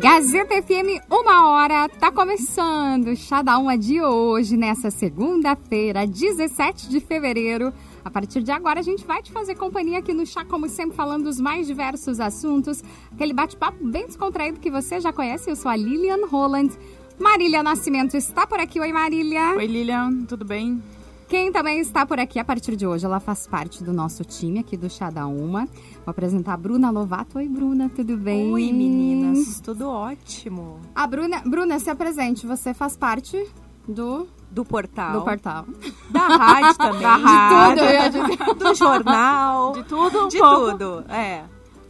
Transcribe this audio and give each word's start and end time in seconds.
Gazeta 0.00 0.54
FM, 0.62 1.04
uma 1.10 1.50
hora, 1.50 1.86
tá 1.86 2.10
começando 2.10 3.14
Chá 3.14 3.42
da 3.42 3.58
Uma 3.58 3.76
de 3.76 4.00
hoje, 4.00 4.56
nessa 4.56 4.90
segunda-feira, 4.90 6.06
17 6.06 6.88
de 6.88 7.00
fevereiro. 7.00 7.70
A 8.02 8.10
partir 8.10 8.42
de 8.42 8.50
agora, 8.50 8.80
a 8.80 8.82
gente 8.82 9.04
vai 9.04 9.22
te 9.22 9.30
fazer 9.30 9.56
companhia 9.56 9.98
aqui 9.98 10.14
no 10.14 10.24
Chá, 10.24 10.42
como 10.42 10.70
sempre, 10.70 10.96
falando 10.96 11.24
dos 11.24 11.38
mais 11.38 11.66
diversos 11.66 12.18
assuntos. 12.18 12.82
Aquele 13.12 13.34
bate-papo 13.34 13.84
bem 13.84 14.06
descontraído 14.06 14.58
que 14.58 14.70
você 14.70 15.00
já 15.00 15.12
conhece. 15.12 15.50
Eu 15.50 15.56
sou 15.56 15.70
a 15.70 15.76
Lilian 15.76 16.26
Holland. 16.30 16.74
Marília 17.18 17.62
Nascimento 17.62 18.16
está 18.16 18.46
por 18.46 18.58
aqui. 18.58 18.80
Oi, 18.80 18.92
Marília. 18.94 19.54
Oi, 19.54 19.66
Lilian, 19.66 20.24
tudo 20.26 20.46
bem? 20.46 20.82
Quem 21.30 21.52
também 21.52 21.78
está 21.78 22.04
por 22.04 22.18
aqui 22.18 22.40
a 22.40 22.44
partir 22.44 22.74
de 22.74 22.84
hoje, 22.84 23.06
ela 23.06 23.20
faz 23.20 23.46
parte 23.46 23.84
do 23.84 23.92
nosso 23.92 24.24
time 24.24 24.58
aqui 24.58 24.76
do 24.76 24.90
Chá 24.90 25.10
da 25.10 25.28
Uma. 25.28 25.64
Vou 26.04 26.08
apresentar 26.08 26.54
a 26.54 26.56
Bruna 26.56 26.90
Lovato. 26.90 27.38
Oi, 27.38 27.48
Bruna, 27.48 27.88
tudo 27.88 28.16
bem? 28.16 28.52
Oi, 28.52 28.72
meninas, 28.72 29.60
tudo 29.60 29.88
ótimo. 29.88 30.80
A 30.92 31.06
Bruna, 31.06 31.40
Bruna, 31.46 31.78
se 31.78 31.88
apresente, 31.88 32.48
você 32.48 32.74
faz 32.74 32.96
parte 32.96 33.48
do 33.86 34.26
do 34.50 34.64
portal. 34.64 35.12
Do 35.12 35.22
portal. 35.22 35.66
Da 36.10 36.26
rádio 36.26 36.74
também. 36.78 37.00
Da 37.02 37.14
rádio. 37.14 38.24
De 38.26 38.36
tudo, 38.36 38.54
Do 38.58 38.74
jornal. 38.74 39.72
De 39.72 39.82
tudo 39.84 40.24
um 40.24 40.28
De 40.28 40.38
pouco. 40.38 40.70
tudo, 40.72 41.04
é. 41.08 41.44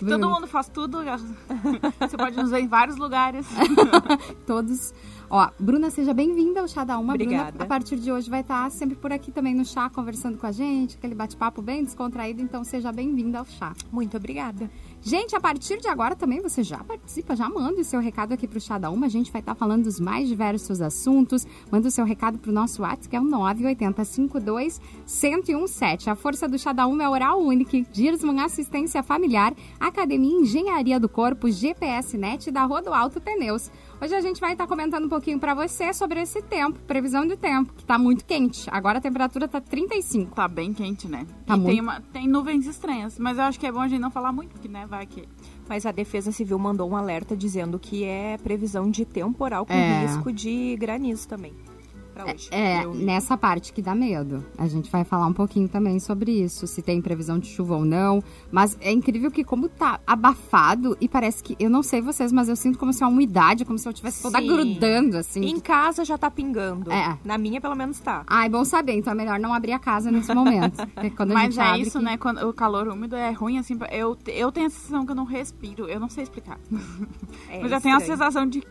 Todo 0.06 0.28
mundo 0.28 0.46
faz 0.46 0.68
tudo. 0.68 0.98
Você 2.00 2.16
pode 2.16 2.36
nos 2.36 2.50
ver 2.50 2.60
em 2.60 2.68
vários 2.68 2.96
lugares. 2.98 3.46
Todos. 4.46 4.92
Ó, 5.32 5.48
Bruna, 5.60 5.90
seja 5.90 6.12
bem-vinda 6.12 6.60
ao 6.60 6.66
Chá 6.66 6.82
da 6.82 6.98
Uma. 6.98 7.14
Obrigada. 7.14 7.52
Bruna, 7.52 7.64
a 7.64 7.68
partir 7.68 7.96
de 7.96 8.10
hoje 8.10 8.28
vai 8.28 8.40
estar 8.40 8.68
sempre 8.68 8.96
por 8.96 9.12
aqui 9.12 9.30
também 9.30 9.54
no 9.54 9.64
chá, 9.64 9.88
conversando 9.88 10.36
com 10.36 10.44
a 10.44 10.50
gente, 10.50 10.96
aquele 10.96 11.14
bate-papo 11.14 11.62
bem 11.62 11.84
descontraído. 11.84 12.42
Então, 12.42 12.64
seja 12.64 12.90
bem-vinda 12.90 13.38
ao 13.38 13.46
chá. 13.46 13.72
Muito 13.92 14.16
obrigada. 14.16 14.68
Gente, 15.00 15.36
a 15.36 15.40
partir 15.40 15.78
de 15.78 15.86
agora 15.86 16.16
também 16.16 16.42
você 16.42 16.64
já 16.64 16.78
participa, 16.78 17.36
já 17.36 17.48
manda 17.48 17.80
o 17.80 17.84
seu 17.84 18.00
recado 18.00 18.32
aqui 18.32 18.48
pro 18.48 18.60
Chá 18.60 18.76
da 18.76 18.90
Uma. 18.90 19.06
A 19.06 19.08
gente 19.08 19.30
vai 19.30 19.40
estar 19.40 19.54
falando 19.54 19.84
dos 19.84 20.00
mais 20.00 20.28
diversos 20.28 20.82
assuntos. 20.82 21.46
Manda 21.70 21.86
o 21.86 21.92
seu 21.92 22.04
recado 22.04 22.36
pro 22.36 22.50
nosso 22.50 22.82
WhatsApp, 22.82 23.08
que 23.08 23.14
é 23.14 23.20
o 23.20 23.24
98052-1017. 23.24 26.08
A 26.08 26.16
força 26.16 26.48
do 26.48 26.58
Chá 26.58 26.72
da 26.72 26.88
Uma 26.88 27.04
é 27.04 27.08
Oral 27.08 27.40
Unique, 27.40 27.86
Girsman 27.92 28.40
Assistência 28.40 29.00
Familiar, 29.00 29.54
Academia 29.78 30.40
Engenharia 30.40 30.98
do 30.98 31.08
Corpo, 31.08 31.48
GPS 31.48 32.18
Net 32.18 32.50
da 32.50 32.64
Rodoalto 32.64 33.20
Pneus. 33.20 33.70
Hoje 34.02 34.14
a 34.14 34.20
gente 34.22 34.40
vai 34.40 34.52
estar 34.52 34.66
comentando 34.66 35.04
um 35.04 35.08
pouquinho 35.10 35.38
para 35.38 35.52
você 35.52 35.92
sobre 35.92 36.22
esse 36.22 36.40
tempo, 36.40 36.78
previsão 36.86 37.26
de 37.26 37.36
tempo, 37.36 37.74
que 37.74 37.84
tá 37.84 37.98
muito 37.98 38.24
quente. 38.24 38.64
Agora 38.70 38.96
a 38.96 39.00
temperatura 39.00 39.46
tá 39.46 39.60
35. 39.60 40.34
Tá 40.34 40.48
bem 40.48 40.72
quente, 40.72 41.06
né? 41.06 41.26
Tá 41.44 41.54
e 41.54 41.58
muito. 41.58 41.70
tem, 41.70 41.80
uma, 41.82 42.00
tem 42.00 42.26
nuvens 42.26 42.66
estranhas, 42.66 43.18
mas 43.18 43.36
eu 43.36 43.44
acho 43.44 43.60
que 43.60 43.66
é 43.66 43.72
bom 43.72 43.80
a 43.80 43.88
gente 43.88 44.00
não 44.00 44.10
falar 44.10 44.32
muito, 44.32 44.52
porque, 44.52 44.68
né, 44.68 44.86
vai 44.86 45.04
que... 45.06 45.28
Mas 45.68 45.84
a 45.84 45.92
Defesa 45.92 46.32
Civil 46.32 46.58
mandou 46.58 46.88
um 46.90 46.96
alerta 46.96 47.36
dizendo 47.36 47.78
que 47.78 48.02
é 48.04 48.38
previsão 48.38 48.90
de 48.90 49.04
temporal 49.04 49.66
com 49.66 49.72
É. 49.74 50.00
risco 50.06 50.32
de 50.32 50.76
granizo 50.76 51.28
também. 51.28 51.52
Pra 52.24 52.34
hoje. 52.34 52.48
É, 52.50 52.84
Eu- 52.84 52.94
nessa 52.94 53.36
parte 53.36 53.72
que 53.72 53.80
dá 53.82 53.94
medo. 53.94 54.44
A 54.58 54.66
gente 54.68 54.90
vai 54.90 55.04
falar 55.04 55.26
um 55.26 55.32
pouquinho 55.32 55.68
também 55.68 55.98
sobre 56.00 56.32
isso, 56.32 56.66
se 56.66 56.82
tem 56.82 57.00
previsão 57.00 57.38
de 57.38 57.46
chuva 57.48 57.76
ou 57.76 57.84
não. 57.84 58.22
Mas 58.50 58.76
é 58.80 58.90
incrível 58.92 59.30
que 59.30 59.42
como 59.44 59.68
tá 59.68 60.00
abafado 60.06 60.96
e 61.00 61.08
parece 61.08 61.42
que, 61.42 61.56
eu 61.58 61.70
não 61.70 61.82
sei 61.82 62.00
vocês, 62.00 62.32
mas 62.32 62.48
eu 62.48 62.56
sinto 62.56 62.78
como 62.78 62.92
se 62.92 63.02
a 63.04 63.08
umidade, 63.08 63.64
como 63.64 63.78
se 63.78 63.88
eu 63.88 63.92
tivesse 63.92 64.22
toda 64.22 64.38
Sim. 64.40 64.46
grudando, 64.46 65.16
assim. 65.16 65.40
Em 65.44 65.60
casa 65.60 66.04
já 66.04 66.16
tá 66.18 66.30
pingando. 66.30 66.90
É. 66.92 67.18
Na 67.24 67.36
minha, 67.38 67.60
pelo 67.60 67.74
menos, 67.74 67.98
tá. 68.00 68.22
Ai, 68.26 68.48
bom 68.48 68.64
saber, 68.64 68.94
então 68.94 69.12
é 69.12 69.16
melhor 69.16 69.38
não 69.38 69.52
abrir 69.54 69.72
a 69.72 69.78
casa 69.78 70.10
nesse 70.10 70.32
momento. 70.34 70.76
Quando 71.16 71.32
Mas 71.34 71.56
é 71.58 71.78
isso, 71.78 71.98
que- 71.98 72.04
né? 72.04 72.16
Quando 72.16 72.46
o 72.48 72.52
calor 72.52 72.88
úmido 72.88 73.16
é 73.16 73.30
ruim, 73.30 73.58
assim, 73.58 73.78
eu, 73.90 74.16
eu 74.26 74.52
tenho 74.52 74.66
a 74.66 74.70
sensação 74.70 75.04
que 75.04 75.12
eu 75.12 75.16
não 75.16 75.24
respiro. 75.24 75.88
Eu 75.88 75.98
não 76.00 76.08
sei 76.08 76.22
explicar. 76.24 76.58
É 77.48 77.60
mas 77.60 77.72
eu 77.72 77.80
tenho 77.80 77.96
a 77.96 78.00
sensação 78.00 78.46
de 78.46 78.62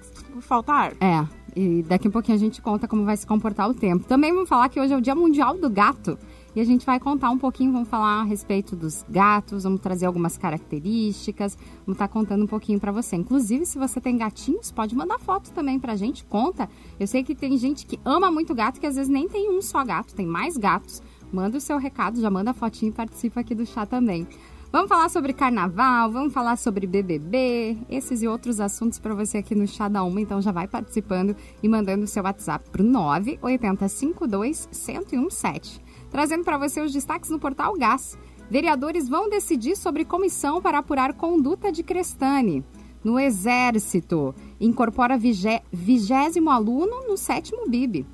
faltar 0.42 0.76
ar. 0.76 0.94
É, 1.02 1.28
e 1.56 1.84
daqui 1.84 2.08
a 2.08 2.12
pouquinho 2.12 2.36
a 2.36 2.40
gente 2.40 2.62
conta 2.62 2.88
como 2.88 3.06
vai 3.06 3.16
se 3.18 3.26
comportar 3.26 3.70
o 3.70 3.74
tempo. 3.74 4.06
Também 4.06 4.34
vamos 4.34 4.50
falar 4.50 4.70
que 4.70 4.80
hoje 4.80 4.94
é 4.94 4.98
o 4.98 5.02
Dia 5.02 5.16
Mundial 5.16 5.58
do 5.58 5.70
Gato. 5.70 6.18
E 6.56 6.60
a 6.60 6.64
gente 6.64 6.86
vai 6.86 7.00
contar 7.00 7.30
um 7.30 7.38
pouquinho, 7.38 7.72
vamos 7.72 7.88
falar 7.88 8.22
a 8.22 8.24
respeito 8.24 8.76
dos 8.76 9.06
gatos, 9.08 9.64
vamos 9.64 9.82
trazer 9.82 10.08
algumas 10.08 10.38
características, 10.38 11.56
vamos 11.86 11.96
estar 11.96 12.08
contando 12.08 12.44
um 12.44 12.48
pouquinho 12.48 12.80
pra 12.80 12.92
você. 12.92 13.16
Inclusive, 13.16 13.66
se 13.66 13.78
você 13.78 14.02
tem 14.02 14.18
gatinhos, 14.18 14.72
pode 14.72 14.96
mandar 14.96 15.20
foto 15.20 15.52
também 15.52 15.80
pra 15.80 15.96
gente, 15.96 16.24
conta. 16.26 16.68
Eu 17.00 17.06
sei 17.06 17.24
que 17.24 17.36
tem 17.36 17.56
gente 17.58 17.86
que 17.86 18.00
ama 18.04 18.32
muito 18.32 18.56
gato, 18.56 18.80
que 18.80 18.88
às 18.88 18.96
vezes 18.96 19.12
nem 19.12 19.30
tem 19.30 19.50
um 19.50 19.62
só 19.62 19.86
gato, 19.86 20.16
tem 20.16 20.26
mais 20.26 20.58
gatos. 20.58 21.04
Manda 21.32 21.58
o 21.58 21.62
seu 21.62 21.78
recado, 21.78 22.20
já 22.20 22.32
manda 22.32 22.50
a 22.50 22.54
fotinho 22.54 22.90
e 22.90 22.94
participa 22.94 23.42
aqui 23.42 23.54
do 23.54 23.66
chá 23.66 23.86
também. 23.86 24.28
Vamos 24.72 24.88
falar 24.88 25.10
sobre 25.10 25.34
carnaval, 25.34 26.12
vamos 26.12 26.32
falar 26.32 26.56
sobre 26.56 26.86
BBB, 26.86 27.76
esses 27.90 28.22
e 28.22 28.28
outros 28.28 28.60
assuntos 28.60 29.00
para 29.00 29.16
você 29.16 29.40
aqui 29.40 29.56
no 29.56 29.66
Chá 29.68 29.88
da 29.88 30.04
Uma. 30.04 30.22
Então 30.22 30.40
já 30.40 30.52
vai 30.52 30.68
participando 30.68 31.36
e 31.64 31.68
mandando 31.68 32.04
o 32.06 32.08
seu 32.08 32.22
WhatsApp 32.24 32.70
pro 32.70 32.84
98052-1017. 32.84 35.82
Trazendo 36.12 36.44
para 36.44 36.60
você 36.60 36.82
os 36.82 36.94
destaques 36.94 37.32
no 37.32 37.40
portal 37.40 37.74
Gás. 37.78 38.16
Vereadores 38.48 39.10
vão 39.10 39.28
decidir 39.30 39.76
sobre 39.76 40.06
comissão 40.06 40.62
para 40.62 40.78
apurar 40.80 41.14
conduta 41.14 41.72
de 41.72 41.82
Crestani. 41.84 42.64
No 43.04 43.20
Exército, 43.20 44.36
incorpora 44.60 45.18
vigé- 45.18 45.64
vigésimo 45.72 46.50
aluno 46.52 47.08
no 47.08 47.18
sétimo 47.18 47.68
BIB. 47.68 48.06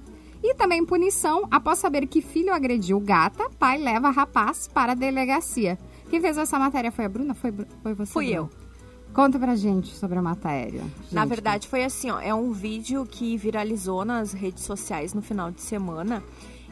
E 0.44 0.54
também 0.56 0.86
punição 0.86 1.48
após 1.50 1.80
saber 1.80 2.06
que 2.08 2.22
filho 2.22 2.54
agrediu 2.54 3.00
gata, 3.00 3.50
pai 3.58 3.78
leva 3.78 4.10
rapaz 4.10 4.68
para 4.74 4.92
a 4.92 4.96
delegacia. 4.96 5.78
Quem 6.10 6.22
fez 6.22 6.38
essa 6.38 6.60
matéria 6.60 6.92
foi 6.92 7.06
a 7.06 7.10
Bruna? 7.10 7.34
Foi, 7.34 7.54
foi 7.82 7.94
você? 7.94 8.12
Fui 8.12 8.26
Bruna? 8.26 8.40
eu. 8.40 8.66
Conta 9.14 9.40
pra 9.40 9.56
gente 9.56 9.96
sobre 9.96 10.20
a 10.20 10.22
matéria. 10.22 10.82
Na 11.10 11.22
gente. 11.22 11.30
verdade, 11.30 11.68
foi 11.70 11.86
assim, 11.86 12.12
ó. 12.12 12.20
É 12.20 12.34
um 12.34 12.52
vídeo 12.52 13.06
que 13.06 13.38
viralizou 13.38 14.04
nas 14.04 14.34
redes 14.34 14.64
sociais 14.64 15.14
no 15.14 15.22
final 15.22 15.52
de 15.52 15.62
semana. 15.62 16.22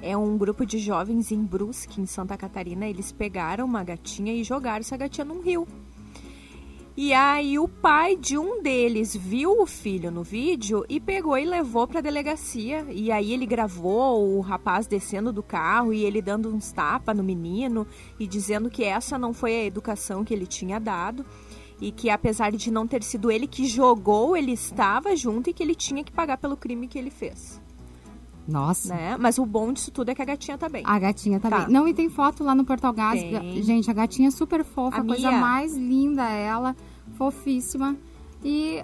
É 0.01 0.17
um 0.17 0.38
grupo 0.38 0.66
de 0.66 0.77
jovens 0.77 1.31
em 1.31 1.41
Brusque, 1.41 2.01
em 2.01 2.05
Santa 2.05 2.35
Catarina. 2.35 2.85
Eles 2.85 3.13
pegaram 3.13 3.63
uma 3.63 3.81
gatinha 3.81 4.33
e 4.33 4.43
jogaram 4.43 4.81
essa 4.81 4.97
gatinha 4.97 5.23
num 5.23 5.41
rio. 5.41 5.66
E 6.95 7.11
aí 7.11 7.57
o 7.57 7.67
pai 7.67 8.15
de 8.15 8.37
um 8.37 8.61
deles 8.61 9.15
viu 9.15 9.59
o 9.59 9.65
filho 9.65 10.11
no 10.11 10.21
vídeo 10.21 10.85
e 10.87 10.99
pegou 10.99 11.35
e 11.35 11.43
levou 11.43 11.87
pra 11.87 12.01
delegacia. 12.01 12.85
E 12.87 13.11
aí 13.11 13.33
ele 13.33 13.47
gravou 13.47 14.37
o 14.37 14.41
rapaz 14.41 14.85
descendo 14.85 15.33
do 15.33 15.41
carro 15.41 15.91
e 15.91 16.05
ele 16.05 16.21
dando 16.21 16.53
uns 16.53 16.71
tapas 16.71 17.17
no 17.17 17.23
menino 17.23 17.87
e 18.19 18.27
dizendo 18.27 18.69
que 18.69 18.83
essa 18.83 19.17
não 19.17 19.33
foi 19.33 19.55
a 19.55 19.65
educação 19.65 20.23
que 20.23 20.35
ele 20.35 20.45
tinha 20.45 20.79
dado 20.79 21.25
e 21.81 21.91
que 21.91 22.11
apesar 22.11 22.51
de 22.51 22.69
não 22.69 22.87
ter 22.87 23.01
sido 23.01 23.31
ele 23.31 23.47
que 23.47 23.65
jogou, 23.65 24.37
ele 24.37 24.51
estava 24.51 25.15
junto 25.15 25.49
e 25.49 25.53
que 25.53 25.63
ele 25.63 25.73
tinha 25.75 26.03
que 26.03 26.11
pagar 26.11 26.37
pelo 26.37 26.55
crime 26.55 26.87
que 26.87 26.99
ele 26.99 27.09
fez, 27.09 27.59
Nossa. 28.47 28.93
né? 28.93 29.17
Mas 29.19 29.37
o 29.37 29.45
bom 29.45 29.71
disso 29.71 29.91
tudo 29.91 30.09
é 30.09 30.15
que 30.15 30.21
a 30.21 30.25
gatinha 30.25 30.57
tá 30.57 30.67
bem. 30.67 30.83
A 30.85 30.99
gatinha 30.99 31.39
tá, 31.39 31.49
Tá. 31.49 31.59
bem. 31.59 31.73
Não, 31.73 31.87
e 31.87 31.93
tem 31.93 32.09
foto 32.09 32.43
lá 32.43 32.53
no 32.53 32.65
Portal 32.65 32.91
Gás. 32.93 33.21
Tem. 33.21 33.61
Gente, 33.63 33.89
a 33.89 33.93
gatinha 33.93 34.27
é 34.27 34.31
super 34.31 34.63
fofa, 34.63 34.97
A 34.97 35.01
a 35.01 35.03
coisa 35.05 35.31
mais 35.31 35.75
linda 35.75 36.23
ela, 36.29 36.75
fofíssima. 37.17 37.95
E 38.43 38.83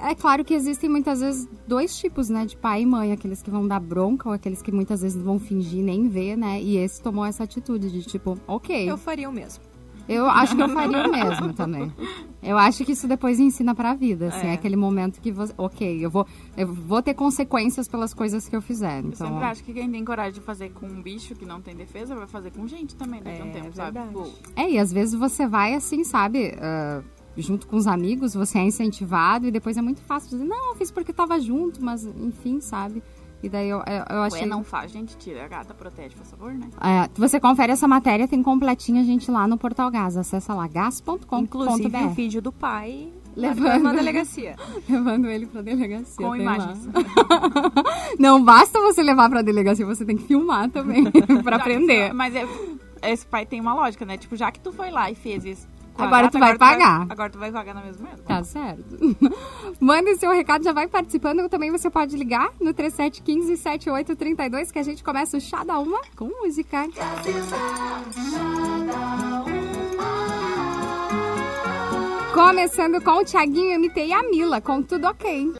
é 0.00 0.14
claro 0.14 0.44
que 0.44 0.54
existem 0.54 0.88
muitas 0.88 1.20
vezes 1.20 1.48
dois 1.66 1.98
tipos, 1.98 2.28
né, 2.28 2.46
de 2.46 2.56
pai 2.56 2.82
e 2.82 2.86
mãe, 2.86 3.12
aqueles 3.12 3.42
que 3.42 3.50
vão 3.50 3.66
dar 3.66 3.80
bronca 3.80 4.28
ou 4.28 4.34
aqueles 4.34 4.62
que 4.62 4.70
muitas 4.72 5.02
vezes 5.02 5.20
vão 5.20 5.38
fingir 5.38 5.82
nem 5.84 6.08
ver, 6.08 6.36
né? 6.36 6.60
E 6.62 6.76
esse 6.76 7.02
tomou 7.02 7.24
essa 7.24 7.44
atitude 7.44 7.90
de 7.90 8.02
tipo, 8.02 8.38
OK. 8.46 8.88
Eu 8.88 8.96
faria 8.96 9.28
o 9.28 9.32
mesmo. 9.32 9.62
Eu 10.12 10.28
acho 10.28 10.56
que 10.56 10.62
eu 10.62 10.68
faria 10.70 11.06
o 11.06 11.10
mesmo 11.10 11.52
também. 11.52 11.92
Eu 12.42 12.58
acho 12.58 12.84
que 12.84 12.92
isso 12.92 13.06
depois 13.06 13.38
ensina 13.38 13.74
pra 13.74 13.94
vida, 13.94 14.28
assim, 14.28 14.46
é. 14.48 14.50
É. 14.50 14.54
aquele 14.54 14.74
momento 14.74 15.20
que 15.20 15.30
você, 15.30 15.52
ok, 15.56 16.04
eu 16.04 16.10
vou, 16.10 16.26
eu 16.56 16.66
vou 16.72 17.00
ter 17.00 17.14
consequências 17.14 17.86
pelas 17.86 18.12
coisas 18.12 18.48
que 18.48 18.56
eu 18.56 18.60
fizer. 18.62 19.00
Eu 19.04 19.08
Então, 19.10 19.28
sempre 19.28 19.44
acho 19.44 19.62
que 19.62 19.72
quem 19.72 19.90
tem 19.90 20.04
coragem 20.04 20.32
de 20.32 20.40
fazer 20.40 20.70
com 20.70 20.86
um 20.86 21.00
bicho 21.00 21.34
que 21.36 21.44
não 21.46 21.60
tem 21.60 21.76
defesa 21.76 22.14
vai 22.16 22.26
fazer 22.26 22.50
com 22.50 22.66
gente 22.66 22.96
também 22.96 23.22
daqui 23.22 23.40
a 23.40 23.44
um 23.44 23.48
É, 23.48 23.52
tempo, 23.52 23.72
sabe? 23.76 23.98
verdade. 24.00 24.30
Tipo, 24.30 24.50
é, 24.56 24.70
e 24.70 24.78
às 24.78 24.92
vezes 24.92 25.14
você 25.14 25.46
vai 25.46 25.74
assim, 25.74 26.02
sabe, 26.02 26.56
ah, 26.60 27.02
junto 27.36 27.66
com 27.68 27.76
os 27.76 27.86
amigos, 27.86 28.34
você 28.34 28.58
é 28.58 28.64
incentivado 28.64 29.46
e 29.46 29.50
depois 29.50 29.76
é 29.76 29.82
muito 29.82 30.00
fácil 30.02 30.30
dizer, 30.30 30.44
não, 30.44 30.70
eu 30.70 30.76
fiz 30.76 30.90
porque 30.90 31.12
tava 31.12 31.38
junto, 31.38 31.84
mas 31.84 32.04
enfim, 32.04 32.60
sabe? 32.60 33.02
E 33.42 33.48
daí 33.48 33.68
eu, 33.68 33.78
eu, 33.78 34.16
eu 34.16 34.22
achei. 34.22 34.42
Ué, 34.42 34.46
não 34.46 34.62
faz, 34.62 34.92
gente, 34.92 35.16
tira 35.16 35.44
a 35.44 35.48
gata, 35.48 35.72
protege, 35.72 36.14
por 36.14 36.26
favor, 36.26 36.52
né? 36.52 36.68
É, 36.80 37.08
você 37.14 37.40
confere 37.40 37.72
essa 37.72 37.88
matéria, 37.88 38.28
tem 38.28 38.42
completinha, 38.42 39.02
gente, 39.02 39.30
lá 39.30 39.48
no 39.48 39.56
Portal 39.56 39.90
Gás. 39.90 40.16
Acessa 40.16 40.52
lá, 40.52 40.66
gas.com.br. 40.68 41.36
Inclusive 41.42 41.96
o 42.04 42.10
vídeo 42.10 42.42
do 42.42 42.52
pai 42.52 43.10
Levando 43.36 43.84
na 43.84 43.92
delegacia. 43.94 44.56
levando 44.88 45.26
ele 45.28 45.46
pra 45.46 45.62
delegacia. 45.62 46.26
Com 46.26 46.36
imagens. 46.36 46.86
Não 48.18 48.42
basta 48.42 48.80
você 48.80 49.02
levar 49.02 49.28
pra 49.30 49.40
delegacia, 49.42 49.86
você 49.86 50.04
tem 50.04 50.16
que 50.16 50.24
filmar 50.24 50.68
também 50.68 51.04
pra 51.42 51.56
aprender. 51.56 52.12
Mas 52.12 52.34
é- 52.34 52.46
esse 53.02 53.24
pai 53.24 53.46
tem 53.46 53.60
uma 53.60 53.72
lógica, 53.74 54.04
né? 54.04 54.16
Tipo, 54.18 54.36
já 54.36 54.50
que 54.50 54.60
tu 54.60 54.72
foi 54.72 54.90
lá 54.90 55.10
e 55.10 55.14
fez 55.14 55.44
isso. 55.44 55.66
A 56.00 56.06
Agora 56.06 56.30
tu 56.30 56.38
vai 56.38 56.56
pagar. 56.58 57.06
agora 57.08 57.30
tu 57.30 57.38
vai 57.38 57.50
pagar 57.52 57.74
na 57.74 57.82
mesma 57.82 58.08
mesmo. 58.08 58.24
Tá 58.24 58.42
certo. 58.44 58.84
Manda 59.80 60.14
seu 60.16 60.30
recado, 60.32 60.64
já 60.64 60.72
vai 60.72 60.86
participando. 60.88 61.48
Também 61.48 61.70
você 61.70 61.88
pode 61.90 62.16
ligar 62.16 62.50
no 62.60 62.72
3715-7832 62.74 64.70
que 64.72 64.78
a 64.78 64.82
gente 64.82 65.02
começa 65.04 65.36
o 65.36 65.40
Chá 65.40 65.64
da 65.64 65.78
Uma 65.78 66.00
com 66.16 66.26
música. 66.42 66.86
Começando 72.34 73.00
com 73.02 73.18
o 73.20 73.24
Thiaguinho 73.24 73.78
MT 73.78 74.06
e 74.06 74.12
a 74.12 74.22
Mila, 74.22 74.60
com 74.60 74.82
tudo 74.82 75.06
ok. 75.08 75.52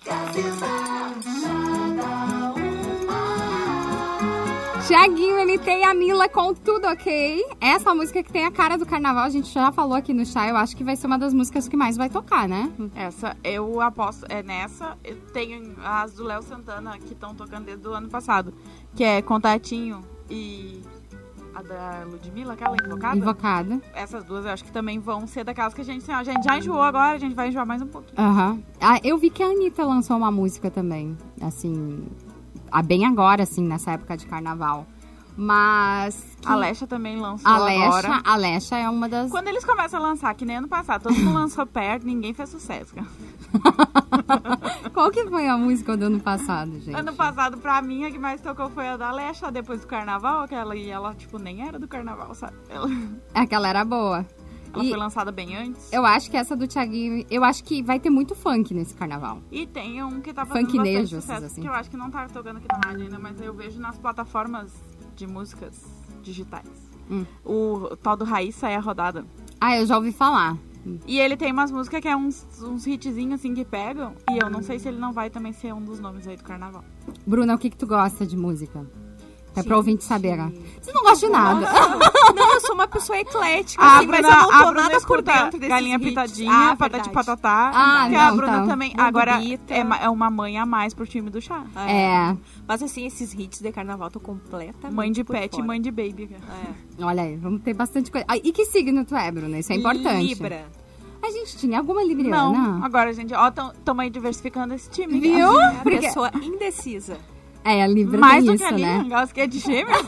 Tiaguinho, 4.91 5.37
MT 5.47 5.71
e 5.71 5.85
a 5.85 5.95
Mila 5.95 6.29
com 6.29 6.53
tudo 6.53 6.89
ok. 6.89 7.47
Essa 7.61 7.95
música 7.95 8.25
que 8.25 8.33
tem 8.33 8.45
a 8.45 8.51
cara 8.51 8.77
do 8.77 8.85
carnaval, 8.85 9.23
a 9.23 9.29
gente 9.29 9.49
já 9.49 9.71
falou 9.71 9.95
aqui 9.95 10.13
no 10.13 10.27
chá, 10.27 10.49
eu 10.49 10.57
acho 10.57 10.77
que 10.77 10.83
vai 10.83 10.97
ser 10.97 11.07
uma 11.07 11.17
das 11.17 11.33
músicas 11.33 11.69
que 11.69 11.77
mais 11.77 11.97
vai 11.97 12.11
tocar, 12.11 12.49
né? 12.49 12.69
Essa, 12.97 13.37
eu 13.45 13.81
aposto, 13.81 14.27
é 14.29 14.43
nessa. 14.43 14.99
Eu 15.05 15.15
tenho 15.33 15.77
as 15.85 16.15
do 16.15 16.25
Léo 16.25 16.43
Santana 16.43 16.99
que 16.99 17.13
estão 17.13 17.37
tocando 17.37 17.67
desde 17.67 17.87
o 17.87 17.93
ano 17.93 18.09
passado. 18.09 18.53
Que 18.97 19.05
é 19.05 19.23
Contatinho 19.23 20.01
e 20.29 20.83
a 21.55 21.63
da 21.63 22.03
Ludmilla, 22.11 22.55
aquela 22.55 22.75
invocada. 22.85 23.17
Invocada. 23.17 23.81
Essas 23.95 24.25
duas 24.25 24.45
eu 24.45 24.51
acho 24.51 24.65
que 24.65 24.73
também 24.73 24.99
vão 24.99 25.25
ser 25.25 25.45
daquelas 25.45 25.73
que 25.73 25.83
a 25.83 25.85
gente, 25.85 26.11
ó, 26.11 26.15
a 26.15 26.25
gente 26.25 26.43
já 26.43 26.59
enjoou 26.59 26.83
agora, 26.83 27.15
a 27.15 27.19
gente 27.19 27.37
vai 27.37 27.47
enjoar 27.47 27.65
mais 27.65 27.81
um 27.81 27.87
pouquinho. 27.87 28.21
Aham. 28.21 28.61
Ah, 28.81 28.99
eu 29.05 29.17
vi 29.17 29.31
que 29.31 29.41
a 29.41 29.47
Anitta 29.47 29.85
lançou 29.85 30.17
uma 30.17 30.33
música 30.33 30.69
também, 30.69 31.17
assim, 31.41 32.09
ah, 32.73 32.83
bem 32.83 33.05
agora, 33.07 33.43
assim, 33.43 33.63
nessa 33.67 33.93
época 33.93 34.17
de 34.17 34.27
carnaval. 34.27 34.87
Mas. 35.37 36.37
que- 36.41 36.49
A 36.49 36.55
Lesha 36.57 36.87
também 36.87 37.19
lançou 37.19 37.51
a 37.51 37.55
agora. 37.55 38.21
A 38.25 38.37
Lesha 38.37 38.77
é 38.77 38.89
uma 38.91 39.09
das. 39.09 39.31
Quando 39.31 39.49
eles 39.49 39.65
começam 39.65 39.99
a 39.99 40.03
lançar, 40.03 40.35
que 40.35 40.45
nem 40.45 40.57
ano 40.57 40.69
passado, 40.69 41.05
todo 41.05 41.15
mundo 41.15 41.33
lançou 41.35 41.65
perto, 41.67 42.05
ninguém 42.05 42.35
fez 42.35 42.49
sucesso. 42.51 42.93
Qual 44.93 45.11
que 45.11 45.27
foi 45.29 45.49
a 45.49 45.57
música 45.57 45.97
do 45.97 46.07
ano 46.07 46.21
passado, 46.21 46.73
gente? 46.81 46.95
Ano 46.95 47.15
passado, 47.15 47.57
pra 47.59 47.81
mim, 47.81 48.05
a 48.05 48.11
que 48.11 48.19
mais 48.19 48.41
tocou 48.41 48.69
foi 48.71 48.89
a 48.89 48.97
da 48.97 49.11
Lesha, 49.13 49.51
depois 49.51 49.81
do 49.81 49.87
carnaval, 49.87 50.41
aquela, 50.43 50.77
e 50.77 50.89
ela, 50.91 51.15
tipo, 51.15 51.39
nem 51.39 51.67
era 51.67 51.79
do 51.79 51.89
carnaval, 51.89 52.35
sabe? 52.35 52.55
Ela, 52.69 52.89
Aquela 53.35 53.69
era 53.69 53.85
boa. 53.85 54.27
Ela 54.75 54.85
E 54.85 54.89
foi 54.91 54.99
lançada 54.99 55.31
bem 55.33 55.57
antes. 55.57 55.93
eu 55.93 56.05
acho 56.05 56.31
que 56.31 56.37
essa 56.37 56.57
do 56.57 56.67
Thiaguinho. 56.67 57.25
Eu 57.31 57.45
acho 57.45 57.63
que 57.65 57.83
vai 57.83 57.99
ter 57.99 58.11
muito 58.11 58.35
funk 58.35 58.73
nesse 58.75 58.95
carnaval. 58.95 59.41
E 59.51 59.67
tem 59.67 60.03
um 60.03 60.21
que 60.21 60.33
tá 60.33 60.45
fazendo 60.45 60.67
Funknejo, 60.71 61.17
bastante 61.17 61.23
sucesso, 61.23 61.45
assim. 61.47 61.61
que 61.63 61.69
eu 61.69 61.73
acho 61.73 61.91
que 61.91 61.97
não 61.97 62.11
tá 62.11 62.27
tocando 62.29 62.59
aqui 62.59 62.67
na 62.71 62.81
rádio 62.89 63.05
ainda, 63.05 63.19
mas 63.19 63.41
eu 63.41 63.53
vejo 63.55 63.81
nas 63.81 63.99
plataformas 63.99 64.73
de 65.17 65.27
músicas 65.27 65.85
digitais. 66.23 66.69
Hum. 67.11 67.25
O 67.45 67.97
tal 67.97 68.17
do 68.17 68.25
Raíssa 68.25 68.69
é 68.69 68.77
a 68.77 68.81
rodada. 68.81 69.25
Ah, 69.61 69.77
eu 69.77 69.85
já 69.87 69.97
ouvi 69.97 70.13
falar. 70.13 70.57
E 71.07 71.19
ele 71.21 71.37
tem 71.37 71.53
umas 71.53 71.71
músicas 71.71 72.01
que 72.01 72.09
é 72.09 72.17
uns, 72.17 72.47
uns 72.63 72.87
hitzinhos 72.87 73.35
assim 73.41 73.53
que 73.53 73.65
pegam. 73.67 74.15
E 74.31 74.39
eu 74.43 74.49
não 74.49 74.63
sei 74.63 74.79
se 74.79 74.89
ele 74.89 74.99
não 74.99 75.13
vai 75.13 75.29
também 75.29 75.53
ser 75.53 75.75
um 75.75 75.83
dos 75.83 76.01
nomes 76.01 76.27
aí 76.27 76.37
do 76.37 76.43
carnaval. 76.45 76.83
Bruna, 77.27 77.55
o 77.55 77.59
que, 77.59 77.69
que 77.69 77.77
tu 77.77 77.87
gosta 77.87 78.25
de 78.25 78.37
música? 78.37 78.87
É 79.57 79.63
pra 79.65 79.77
ouvinte 79.77 80.05
saber, 80.05 80.37
né? 80.37 80.53
Você 80.81 80.93
não 80.93 81.03
gosta 81.03 81.27
de 81.27 81.33
nada. 81.33 81.67
Não, 82.35 82.55
eu 82.55 82.61
sou 82.61 82.75
uma 82.75 82.87
pessoa 82.87 83.19
eclética, 83.19 83.83
A 83.83 83.99
assim, 83.99 84.07
mas 84.07 84.21
Bruna, 84.21 84.35
eu 84.37 84.41
não 84.43 84.51
a 84.55 84.65
tô 84.65 84.73
nada 84.73 85.01
por 85.01 85.23
dentro 85.23 85.51
desses 85.59 85.69
Galinha 85.69 85.97
hits. 85.97 86.09
Pitadinha, 86.09 86.53
Ah, 86.53 86.77
Patati 86.77 86.93
verdade. 87.09 87.11
Patatá. 87.11 87.71
Ah, 87.75 88.07
que 88.09 88.15
a 88.15 88.29
não, 88.31 88.37
Bruna 88.37 88.61
tá. 88.61 88.67
também. 88.67 88.95
Agora 88.97 89.41
é, 89.43 90.05
é 90.05 90.09
uma 90.09 90.31
mãe 90.31 90.57
a 90.57 90.65
mais 90.65 90.95
pro 90.95 91.07
time 91.07 91.29
do 91.31 91.41
chá. 91.41 91.65
É. 91.89 92.37
Mas 92.67 92.83
assim, 92.83 93.07
esses 93.07 93.35
hits 93.35 93.61
de 93.61 93.73
carnaval 93.73 94.09
tô 94.11 94.21
completamente 94.21 94.95
Mãe 94.95 95.11
de 95.11 95.25
pet 95.25 95.49
e 95.53 95.57
fora. 95.57 95.67
mãe 95.67 95.81
de 95.81 95.91
baby. 95.91 96.31
É. 96.99 97.05
Olha 97.05 97.23
aí, 97.25 97.37
vamos 97.37 97.61
ter 97.63 97.75
bastante 97.75 98.11
coisa. 98.11 98.25
Ah, 98.29 98.37
e 98.37 98.53
que 98.53 98.65
signo 98.67 99.05
tu 99.05 99.17
é, 99.17 99.31
Bruna? 99.33 99.59
Isso 99.59 99.73
é 99.73 99.77
importante. 99.77 100.27
Libra. 100.27 100.65
A 101.23 101.31
gente 101.31 101.57
tinha 101.59 101.79
alguma 101.79 102.03
libriana? 102.03 102.51
Não, 102.51 102.85
agora, 102.85 103.13
gente, 103.13 103.35
ó, 103.35 103.51
tamo 103.51 104.01
aí 104.01 104.09
diversificando 104.09 104.73
esse 104.75 104.89
time. 104.89 105.21
Viu? 105.21 105.61
É 105.61 105.67
a 105.67 105.71
Porque- 105.83 105.99
pessoa 105.99 106.31
indecisa. 106.41 107.19
É, 107.63 107.83
a 107.83 107.87
Libra 107.87 108.19
Mais 108.19 108.45
tem 108.45 108.55
do 108.57 108.63
isso, 108.63 108.75
que 108.75 108.75
a 108.75 108.79
né? 108.99 109.05
Gauss, 109.09 109.33
que 109.33 109.41
é 109.43 109.47
de 109.47 109.59
gêmeos. 109.61 110.03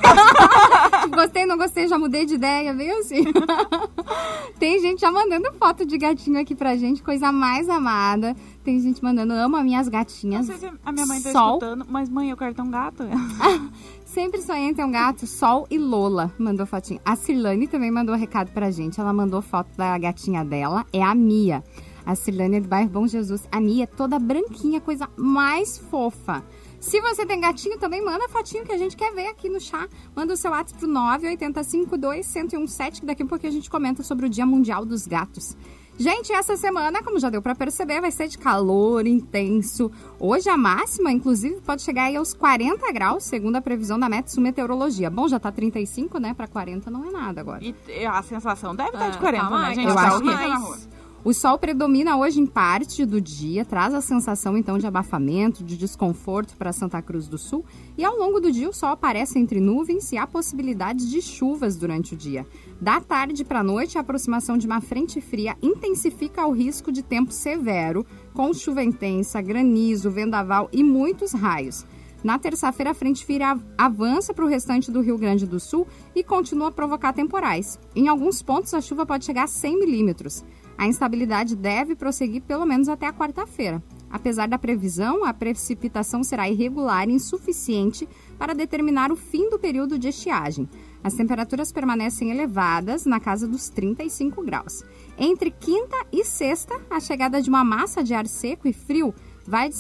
Gostei, 1.14 1.44
não 1.46 1.56
gostei, 1.58 1.86
já 1.86 1.98
mudei 1.98 2.24
de 2.24 2.34
ideia, 2.34 2.72
veio 2.74 2.98
assim. 2.98 3.24
Tem 4.58 4.80
gente 4.80 5.00
já 5.00 5.10
mandando 5.10 5.52
foto 5.54 5.84
de 5.84 5.98
gatinho 5.98 6.40
aqui 6.40 6.54
pra 6.54 6.76
gente, 6.76 7.02
coisa 7.02 7.32
mais 7.32 7.68
amada. 7.68 8.34
Tem 8.64 8.78
gente 8.80 9.02
mandando, 9.02 9.32
amo 9.32 9.56
as 9.56 9.64
minhas 9.64 9.86
Não 9.86 9.92
gatinhas. 9.92 10.46
sei 10.46 10.56
se 10.56 10.70
a 10.84 10.92
minha 10.92 11.04
mãe 11.06 11.20
tá 11.20 11.32
Sol. 11.32 11.48
escutando, 11.56 11.84
mas 11.88 12.08
mãe, 12.08 12.30
eu 12.30 12.36
quero 12.36 12.54
ter 12.54 12.62
um 12.62 12.70
gato. 12.70 13.02
Sempre 14.06 14.40
sonhei 14.42 14.68
em 14.68 14.74
ter 14.74 14.84
um 14.84 14.90
gato, 14.90 15.26
Sol 15.26 15.66
e 15.70 15.78
Lola 15.78 16.32
mandou 16.38 16.64
fotinho. 16.66 17.00
A 17.04 17.16
Cirlane 17.16 17.66
também 17.66 17.90
mandou 17.90 18.14
recado 18.14 18.50
pra 18.52 18.70
gente. 18.70 19.00
Ela 19.00 19.12
mandou 19.12 19.42
foto 19.42 19.76
da 19.76 19.96
gatinha 19.98 20.44
dela, 20.44 20.86
é 20.92 21.02
a 21.02 21.14
Mia. 21.14 21.64
A 22.04 22.14
Cirlane 22.14 22.56
é 22.56 22.60
do 22.60 22.68
bairro 22.68 22.88
Bom 22.90 23.06
Jesus. 23.06 23.46
A 23.50 23.60
Mia 23.60 23.84
é 23.84 23.86
toda 23.86 24.18
branquinha, 24.18 24.80
coisa 24.80 25.08
mais 25.16 25.78
fofa. 25.78 26.42
Se 26.82 27.00
você 27.00 27.24
tem 27.24 27.40
gatinho, 27.40 27.78
também 27.78 28.04
manda 28.04 28.28
fotinho 28.28 28.64
que 28.64 28.72
a 28.72 28.76
gente 28.76 28.96
quer 28.96 29.12
ver 29.14 29.28
aqui 29.28 29.48
no 29.48 29.60
chá. 29.60 29.86
Manda 30.16 30.34
o 30.34 30.36
seu 30.36 30.50
WhatsApp 30.50 30.80
pro 30.80 30.88
9852117, 30.92 33.00
que 33.00 33.06
daqui 33.06 33.22
a 33.22 33.26
pouco 33.26 33.46
a 33.46 33.50
gente 33.50 33.70
comenta 33.70 34.02
sobre 34.02 34.26
o 34.26 34.28
Dia 34.28 34.44
Mundial 34.44 34.84
dos 34.84 35.06
Gatos. 35.06 35.56
Gente, 35.96 36.32
essa 36.32 36.56
semana, 36.56 37.00
como 37.02 37.20
já 37.20 37.30
deu 37.30 37.40
pra 37.40 37.54
perceber, 37.54 38.00
vai 38.00 38.10
ser 38.10 38.26
de 38.26 38.36
calor 38.36 39.06
intenso. 39.06 39.92
Hoje 40.18 40.48
a 40.48 40.56
máxima, 40.56 41.12
inclusive, 41.12 41.60
pode 41.60 41.82
chegar 41.82 42.04
aí 42.04 42.16
aos 42.16 42.34
40 42.34 42.90
graus, 42.92 43.24
segundo 43.24 43.56
a 43.56 43.60
previsão 43.60 43.98
da 43.98 44.08
Metsu 44.08 44.40
Meteorologia. 44.40 45.08
Bom, 45.10 45.28
já 45.28 45.38
tá 45.38 45.52
35, 45.52 46.18
né? 46.18 46.34
Pra 46.34 46.48
40 46.48 46.90
não 46.90 47.06
é 47.06 47.10
nada 47.12 47.40
agora. 47.42 47.62
E 47.62 47.74
a 48.06 48.22
sensação 48.22 48.74
deve 48.74 48.90
estar 48.90 49.06
Ah, 49.06 49.10
de 49.10 49.18
40, 49.18 49.44
tá 49.44 49.50
né, 49.50 49.56
mais, 49.56 49.76
gente? 49.76 49.88
eu 49.88 49.94
tá 49.94 50.08
acho 50.08 50.20
que- 50.20 50.30
rua. 50.30 50.78
O 51.24 51.32
sol 51.32 51.56
predomina 51.56 52.16
hoje 52.16 52.40
em 52.40 52.46
parte 52.46 53.06
do 53.06 53.20
dia, 53.20 53.64
traz 53.64 53.94
a 53.94 54.00
sensação 54.00 54.56
então 54.58 54.76
de 54.76 54.88
abafamento, 54.88 55.62
de 55.62 55.76
desconforto 55.76 56.56
para 56.56 56.72
Santa 56.72 57.00
Cruz 57.00 57.28
do 57.28 57.38
Sul. 57.38 57.64
E 57.96 58.04
ao 58.04 58.16
longo 58.16 58.40
do 58.40 58.50
dia 58.50 58.68
o 58.68 58.72
sol 58.72 58.88
aparece 58.88 59.38
entre 59.38 59.60
nuvens 59.60 60.10
e 60.10 60.18
há 60.18 60.26
possibilidades 60.26 61.08
de 61.08 61.22
chuvas 61.22 61.76
durante 61.76 62.14
o 62.14 62.16
dia. 62.16 62.44
Da 62.80 63.00
tarde 63.00 63.44
para 63.44 63.60
a 63.60 63.64
noite, 63.64 63.96
a 63.96 64.00
aproximação 64.00 64.58
de 64.58 64.66
uma 64.66 64.80
frente 64.80 65.20
fria 65.20 65.56
intensifica 65.62 66.44
o 66.44 66.50
risco 66.50 66.90
de 66.90 67.04
tempo 67.04 67.30
severo, 67.32 68.04
com 68.34 68.52
chuva 68.52 68.82
intensa, 68.82 69.40
granizo, 69.40 70.10
vendaval 70.10 70.68
e 70.72 70.82
muitos 70.82 71.30
raios. 71.30 71.86
Na 72.24 72.36
terça-feira, 72.38 72.90
a 72.90 72.94
frente 72.94 73.24
fria 73.24 73.50
av- 73.50 73.62
avança 73.78 74.34
para 74.34 74.44
o 74.44 74.48
restante 74.48 74.90
do 74.90 75.00
Rio 75.00 75.18
Grande 75.18 75.46
do 75.46 75.58
Sul 75.60 75.86
e 76.16 76.22
continua 76.22 76.68
a 76.68 76.72
provocar 76.72 77.12
temporais. 77.12 77.78
Em 77.96 78.08
alguns 78.08 78.42
pontos, 78.42 78.74
a 78.74 78.80
chuva 78.80 79.06
pode 79.06 79.24
chegar 79.24 79.44
a 79.44 79.48
100 79.48 79.78
milímetros. 79.78 80.44
A 80.82 80.86
instabilidade 80.88 81.54
deve 81.54 81.94
prosseguir 81.94 82.42
pelo 82.42 82.66
menos 82.66 82.88
até 82.88 83.06
a 83.06 83.12
quarta-feira. 83.12 83.80
Apesar 84.10 84.48
da 84.48 84.58
previsão, 84.58 85.24
a 85.24 85.32
precipitação 85.32 86.24
será 86.24 86.50
irregular 86.50 87.08
e 87.08 87.12
insuficiente 87.12 88.08
para 88.36 88.52
determinar 88.52 89.12
o 89.12 89.16
fim 89.16 89.48
do 89.48 89.60
período 89.60 89.96
de 89.96 90.08
estiagem. 90.08 90.68
As 91.04 91.14
temperaturas 91.14 91.70
permanecem 91.70 92.32
elevadas, 92.32 93.06
na 93.06 93.20
casa 93.20 93.46
dos 93.46 93.68
35 93.68 94.42
graus. 94.42 94.82
Entre 95.16 95.52
quinta 95.52 96.04
e 96.10 96.24
sexta, 96.24 96.74
a 96.90 96.98
chegada 96.98 97.40
de 97.40 97.48
uma 97.48 97.62
massa 97.62 98.02
de 98.02 98.12
ar 98.12 98.26
seco 98.26 98.66
e 98.66 98.72
frio 98.72 99.14
vai 99.46 99.70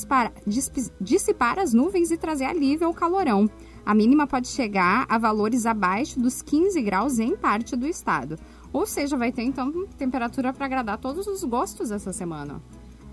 dissipar 1.00 1.58
as 1.58 1.72
nuvens 1.72 2.12
e 2.12 2.16
trazer 2.16 2.44
alívio 2.44 2.86
ao 2.86 2.94
calorão. 2.94 3.50
A 3.84 3.92
mínima 3.92 4.28
pode 4.28 4.46
chegar 4.46 5.04
a 5.08 5.18
valores 5.18 5.66
abaixo 5.66 6.20
dos 6.20 6.40
15 6.42 6.80
graus 6.82 7.18
em 7.18 7.36
parte 7.36 7.74
do 7.74 7.88
estado. 7.88 8.38
Ou 8.72 8.86
seja, 8.86 9.16
vai 9.16 9.30
ter 9.32 9.42
então 9.42 9.86
temperatura 9.98 10.52
para 10.52 10.66
agradar 10.66 10.98
todos 10.98 11.26
os 11.26 11.44
gostos 11.44 11.90
essa 11.90 12.12
semana. 12.12 12.60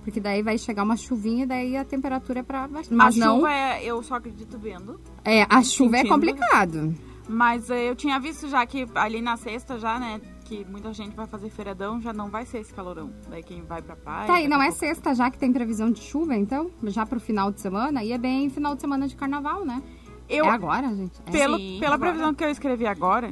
Porque 0.04 0.20
daí 0.20 0.42
vai 0.42 0.58
chegar 0.58 0.84
uma 0.84 0.96
chuvinha 0.96 1.44
e 1.44 1.46
daí 1.48 1.78
a 1.78 1.84
temperatura 1.84 2.40
é 2.40 2.44
para 2.44 2.68
baixar. 2.68 2.96
Mas 2.96 3.18
a 3.22 3.26
não, 3.26 3.36
chuva 3.38 3.52
é, 3.52 3.84
eu 3.84 4.02
só 4.02 4.16
acredito 4.16 4.58
vendo. 4.58 5.00
é, 5.26 5.44
a 5.50 5.62
chuva 5.62 5.98
é 5.98 6.00
Sentindo. 6.00 6.14
complicado. 6.14 6.96
Mas 7.28 7.70
eh, 7.70 7.90
eu 7.92 7.96
tinha 7.96 8.20
visto 8.20 8.48
já 8.48 8.66
que 8.66 8.88
ali 8.96 9.22
na 9.22 9.38
sexta 9.38 9.78
já, 9.78 10.00
né, 10.00 10.20
que 10.46 10.66
muita 10.66 10.92
gente 10.94 11.16
vai 11.16 11.28
fazer 11.28 11.50
feiradão, 11.52 12.02
já 12.02 12.12
não 12.12 12.28
vai 12.28 12.44
ser 12.44 12.58
esse 12.60 12.74
calorão. 12.74 13.12
Daí 13.30 13.44
quem 13.44 13.62
vai 13.62 13.84
pra 13.84 13.96
praia... 13.96 14.26
Tá 14.26 14.34
aí, 14.34 14.44
daqui 14.44 14.48
não 14.48 14.64
é 14.64 14.68
pouco- 14.70 14.80
sexta 14.80 15.14
já 15.14 15.30
que 15.30 15.38
tem 15.38 15.54
previsão 15.54 15.92
de 15.92 16.00
chuva, 16.02 16.36
então? 16.36 16.72
Já 16.86 17.06
pro 17.06 17.20
final 17.20 17.52
de 17.52 17.62
semana? 17.62 18.04
E 18.04 18.12
é 18.12 18.18
bem 18.18 18.50
final 18.50 18.74
de 18.74 18.82
semana 18.82 19.08
de 19.08 19.16
carnaval, 19.16 19.64
né? 19.64 19.84
Eu, 20.28 20.46
É 20.46 20.50
agora, 20.50 20.88
gente? 20.96 21.22
É. 21.28 21.32
pelo, 21.32 21.58
Sim, 21.58 21.78
pela 21.80 21.94
agora. 21.96 22.10
previsão 22.12 22.34
que 22.34 22.44
eu 22.44 22.50
escrevi 22.50 22.88
agora, 22.88 23.30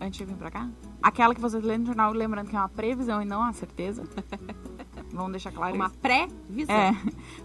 antes 0.00 0.16
de 0.18 0.24
vir 0.24 0.36
pra 0.36 0.50
cá, 0.50 0.70
aquela 1.04 1.34
que 1.34 1.40
vocês 1.40 1.62
lêem 1.62 1.78
no 1.78 1.86
jornal, 1.86 2.12
lembrando 2.12 2.48
que 2.48 2.56
é 2.56 2.58
uma 2.58 2.68
previsão 2.68 3.20
e 3.22 3.24
não 3.24 3.40
uma 3.40 3.52
certeza. 3.52 4.02
Vamos 5.12 5.30
deixar 5.30 5.52
claro 5.52 5.76
Uma 5.76 5.86
isso. 5.86 5.98
pré-visão. 5.98 6.74
É. 6.74 6.96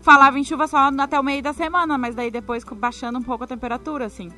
Falava 0.02 0.40
em 0.40 0.44
chuva 0.44 0.68
só 0.68 0.78
até 1.00 1.20
o 1.20 1.24
meio 1.24 1.44
da 1.44 1.54
semana, 1.54 2.00
mas 2.00 2.16
daí 2.16 2.32
depois 2.32 2.64
baixando 2.64 3.20
um 3.20 3.22
pouco 3.22 3.44
a 3.44 3.48
temperatura, 3.48 4.06
assim. 4.06 4.32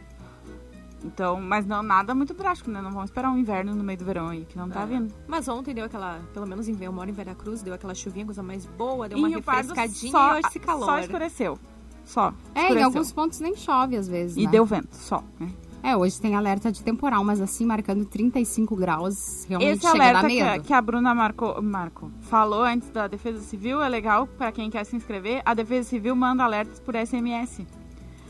Então, 1.03 1.39
mas 1.41 1.65
não 1.65 1.81
nada 1.81 2.13
muito 2.13 2.33
drástico, 2.33 2.69
né? 2.69 2.81
Não 2.81 2.91
vamos 2.91 3.09
esperar 3.09 3.31
um 3.31 3.37
inverno 3.37 3.73
no 3.73 3.83
meio 3.83 3.97
do 3.97 4.05
verão 4.05 4.27
aí, 4.27 4.45
que 4.45 4.57
não 4.57 4.69
tá 4.69 4.81
É. 4.81 4.85
vindo. 4.85 5.13
Mas 5.27 5.47
ontem 5.47 5.73
deu 5.73 5.85
aquela, 5.85 6.19
pelo 6.33 6.45
menos 6.45 6.67
em 6.67 6.77
eu 6.83 6.91
moro 6.91 7.09
em 7.09 7.13
Veracruz, 7.13 7.63
deu 7.63 7.73
aquela 7.73 7.95
chuvinha, 7.95 8.25
coisa 8.25 8.43
mais 8.43 8.65
boa, 8.65 9.07
deu 9.09 9.17
uma 9.17 9.41
Pardo, 9.41 9.69
refrescadinha 9.73 10.11
só, 10.11 10.27
e 10.35 10.39
hoje 10.39 10.47
esse 10.47 10.59
calor. 10.59 10.85
Só 10.85 10.99
escureceu. 10.99 11.57
Só. 12.03 12.33
É, 12.53 12.73
em 12.73 12.83
alguns 12.83 13.11
pontos 13.13 13.39
nem 13.39 13.55
chove 13.55 13.95
às 13.95 14.07
vezes, 14.07 14.35
E 14.37 14.43
né? 14.45 14.51
deu 14.51 14.65
vento, 14.65 14.93
só. 14.95 15.23
né? 15.39 15.49
É, 15.83 15.97
hoje 15.97 16.21
tem 16.21 16.35
alerta 16.35 16.71
de 16.71 16.83
temporal, 16.83 17.23
mas 17.23 17.41
assim, 17.41 17.65
marcando 17.65 18.05
35 18.05 18.75
graus, 18.75 19.45
realmente 19.49 19.77
Esse 19.77 19.91
chega 19.91 20.03
alerta 20.03 20.27
que, 20.27 20.41
a- 20.41 20.59
que 20.59 20.73
a 20.73 20.81
Bruna 20.81 21.15
Marco, 21.15 21.59
Marco 21.61 22.11
falou 22.21 22.63
antes 22.63 22.89
da 22.89 23.07
Defesa 23.07 23.41
Civil 23.41 23.81
é 23.81 23.89
legal 23.89 24.27
pra 24.27 24.51
quem 24.51 24.69
quer 24.69 24.83
se 24.85 24.95
inscrever. 24.95 25.41
A 25.43 25.53
Defesa 25.55 25.89
Civil 25.89 26.15
manda 26.15 26.43
alertas 26.43 26.79
por 26.79 26.93
SMS. 26.95 27.65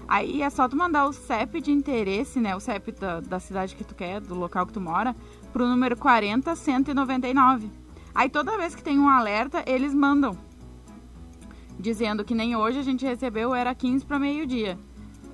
Aí 0.08 0.42
é 0.42 0.50
só 0.50 0.68
tu 0.68 0.78
mandar 0.78 1.06
o 1.08 1.14
CEP 1.14 1.60
de 1.62 1.72
interesse, 1.72 2.40
né? 2.40 2.56
O 2.56 2.60
CEP 2.60 2.94
da, 2.94 3.20
da 3.20 3.40
cidade 3.40 3.76
que 3.76 3.84
tu 3.84 3.96
quer, 3.96 4.22
do 4.22 4.34
local 4.36 4.66
que 4.66 4.74
tu 4.74 4.82
mora, 4.82 5.14
pro 5.52 5.68
número 5.68 5.96
40199. 5.98 7.70
Aí 8.16 8.30
toda 8.30 8.58
vez 8.58 8.76
que 8.76 8.84
tem 8.84 8.98
um 9.00 9.08
alerta, 9.10 9.62
eles 9.66 9.94
mandam. 9.94 10.38
Dizendo 11.80 12.24
que 12.24 12.36
nem 12.36 12.56
hoje 12.56 12.80
a 12.80 12.84
gente 12.84 13.06
recebeu, 13.06 13.54
era 13.56 13.74
15 13.74 14.06
para 14.06 14.20
meio-dia. 14.20 14.78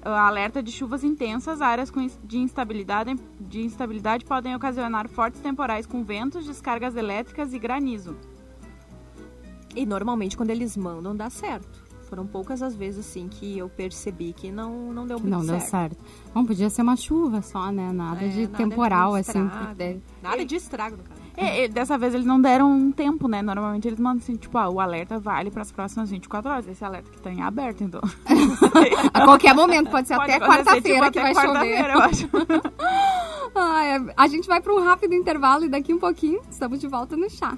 Alerta 0.04 0.62
de 0.64 0.72
chuvas 0.72 1.04
intensas, 1.04 1.62
áreas 1.62 1.92
de 2.24 2.38
instabilidade, 2.38 3.16
de 3.40 3.62
instabilidade 3.62 4.24
podem 4.26 4.56
ocasionar 4.56 5.08
fortes 5.10 5.42
temporais 5.42 5.86
com 5.86 6.04
ventos, 6.04 6.46
descargas 6.46 6.96
elétricas 6.96 7.54
e 7.54 7.60
granizo. 7.60 8.16
E 9.76 9.86
normalmente 9.86 10.38
quando 10.38 10.50
eles 10.52 10.76
mandam 10.78 11.16
dá 11.16 11.30
certo. 11.30 11.86
Foram 12.10 12.26
poucas 12.26 12.62
as 12.64 12.74
vezes 12.74 13.06
assim 13.06 13.28
que 13.28 13.58
eu 13.58 13.68
percebi 13.68 14.32
que 14.32 14.50
não, 14.50 14.94
não 14.94 15.06
deu 15.06 15.20
muito 15.20 15.30
Não 15.30 15.42
deu 15.46 15.60
certo. 15.60 15.98
certo. 15.98 15.98
Bom, 16.34 16.46
podia 16.46 16.70
ser 16.70 16.82
uma 16.82 16.96
chuva 16.96 17.42
só, 17.42 17.70
né? 17.70 17.92
Nada 17.92 18.24
É, 18.24 18.30
de 18.30 18.42
nada 18.44 18.58
temporal, 18.58 19.12
de 19.16 19.20
assim. 19.20 19.44
estrago. 19.44 19.68
porque- 19.76 20.00
Nada 20.24 20.46
de 20.46 20.56
estrago, 20.56 20.96
no 20.98 21.04
caso. 21.04 21.17
E, 21.38 21.66
e 21.66 21.68
dessa 21.68 21.98
vez 21.98 22.16
eles 22.16 22.26
não 22.26 22.42
deram 22.42 22.72
um 22.72 22.92
tempo, 22.92 23.28
né? 23.28 23.42
Normalmente 23.44 23.88
eles 23.88 24.00
mandam 24.00 24.18
assim, 24.24 24.36
tipo, 24.36 24.58
ah, 24.58 24.70
o 24.70 24.80
alerta 24.80 25.20
vale 25.20 25.52
para 25.52 25.62
as 25.62 25.72
próximas 25.72 26.10
24 26.10 26.50
horas. 26.50 26.68
Esse 26.68 26.84
alerta 26.84 27.12
que 27.12 27.22
tá 27.22 27.32
em 27.32 27.44
aberto, 27.44 27.84
então. 27.84 28.02
A 29.14 29.24
qualquer 29.24 29.54
momento, 29.54 29.92
pode 29.92 30.08
ser 30.08 30.16
Pode 30.16 30.32
até 30.32 30.44
acontecer, 30.44 30.66
quarta-feira 30.66 31.12
tipo, 31.12 31.12
que 31.12 31.20
vai 31.22 31.36
chover. 31.36 31.54
quarta-feira, 31.54 31.94
eu 31.94 32.00
acho. 32.02 32.30
A 34.18 34.28
gente 34.28 34.48
vai 34.48 34.62
para 34.62 34.74
um 34.74 34.84
rápido 34.84 35.14
intervalo 35.14 35.66
e 35.66 35.70
daqui 35.70 35.94
um 35.94 36.00
pouquinho 36.00 36.42
estamos 36.50 36.80
de 36.80 36.88
volta 36.88 37.16
no 37.16 37.30
chá. 37.30 37.58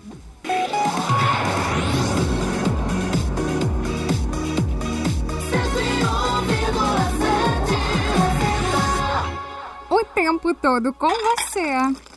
O 9.89 10.05
tempo 10.13 10.53
todo 10.55 10.93
com 10.93 11.09
você. 11.09 12.08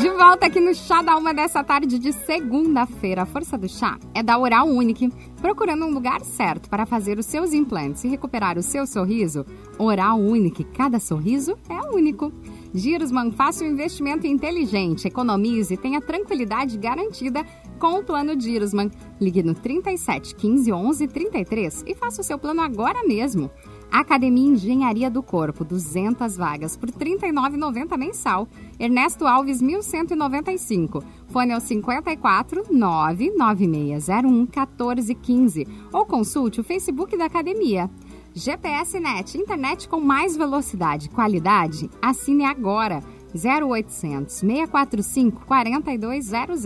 De 0.00 0.08
volta 0.08 0.46
aqui 0.46 0.58
no 0.58 0.74
Chá 0.74 1.02
da 1.02 1.14
Uma 1.18 1.34
dessa 1.34 1.62
tarde 1.62 1.98
de 1.98 2.10
segunda-feira. 2.10 3.22
A 3.22 3.26
força 3.26 3.58
do 3.58 3.68
chá 3.68 3.98
é 4.14 4.22
da 4.22 4.38
Oral 4.38 4.66
Unique. 4.66 5.12
Procurando 5.42 5.84
um 5.84 5.90
lugar 5.90 6.22
certo 6.22 6.70
para 6.70 6.86
fazer 6.86 7.18
os 7.18 7.26
seus 7.26 7.52
implantes 7.52 8.02
e 8.04 8.08
recuperar 8.08 8.56
o 8.56 8.62
seu 8.62 8.86
sorriso? 8.86 9.44
Oral 9.78 10.18
Unique. 10.18 10.64
Cada 10.64 10.98
sorriso 10.98 11.58
é 11.68 11.78
único. 11.94 12.32
Girosman, 12.72 13.32
faça 13.32 13.62
um 13.62 13.68
investimento 13.68 14.26
inteligente, 14.26 15.06
economize 15.06 15.74
e 15.74 15.76
tenha 15.76 16.00
tranquilidade 16.00 16.78
garantida 16.78 17.44
com 17.78 17.98
o 17.98 18.02
plano 18.02 18.40
Girosman. 18.40 18.90
Ligue 19.20 19.42
no 19.42 19.54
37 19.54 20.34
15 20.34 20.72
11 20.72 21.08
33 21.08 21.84
e 21.86 21.94
faça 21.94 22.22
o 22.22 22.24
seu 22.24 22.38
plano 22.38 22.62
agora 22.62 23.02
mesmo. 23.02 23.50
Academia 23.90 24.52
Engenharia 24.52 25.10
do 25.10 25.20
Corpo, 25.20 25.64
200 25.64 26.36
vagas 26.36 26.76
por 26.76 26.90
R$ 26.90 26.94
39,90 26.94 27.96
mensal. 27.96 28.46
Ernesto 28.78 29.26
Alves, 29.26 29.60
1195. 29.60 31.02
Fone 31.28 31.52
ao 31.52 31.60
54 31.60 32.66
99601 32.70 34.30
1415. 34.30 35.66
Ou 35.92 36.06
consulte 36.06 36.60
o 36.60 36.64
Facebook 36.64 37.16
da 37.16 37.24
academia. 37.24 37.90
GPS 38.32 39.00
Net, 39.00 39.36
internet 39.36 39.88
com 39.88 40.00
mais 40.00 40.36
velocidade 40.36 41.06
e 41.06 41.10
qualidade. 41.10 41.90
Assine 42.00 42.44
agora. 42.44 43.02
0800 43.34 44.32
645 44.32 45.46
4200. 45.46 46.64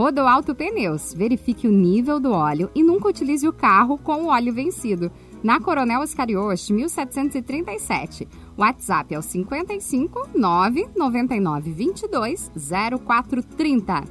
Rodo 0.00 0.22
Alto 0.22 0.54
Pneus. 0.54 1.12
Verifique 1.12 1.68
o 1.68 1.70
nível 1.70 2.18
do 2.18 2.32
óleo 2.32 2.70
e 2.74 2.82
nunca 2.82 3.08
utilize 3.08 3.46
o 3.46 3.52
carro 3.52 3.98
com 3.98 4.24
o 4.24 4.26
óleo 4.28 4.54
vencido. 4.54 5.12
Na 5.42 5.58
Coronel 5.58 6.02
Oscarioste, 6.02 6.72
1737. 6.72 8.28
WhatsApp 8.58 9.14
é 9.14 9.18
o 9.18 9.22
55 9.22 10.28
999 10.34 11.72
22 11.72 12.52
0430. 13.06 14.04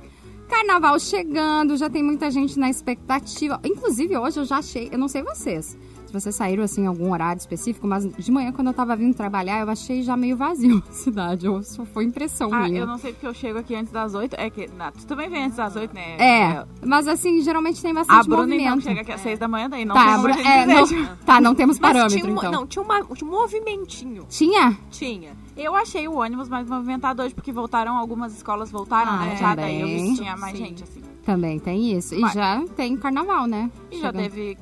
Carnaval 0.50 1.00
chegando, 1.00 1.78
já 1.78 1.88
tem 1.88 2.02
muita 2.02 2.32
gente 2.32 2.58
na 2.58 2.68
expectativa. 2.68 3.60
Inclusive, 3.64 4.18
hoje 4.18 4.40
eu 4.40 4.46
já 4.46 4.58
achei, 4.58 4.90
eu 4.92 4.98
não 4.98 5.08
sei 5.08 5.22
vocês, 5.22 5.78
se 6.10 6.14
vocês 6.14 6.36
saíram 6.36 6.64
assim 6.64 6.82
em 6.82 6.88
algum 6.88 7.12
horário 7.12 7.40
específico, 7.40 7.86
mas 7.88 8.04
de 8.06 8.32
manhã, 8.32 8.52
quando 8.52 8.68
eu 8.68 8.74
tava 8.74 8.96
vindo 8.96 9.14
trabalhar, 9.16 9.60
eu 9.62 9.70
achei 9.70 10.02
já 10.02 10.18
meio 10.18 10.36
vazio 10.36 10.82
a 10.90 10.92
cidade. 10.92 11.48
Ou 11.48 11.62
só 11.62 11.86
foi 11.86 12.04
impressão 12.06 12.52
Ah, 12.54 12.64
minha. 12.68 12.80
eu 12.82 12.88
não 12.88 12.98
sei 12.98 13.14
porque 13.14 13.28
eu 13.28 13.34
chego 13.34 13.60
aqui 13.60 13.76
antes 13.76 13.92
das 13.94 14.14
8. 14.16 14.34
É 14.38 14.50
que. 14.50 14.68
na- 14.76 14.92
tu 14.92 15.06
também 15.06 15.30
vem 15.30 15.44
antes 15.46 15.58
das 15.58 15.76
8, 15.76 15.94
né? 15.94 16.18
É, 16.18 16.66
mas 16.86 17.08
assim, 17.08 17.42
geralmente 17.42 17.82
tem 17.82 17.92
A 17.92 17.94
bastante 17.94 18.28
Bruna 18.28 18.42
movimento. 18.44 18.62
então 18.68 18.82
chega 18.82 19.02
aqui 19.02 19.12
às 19.12 19.22
6 19.22 19.38
da 19.40 19.48
manhã, 19.48 19.70
daí 19.70 19.86
não 19.86 19.94
tá, 19.96 20.04
tem 20.04 20.12
a 20.12 20.16
a 20.16 20.20
Bruna- 20.20 20.42
é, 20.42 20.66
não, 20.66 21.16
tá, 21.26 21.40
não 21.42 21.54
temos 21.56 21.80
Mas 21.80 21.92
parâmetro, 21.92 22.20
tinha 22.20 22.32
um, 22.34 22.38
então. 22.38 22.52
Não, 22.52 22.66
tinha, 22.68 22.84
uma, 22.84 23.04
tinha 23.06 23.28
um 23.30 23.32
movimentinho. 23.34 24.26
Tinha? 24.28 24.78
Tinha. 24.90 25.32
Eu 25.56 25.76
achei 25.76 26.08
o 26.08 26.14
ônibus 26.16 26.50
mais 26.50 26.68
movimentado 26.68 27.22
hoje, 27.22 27.36
porque 27.36 27.52
voltaram, 27.52 27.98
algumas 27.98 28.34
escolas 28.36 28.72
voltaram, 28.72 29.12
Ah, 29.12 29.18
né? 29.26 29.36
Já 29.38 29.54
daí 29.56 29.82
eu 29.82 29.88
vi 29.88 30.10
que 30.12 30.16
tinha 30.16 30.36
mais 30.38 30.58
Sim. 30.58 30.66
gente, 30.66 30.84
assim. 30.84 31.02
Também 31.26 31.60
tem 31.60 31.92
isso. 31.96 32.16
E 32.16 32.20
Mas- 32.22 32.34
já 32.34 32.64
tem 32.76 32.96
carnaval, 32.98 33.46
né? 33.46 33.70
E 33.92 33.98
já 34.00 34.08
Chegando. 34.08 34.22
teve. 34.24 34.58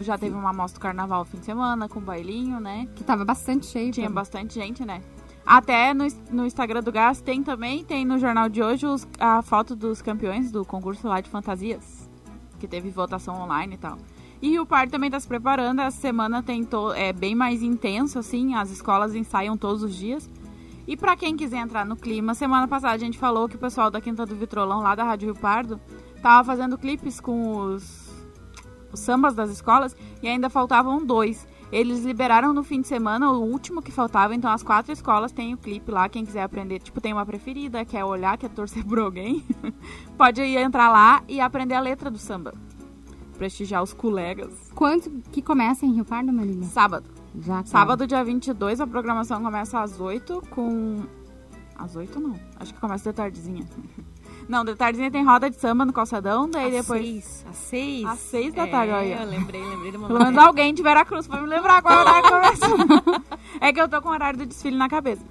Já 0.00 0.18
teve 0.18 0.34
uma 0.34 0.50
amostra 0.50 0.78
do 0.78 0.82
carnaval 0.82 1.24
fim 1.24 1.38
de 1.38 1.46
semana, 1.46 1.88
com 1.88 2.00
bailinho, 2.00 2.60
né? 2.60 2.86
Que 2.94 3.02
tava 3.02 3.24
bastante 3.24 3.66
cheio. 3.66 3.92
Tinha 3.92 4.06
também. 4.06 4.14
bastante 4.14 4.54
gente, 4.54 4.84
né? 4.84 5.00
Até 5.44 5.94
no, 5.94 6.04
no 6.30 6.44
Instagram 6.44 6.82
do 6.82 6.90
Gás 6.92 7.20
tem 7.20 7.42
também, 7.42 7.84
tem 7.84 8.04
no 8.04 8.18
jornal 8.18 8.48
de 8.48 8.62
hoje 8.62 8.84
os- 8.86 9.06
a 9.18 9.40
foto 9.42 9.74
dos 9.76 10.02
campeões 10.02 10.50
do 10.50 10.64
concurso 10.64 11.06
lá 11.08 11.20
de 11.20 11.30
fantasias. 11.30 12.10
Que 12.58 12.66
teve 12.66 12.90
votação 12.90 13.40
online 13.42 13.74
e 13.74 13.78
tal. 13.78 13.96
E 14.42 14.58
o 14.58 14.66
Par 14.66 14.88
também 14.88 15.10
tá 15.10 15.18
se 15.18 15.26
preparando, 15.26 15.80
essa 15.80 15.98
semana 15.98 16.42
tem 16.42 16.62
to- 16.62 16.92
é 16.92 17.12
bem 17.12 17.34
mais 17.34 17.62
intenso, 17.62 18.18
assim, 18.18 18.54
as 18.54 18.70
escolas 18.70 19.14
ensaiam 19.14 19.56
todos 19.56 19.82
os 19.82 19.94
dias. 19.96 20.28
E 20.86 20.96
pra 20.96 21.16
quem 21.16 21.36
quiser 21.36 21.58
entrar 21.58 21.86
no 21.86 21.96
clima, 21.96 22.34
semana 22.34 22.68
passada 22.68 22.94
a 22.94 22.98
gente 22.98 23.16
falou 23.18 23.48
que 23.48 23.56
o 23.56 23.58
pessoal 23.58 23.90
da 23.90 24.00
Quinta 24.00 24.26
do 24.26 24.36
Vitrolão, 24.36 24.80
lá 24.82 24.94
da 24.94 25.04
Rádio 25.04 25.32
Rio 25.32 25.40
Pardo, 25.40 25.80
tava 26.22 26.44
fazendo 26.44 26.76
clipes 26.78 27.18
com 27.20 27.56
os, 27.58 28.05
os 28.96 29.00
sambas 29.00 29.34
das 29.34 29.50
escolas 29.50 29.94
e 30.22 30.26
ainda 30.26 30.50
faltavam 30.50 31.04
dois. 31.04 31.46
Eles 31.70 32.04
liberaram 32.04 32.52
no 32.52 32.62
fim 32.62 32.80
de 32.80 32.88
semana 32.88 33.30
o 33.30 33.42
último 33.42 33.82
que 33.82 33.92
faltava, 33.92 34.34
então 34.34 34.50
as 34.50 34.62
quatro 34.62 34.92
escolas 34.92 35.32
têm 35.32 35.52
o 35.52 35.58
clipe 35.58 35.90
lá, 35.90 36.08
quem 36.08 36.24
quiser 36.24 36.42
aprender, 36.42 36.78
tipo, 36.78 37.00
tem 37.00 37.12
uma 37.12 37.26
preferida, 37.26 37.84
quer 37.84 38.04
olhar, 38.04 38.38
quer 38.38 38.50
torcer 38.50 38.84
por 38.84 38.98
alguém, 38.98 39.44
pode 40.16 40.40
ir 40.40 40.56
entrar 40.56 40.88
lá 40.88 41.22
e 41.28 41.40
aprender 41.40 41.74
a 41.74 41.80
letra 41.80 42.10
do 42.10 42.18
samba. 42.18 42.54
Prestigiar 43.36 43.82
os 43.82 43.92
colegas. 43.92 44.70
Quanto 44.74 45.10
que 45.30 45.42
começa 45.42 45.84
em 45.84 45.92
Rio 45.92 46.04
Pardo, 46.04 46.32
Marília? 46.32 46.64
Sábado. 46.64 47.10
Já 47.38 47.54
acaba. 47.54 47.66
Sábado, 47.66 48.06
dia 48.06 48.24
22, 48.24 48.80
a 48.80 48.86
programação 48.86 49.42
começa 49.42 49.80
às 49.80 50.00
8 50.00 50.42
com... 50.48 51.04
Às 51.76 51.94
8 51.94 52.18
não, 52.18 52.34
acho 52.58 52.72
que 52.72 52.80
começa 52.80 53.10
de 53.10 53.16
tardezinha. 53.16 53.66
Não, 54.48 54.64
de 54.64 54.74
tardezinha 54.76 55.10
tem 55.10 55.24
roda 55.24 55.50
de 55.50 55.56
samba 55.56 55.84
no 55.84 55.92
calçadão, 55.92 56.48
daí 56.48 56.66
Às 56.76 56.86
depois... 56.86 57.02
seis. 57.02 57.46
Às 57.48 57.56
seis. 57.56 58.04
Às 58.06 58.18
seis 58.20 58.54
da 58.54 58.62
É, 58.62 58.70
tarde, 58.70 58.92
olha. 58.92 59.22
Eu 59.22 59.28
lembrei, 59.28 59.62
lembrei 59.62 59.90
de 59.90 59.96
uma 59.96 60.06
Pelo 60.06 60.20
menos 60.20 60.38
alguém 60.38 60.72
de 60.72 60.82
Veracruz 60.82 61.26
pra 61.26 61.40
me 61.40 61.46
lembrar 61.48 61.82
qual 61.82 61.98
horário 62.00 62.28
começa. 62.30 62.66
é 63.60 63.72
que 63.72 63.80
eu 63.80 63.88
tô 63.88 64.00
com 64.00 64.08
o 64.08 64.12
horário 64.12 64.38
do 64.38 64.46
desfile 64.46 64.76
na 64.76 64.88
cabeça. 64.88 65.24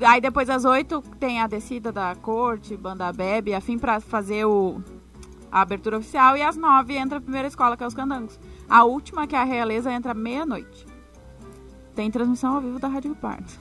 Aí 0.00 0.20
depois 0.20 0.48
às 0.48 0.64
oito 0.64 1.02
tem 1.20 1.40
a 1.40 1.46
descida 1.46 1.92
da 1.92 2.14
corte, 2.16 2.76
banda 2.76 3.12
bebe, 3.12 3.52
afim 3.54 3.78
pra 3.78 4.00
fazer 4.00 4.46
o, 4.46 4.82
a 5.50 5.60
abertura 5.60 5.98
oficial. 5.98 6.34
E 6.36 6.42
às 6.42 6.56
nove 6.56 6.96
entra 6.96 7.18
a 7.18 7.20
primeira 7.20 7.48
escola, 7.48 7.76
que 7.76 7.84
é 7.84 7.86
os 7.86 7.94
candangos. 7.94 8.40
A 8.68 8.84
última, 8.84 9.26
que 9.26 9.36
é 9.36 9.38
a 9.38 9.44
realeza, 9.44 9.92
entra 9.92 10.14
meia-noite. 10.14 10.86
Tem 11.94 12.10
transmissão 12.10 12.54
ao 12.54 12.60
vivo 12.62 12.78
da 12.78 12.88
Rádio 12.88 13.14
Parto. 13.14 13.52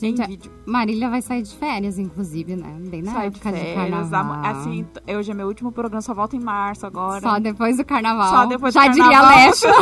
Gente. 0.00 0.50
Marília 0.66 1.08
vai 1.08 1.22
sair 1.22 1.42
de 1.42 1.54
férias, 1.56 1.98
inclusive, 1.98 2.56
né? 2.56 2.76
Bem 2.90 3.00
na 3.02 3.12
Sai 3.12 3.30
de 3.30 3.36
época 3.36 3.52
de, 3.52 3.58
férias. 3.58 3.76
carnaval. 4.10 4.32
am- 4.32 4.44
Assim, 4.46 4.86
hoje 5.16 5.30
é 5.30 5.34
meu 5.34 5.46
último 5.46 5.70
programa, 5.72 6.02
só 6.02 6.12
volta 6.12 6.34
em 6.36 6.40
março 6.40 6.84
agora. 6.86 7.20
Só 7.20 7.38
depois 7.38 7.76
do 7.76 7.84
carnaval. 7.84 8.28
Só 8.28 8.46
depois 8.46 8.74
Já 8.74 8.88
do 8.88 8.94
diria 8.94 9.10
carnaval 9.10 9.36
Leste. 9.46 9.66
vocês 9.66 9.76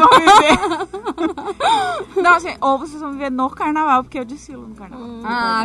vão. 0.56 1.02
Não, 2.22 2.34
assim, 2.34 2.54
ou 2.60 2.78
vocês 2.78 3.00
vão 3.00 3.12
viver 3.12 3.30
no 3.30 3.48
carnaval, 3.50 4.02
porque 4.04 4.18
eu 4.18 4.24
desfilo 4.24 4.68
no 4.68 4.74
carnaval. 4.74 5.08
Ah, 5.24 5.64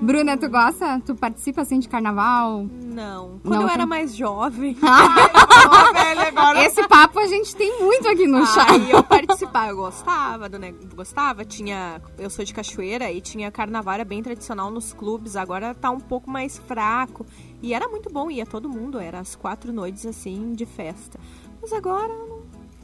Bruna, 0.00 0.36
tu 0.36 0.48
gosta? 0.48 1.00
Tu 1.04 1.14
participa 1.14 1.62
assim 1.62 1.78
de 1.78 1.88
carnaval? 1.88 2.66
Não. 2.94 3.38
Quando 3.42 3.54
Não 3.54 3.60
eu 3.62 3.66
tem? 3.68 3.74
era 3.74 3.86
mais 3.86 4.14
jovem, 4.16 4.76
Ô, 4.82 5.92
velho, 5.92 6.20
agora. 6.28 6.64
Esse 6.64 6.86
papo 6.88 7.18
a 7.20 7.26
gente 7.26 7.54
tem 7.56 7.80
muito 7.82 8.08
aqui 8.08 8.26
no 8.26 8.44
chat. 8.46 8.70
aí 8.70 8.90
eu 8.90 9.02
participava, 9.02 9.68
eu 9.70 9.76
gostava 9.76 10.48
do 10.48 10.58
ne- 10.58 10.74
gostava, 10.94 11.44
tinha, 11.44 12.00
eu 12.18 12.28
sou 12.30 12.44
de 12.44 12.52
Cachoeira 12.52 13.10
e 13.10 13.20
tinha 13.20 13.50
carnaval 13.50 13.94
era 13.94 14.04
bem 14.04 14.22
tradicional 14.22 14.70
nos 14.70 14.92
clubes, 14.92 15.36
agora 15.36 15.74
tá 15.74 15.90
um 15.90 16.00
pouco 16.00 16.30
mais 16.30 16.58
fraco 16.58 17.24
e 17.62 17.72
era 17.74 17.88
muito 17.88 18.10
bom, 18.10 18.30
ia 18.30 18.44
todo 18.46 18.68
mundo, 18.68 18.98
era 18.98 19.20
as 19.20 19.36
quatro 19.36 19.72
noites 19.72 20.04
assim 20.06 20.52
de 20.54 20.66
festa. 20.66 21.18
Mas 21.62 21.72
agora 21.72 22.12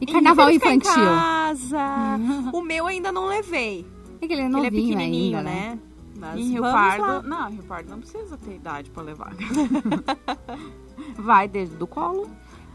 E 0.01 0.07
carnaval 0.07 0.49
fica 0.51 0.69
em 0.73 0.77
infantil. 0.77 1.05
casa. 1.05 1.79
O 2.53 2.63
meu 2.63 2.87
ainda 2.87 3.11
não 3.11 3.27
levei. 3.27 3.87
É 4.21 4.27
que 4.27 4.33
ele 4.33 4.43
é 4.43 4.45
Ele 4.47 4.55
é 4.55 4.63
novinho 4.63 4.73
pequenininho, 4.73 5.39
ainda, 5.39 5.43
né? 5.51 5.71
né? 5.75 5.79
Mas 6.18 6.38
Em 6.40 6.50
Rio 6.52 6.62
vamos 6.62 6.76
Pardo. 6.78 7.02
lá. 7.02 7.23
Não, 7.23 7.50
Rio 7.50 7.62
Pardo 7.64 7.90
não 7.90 7.99
precisa 8.00 8.37
ter 8.38 8.54
idade 8.54 8.90
pra 8.90 9.02
levar. 9.02 9.32
Vai 11.18 11.49
desde 11.49 11.76
do 11.76 11.87
colo. 11.87 12.28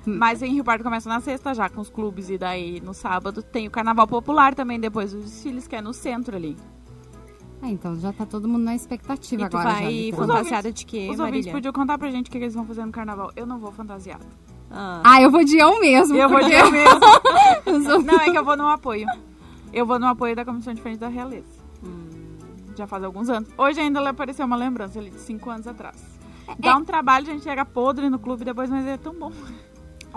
Mas 0.06 0.42
em 0.42 0.52
Rio 0.54 0.64
Pardo 0.64 0.84
começa 0.84 1.08
na 1.08 1.20
sexta 1.22 1.54
já 1.54 1.70
com 1.70 1.80
os 1.80 1.90
clubes 1.90 2.30
e 2.30 2.38
daí 2.38 2.82
no 2.82 2.94
sábado 2.94 3.44
tem 3.44 3.68
o 3.68 3.72
carnaval 3.72 4.08
popular 4.08 4.56
também 4.56 4.80
depois 4.80 5.14
dos 5.14 5.24
desfiles 5.26 5.68
que 5.68 5.76
é 5.76 5.82
no 5.82 5.94
centro 5.94 6.36
ali. 6.36 6.58
Ah, 7.62 7.70
então 7.70 7.96
já 8.00 8.12
tá 8.12 8.26
todo 8.26 8.48
mundo 8.48 8.64
na 8.64 8.74
expectativa 8.76 9.44
E 9.44 9.50
tu 9.50 9.56
agora. 9.58 9.76
já, 9.76 9.82
vai 9.82 9.88
Vitor. 9.94 10.20
fantasiada 10.28 10.72
de 10.74 10.84
quê, 10.84 10.98
Os 11.12 11.20
ouvintes 11.20 11.20
Marília? 11.46 11.52
podiam 11.52 11.72
contar 11.74 11.98
pra 12.00 12.10
gente 12.10 12.30
o 12.30 12.32
que 12.32 12.38
eles 12.40 12.56
vão 12.56 12.66
fazer 12.66 12.84
no 12.84 12.92
carnaval. 12.92 13.32
Eu 13.36 13.46
não 13.46 13.60
vou 13.60 13.72
fantasiado. 13.72 14.26
Ah. 14.72 15.02
Ah, 15.04 15.22
eu 15.22 15.30
vou 15.30 15.44
de 15.44 15.58
eu 15.58 15.80
mesmo. 15.80 16.16
Eu 16.18 16.28
vou 16.28 16.40
porque 16.40 16.56
de 16.56 16.60
eu 16.60 16.72
mesmo. 16.72 18.02
Não, 18.04 18.16
é 18.20 18.32
que 18.32 18.38
eu 18.38 18.44
vou 18.44 18.58
no 18.58 18.68
apoio. 18.68 19.06
Eu 19.72 19.86
vou 19.86 20.00
no 20.00 20.08
apoio 20.08 20.36
da 20.36 20.44
Comissão 20.44 20.74
de 20.74 20.82
Frente 20.82 20.98
da 20.98 21.10
Realeza. 21.10 21.61
Já 22.76 22.88
faz 22.88 23.04
alguns 23.04 23.30
anos. 23.30 23.50
Hoje 23.58 23.80
ainda 23.80 24.08
apareceu 24.10 24.46
uma 24.46 24.56
lembrança 24.56 25.00
ali 25.00 25.10
de 25.10 25.20
cinco 25.20 25.50
anos 25.50 25.68
atrás. 25.68 25.96
Dá 26.60 26.76
um 26.78 26.84
trabalho, 26.84 27.28
a 27.28 27.32
gente 27.34 27.44
chega 27.44 27.64
podre 27.66 28.10
no 28.10 28.20
clube 28.20 28.44
depois, 28.44 28.70
mas 28.70 28.86
é 28.88 28.98
tão 28.98 29.14
bom. 29.14 29.32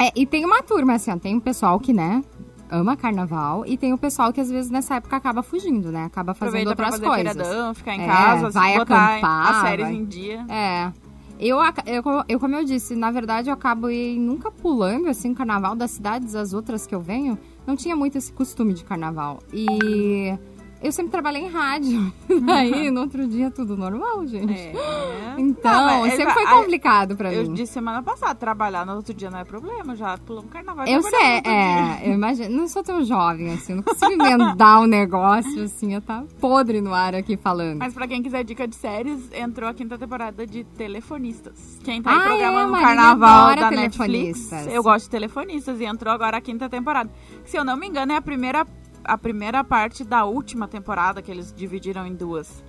É, 0.00 0.10
e 0.16 0.26
tem 0.26 0.44
uma 0.44 0.62
turma, 0.62 0.94
assim, 0.94 1.12
ó, 1.12 1.16
tem 1.18 1.36
um 1.36 1.40
pessoal 1.40 1.78
que, 1.78 1.92
né, 1.92 2.22
ama 2.70 2.96
carnaval 2.96 3.64
e 3.66 3.76
tem 3.76 3.92
o 3.92 3.98
pessoal 3.98 4.32
que 4.32 4.40
às 4.40 4.50
vezes 4.50 4.70
nessa 4.70 4.96
época 4.96 5.16
acaba 5.16 5.42
fugindo, 5.42 5.92
né? 5.92 6.04
Acaba 6.06 6.34
fazendo 6.34 6.70
Aproveita 6.70 6.76
pra 6.76 6.86
outras 6.86 7.00
fazer 7.00 7.22
coisas. 7.32 7.46
feriadão, 7.46 7.74
ficar 7.74 7.94
em 7.94 8.02
É, 8.02 8.06
casa, 8.06 8.50
vai 8.50 8.74
acampar, 8.74 9.48
as 9.54 9.62
séries 9.68 9.84
vai- 9.86 9.94
em 9.94 10.04
dia. 10.04 10.44
É. 10.48 10.92
Eu, 11.38 11.58
eu, 11.86 12.02
eu, 12.28 12.40
como 12.40 12.54
eu 12.56 12.64
disse, 12.64 12.94
na 12.96 13.10
verdade 13.10 13.50
eu 13.50 13.54
acabo 13.54 13.88
nunca 14.16 14.50
pulando, 14.50 15.08
assim, 15.08 15.34
carnaval 15.34 15.74
das 15.76 15.90
cidades, 15.92 16.34
as 16.34 16.52
outras 16.52 16.86
que 16.86 16.94
eu 16.94 17.00
venho, 17.00 17.38
não 17.66 17.76
tinha 17.76 17.94
muito 17.94 18.16
esse 18.18 18.32
costume 18.32 18.72
de 18.72 18.82
carnaval. 18.84 19.40
E 19.52 20.36
eu 20.84 20.92
sempre 20.92 21.10
trabalhei 21.10 21.42
em 21.42 21.48
rádio. 21.48 22.12
Daí, 22.46 22.90
no 22.90 23.00
outro 23.00 23.26
dia, 23.26 23.50
tudo 23.50 23.76
normal, 23.76 24.26
gente. 24.26 24.52
É. 24.52 24.72
Então, 25.36 25.86
Não, 25.86 26.06
ele 26.06 26.14
sempre 26.16 26.32
foi 26.32 26.46
complicado 26.46 27.16
pra 27.16 27.32
Eu 27.34 27.42
mim. 27.42 27.54
disse 27.54 27.72
semana 27.72 28.00
passada, 28.04 28.36
trabalhar 28.36 28.86
no 28.86 28.94
outro 28.94 29.12
dia 29.12 29.28
não 29.30 29.40
é 29.40 29.44
problema, 29.44 29.96
já 29.96 30.16
pulamos 30.16 30.48
carnaval. 30.48 30.86
Eu 30.86 31.02
sei, 31.02 31.40
é, 31.44 32.08
eu 32.08 32.12
imagino, 32.14 32.56
não 32.56 32.68
sou 32.68 32.84
tão 32.84 33.02
jovem 33.04 33.52
assim, 33.52 33.74
não 33.74 33.82
consigo 33.82 34.12
emendar 34.12 34.80
um 34.80 34.86
negócio 34.86 35.64
assim, 35.64 35.92
eu 35.94 36.00
tá 36.00 36.22
podre 36.40 36.80
no 36.80 36.94
ar 36.94 37.16
aqui 37.16 37.36
falando. 37.36 37.78
Mas 37.80 37.92
pra 37.92 38.06
quem 38.06 38.22
quiser 38.22 38.44
dica 38.44 38.68
de 38.68 38.76
séries, 38.76 39.28
entrou 39.32 39.68
a 39.68 39.74
quinta 39.74 39.98
temporada 39.98 40.46
de 40.46 40.62
Telefonistas. 40.62 41.80
Quem 41.82 42.00
tá 42.00 42.10
aí 42.12 42.16
Ah, 42.16 42.20
é, 42.20 42.26
programando 42.28 42.68
o 42.68 42.72
Marília 42.72 42.94
carnaval 42.94 43.56
da 43.56 43.68
Telefonistas. 43.70 44.50
Netflix, 44.52 44.74
eu 44.74 44.82
gosto 44.84 45.04
de 45.06 45.10
Telefonistas 45.10 45.80
e 45.80 45.84
entrou 45.84 46.14
agora 46.14 46.36
a 46.36 46.40
quinta 46.40 46.68
temporada. 46.68 47.10
Se 47.44 47.56
eu 47.56 47.64
não 47.64 47.76
me 47.76 47.88
engano, 47.88 48.12
é 48.12 48.16
a 48.16 48.22
primeira, 48.22 48.64
a 49.04 49.16
primeira 49.18 49.62
parte 49.62 50.04
da 50.04 50.24
última 50.24 50.66
temporada 50.68 51.20
que 51.22 51.30
eles 51.30 51.52
dividiram 51.52 52.06
em 52.06 52.14
duas. 52.14 52.62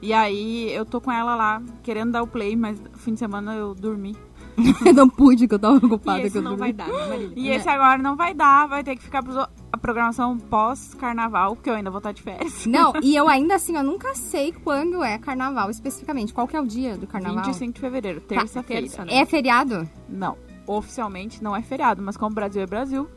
E 0.00 0.12
aí 0.12 0.70
eu 0.72 0.84
tô 0.84 1.00
com 1.00 1.10
ela 1.10 1.34
lá, 1.34 1.62
querendo 1.82 2.12
dar 2.12 2.22
o 2.22 2.26
play, 2.26 2.54
mas 2.54 2.80
fim 2.98 3.14
de 3.14 3.18
semana 3.18 3.54
eu 3.54 3.74
dormi. 3.74 4.16
eu 4.86 4.92
não 4.94 5.08
pude, 5.08 5.48
que 5.48 5.54
eu 5.54 5.58
tava 5.58 5.80
E 5.82 5.86
ocupada 5.86 6.20
esse 6.20 6.30
que 6.32 6.38
eu 6.38 6.42
não 6.42 6.56
dormi. 6.56 6.72
vai 6.72 6.86
dar, 6.88 6.88
né? 7.08 7.30
E 7.34 7.48
esse 7.50 7.68
agora 7.68 7.98
não 8.00 8.14
vai 8.14 8.32
dar, 8.32 8.68
vai 8.68 8.84
ter 8.84 8.94
que 8.94 9.02
ficar 9.02 9.22
pro, 9.24 9.40
a 9.72 9.76
programação 9.76 10.38
pós-carnaval, 10.38 11.56
porque 11.56 11.68
eu 11.68 11.74
ainda 11.74 11.90
vou 11.90 11.98
estar 11.98 12.12
de 12.12 12.22
férias. 12.22 12.64
Não, 12.66 12.92
e 13.02 13.16
eu 13.16 13.28
ainda 13.28 13.56
assim, 13.56 13.76
eu 13.76 13.82
nunca 13.82 14.14
sei 14.14 14.52
quando 14.52 15.02
é 15.02 15.18
carnaval 15.18 15.68
especificamente. 15.68 16.32
Qual 16.32 16.46
que 16.46 16.56
é 16.56 16.60
o 16.60 16.66
dia 16.66 16.96
do 16.96 17.06
carnaval? 17.08 17.44
25 17.44 17.72
de 17.72 17.80
fevereiro, 17.80 18.20
terça-feira. 18.20 18.82
terça, 18.82 19.04
né? 19.04 19.16
É 19.16 19.26
feriado? 19.26 19.88
Não, 20.08 20.36
oficialmente 20.64 21.42
não 21.42 21.56
é 21.56 21.62
feriado, 21.62 22.00
mas 22.02 22.16
como 22.16 22.34
Brasil 22.36 22.62
é 22.62 22.66
Brasil. 22.66 23.08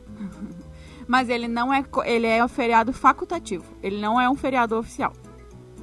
Mas 1.06 1.28
ele 1.28 1.48
não 1.48 1.72
é, 1.72 1.84
ele 2.04 2.26
é 2.26 2.44
um 2.44 2.48
feriado 2.48 2.92
facultativo. 2.92 3.64
Ele 3.82 4.00
não 4.00 4.20
é 4.20 4.28
um 4.28 4.34
feriado 4.34 4.76
oficial. 4.76 5.12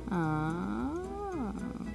Ah. 0.09 0.93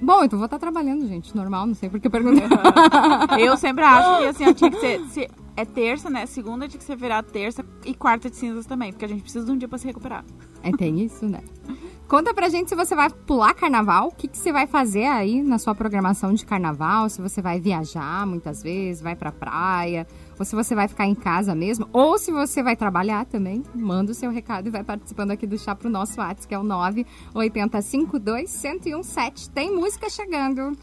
Bom, 0.01 0.23
então 0.23 0.37
vou 0.37 0.45
estar 0.45 0.59
trabalhando, 0.59 1.07
gente, 1.07 1.35
normal, 1.35 1.65
não 1.65 1.73
sei 1.73 1.89
por 1.89 1.99
que 1.99 2.07
eu 2.07 2.11
perguntei. 2.11 2.43
Eu 3.39 3.57
sempre 3.57 3.83
acho 3.83 4.19
que 4.19 4.25
assim, 4.25 4.53
tinha 4.53 4.71
que 4.71 4.79
ser, 4.79 4.99
se 5.05 5.29
é 5.55 5.65
terça, 5.65 6.09
né? 6.09 6.25
Segunda 6.25 6.67
tinha 6.67 6.77
que 6.77 6.83
ser 6.83 6.97
feriado 6.97 7.31
terça 7.31 7.65
e 7.85 7.93
quarta 7.93 8.29
de 8.29 8.35
cinzas 8.35 8.65
também, 8.65 8.91
porque 8.91 9.05
a 9.05 9.07
gente 9.07 9.21
precisa 9.21 9.45
de 9.45 9.51
um 9.51 9.57
dia 9.57 9.67
pra 9.67 9.77
se 9.77 9.87
recuperar. 9.87 10.23
É, 10.61 10.71
tem 10.71 10.99
isso, 11.01 11.25
né? 11.27 11.41
Conta 12.07 12.35
pra 12.35 12.49
gente 12.49 12.69
se 12.69 12.75
você 12.75 12.93
vai 12.95 13.09
pular 13.09 13.55
carnaval, 13.55 14.09
o 14.09 14.11
que, 14.11 14.27
que 14.27 14.37
você 14.37 14.51
vai 14.51 14.67
fazer 14.67 15.05
aí 15.05 15.41
na 15.41 15.57
sua 15.57 15.73
programação 15.73 16.31
de 16.33 16.45
carnaval, 16.45 17.09
se 17.09 17.19
você 17.19 17.41
vai 17.41 17.59
viajar 17.59 18.27
muitas 18.27 18.61
vezes, 18.61 19.01
vai 19.01 19.15
pra 19.15 19.31
praia, 19.31 20.05
ou 20.37 20.45
se 20.45 20.55
você 20.55 20.75
vai 20.75 20.87
ficar 20.87 21.07
em 21.07 21.15
casa 21.15 21.55
mesmo, 21.55 21.89
ou 21.91 22.19
se 22.19 22.31
você 22.31 22.61
vai 22.61 22.75
trabalhar 22.75 23.25
também, 23.25 23.63
manda 23.73 24.11
o 24.11 24.15
seu 24.15 24.29
recado 24.29 24.67
e 24.67 24.69
vai 24.69 24.83
participando 24.83 25.31
aqui 25.31 25.47
do 25.47 25.57
chá 25.57 25.73
pro 25.73 25.89
nosso 25.89 26.19
WhatsApp, 26.19 26.47
que 26.47 26.53
é 26.53 26.59
o 26.59 26.63
98052-1017. 26.63 29.49
Tem 29.49 29.75
música 29.75 30.07
chegando. 30.07 30.77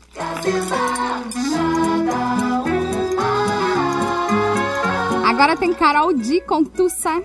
Agora 5.25 5.57
tem 5.57 5.73
Carol 5.73 6.13
D 6.13 6.41
com 6.41 6.65
Tussa. 6.65 7.23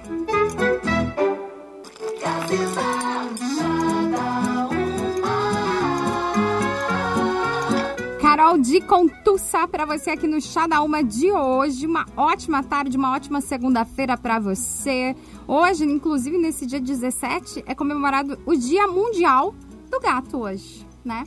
Carol 8.38 8.60
de 8.60 8.80
Contussa 8.82 9.68
para 9.68 9.84
você 9.84 10.12
aqui 10.12 10.28
no 10.28 10.40
Chá 10.40 10.68
da 10.68 10.84
Uma 10.84 11.04
de 11.04 11.32
hoje. 11.32 11.88
Uma 11.88 12.06
ótima 12.16 12.62
tarde, 12.62 12.96
uma 12.96 13.12
ótima 13.12 13.42
segunda-feira 13.42 14.16
para 14.16 14.38
você. 14.38 15.16
Hoje, 15.48 15.86
inclusive 15.86 16.38
nesse 16.38 16.68
dia 16.68 16.80
17, 16.80 17.64
é 17.66 17.74
comemorado 17.74 18.38
o 18.46 18.56
Dia 18.56 18.88
Mundial 18.88 19.56
do 19.90 20.00
Gato 20.00 20.38
hoje, 20.38 20.86
né? 21.04 21.24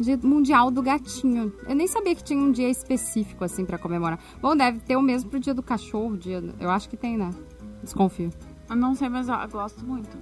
Dia 0.00 0.18
Mundial 0.22 0.70
do 0.70 0.80
Gatinho. 0.80 1.52
Eu 1.68 1.76
nem 1.76 1.86
sabia 1.86 2.14
que 2.14 2.24
tinha 2.24 2.42
um 2.42 2.50
dia 2.50 2.70
específico 2.70 3.44
assim 3.44 3.66
para 3.66 3.76
comemorar. 3.76 4.18
Bom, 4.40 4.56
deve 4.56 4.80
ter 4.80 4.96
o 4.96 5.02
mesmo 5.02 5.28
pro 5.28 5.38
Dia 5.38 5.52
do 5.52 5.62
Cachorro, 5.62 6.16
dia, 6.16 6.42
eu 6.58 6.70
acho 6.70 6.88
que 6.88 6.96
tem, 6.96 7.18
né? 7.18 7.28
Desconfio. 7.82 8.30
Eu 8.70 8.76
não 8.76 8.94
sei, 8.94 9.10
mas 9.10 9.28
eu 9.28 9.36
gosto 9.50 9.84
muito. 9.84 10.16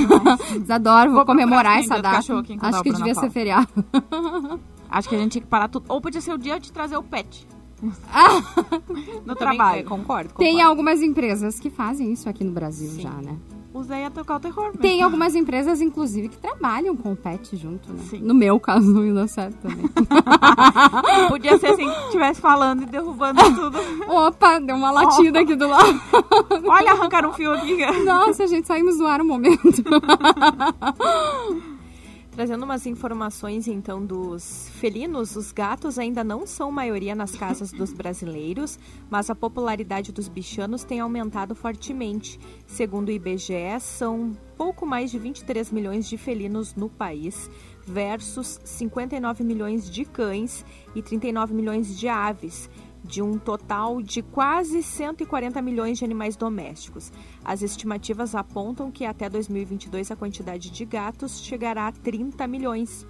Adoro, 0.72 1.10
vou, 1.10 1.18
Vou 1.18 1.26
comemorar 1.26 1.80
essa 1.80 2.00
data. 2.00 2.16
Acho 2.16 2.82
que 2.82 2.92
devia 2.94 3.14
ser 3.14 3.28
feriado. 3.28 3.68
Acho 4.94 5.08
que 5.08 5.16
a 5.16 5.18
gente 5.18 5.32
tinha 5.32 5.42
que 5.42 5.48
parar 5.48 5.66
tudo. 5.66 5.86
Ou 5.88 6.00
podia 6.00 6.20
ser 6.20 6.32
o 6.32 6.38
dia 6.38 6.60
de 6.60 6.72
trazer 6.72 6.96
o 6.96 7.02
pet. 7.02 7.44
no 9.26 9.34
trabalho. 9.34 9.80
é, 9.80 9.82
concordo, 9.82 10.30
concordo. 10.30 10.34
Tem 10.38 10.62
algumas 10.62 11.02
empresas 11.02 11.58
que 11.58 11.68
fazem 11.68 12.12
isso 12.12 12.28
aqui 12.28 12.44
no 12.44 12.52
Brasil 12.52 12.88
já, 13.00 13.10
né? 13.10 13.36
Usei 13.74 14.04
a 14.04 14.10
tocar 14.10 14.36
o 14.36 14.40
terror. 14.40 14.66
mesmo. 14.66 14.78
Tem 14.78 15.02
algumas 15.02 15.34
empresas, 15.34 15.80
inclusive, 15.80 16.28
que 16.28 16.38
trabalham 16.38 16.96
com 16.96 17.10
o 17.10 17.16
pet 17.16 17.56
junto, 17.56 17.92
né? 17.92 17.98
Sim. 18.08 18.20
No 18.20 18.32
meu 18.32 18.60
caso, 18.60 18.88
não 18.88 19.04
ia 19.04 19.12
dar 19.12 19.26
certo 19.26 19.56
também. 19.56 19.84
Podia 21.28 21.58
ser 21.58 21.66
assim, 21.72 21.90
que 21.90 22.00
estivesse 22.04 22.40
falando 22.40 22.84
e 22.84 22.86
derrubando 22.86 23.40
tudo. 23.52 23.76
Opa, 24.06 24.60
deu 24.60 24.76
uma 24.76 24.92
latida 24.92 25.40
aqui 25.40 25.56
do 25.56 25.66
lado. 25.66 26.00
Olha, 26.68 26.92
arrancaram 26.92 27.30
um 27.30 27.32
fio 27.32 27.52
aqui. 27.52 27.84
Nossa, 28.04 28.46
gente, 28.46 28.68
saímos 28.68 28.96
do 28.96 29.08
ar 29.08 29.20
um 29.20 29.26
momento. 29.26 29.82
Trazendo 32.34 32.64
umas 32.64 32.84
informações 32.84 33.68
então 33.68 34.04
dos 34.04 34.68
felinos, 34.80 35.36
os 35.36 35.52
gatos 35.52 36.00
ainda 36.00 36.24
não 36.24 36.44
são 36.44 36.68
maioria 36.68 37.14
nas 37.14 37.36
casas 37.36 37.70
dos 37.70 37.92
brasileiros, 37.94 38.76
mas 39.08 39.30
a 39.30 39.36
popularidade 39.36 40.10
dos 40.10 40.26
bichanos 40.26 40.82
tem 40.82 40.98
aumentado 40.98 41.54
fortemente. 41.54 42.40
Segundo 42.66 43.08
o 43.08 43.12
IBGE, 43.12 43.78
são 43.78 44.36
pouco 44.56 44.84
mais 44.84 45.12
de 45.12 45.18
23 45.18 45.70
milhões 45.70 46.08
de 46.08 46.18
felinos 46.18 46.74
no 46.74 46.90
país, 46.90 47.48
versus 47.86 48.60
59 48.64 49.44
milhões 49.44 49.88
de 49.88 50.04
cães 50.04 50.64
e 50.92 51.00
39 51.00 51.54
milhões 51.54 51.96
de 51.96 52.08
aves, 52.08 52.68
de 53.04 53.20
um 53.20 53.38
total 53.38 54.00
de 54.00 54.22
quase 54.22 54.82
140 54.82 55.60
milhões 55.60 55.98
de 55.98 56.04
animais 56.04 56.36
domésticos. 56.36 57.12
As 57.44 57.60
estimativas 57.60 58.34
apontam 58.34 58.90
que 58.90 59.04
até 59.04 59.28
2022 59.28 60.10
a 60.10 60.16
quantidade 60.16 60.70
de 60.70 60.84
gatos 60.86 61.40
chegará 61.40 61.88
a 61.88 61.92
30 61.92 62.46
milhões. 62.46 63.06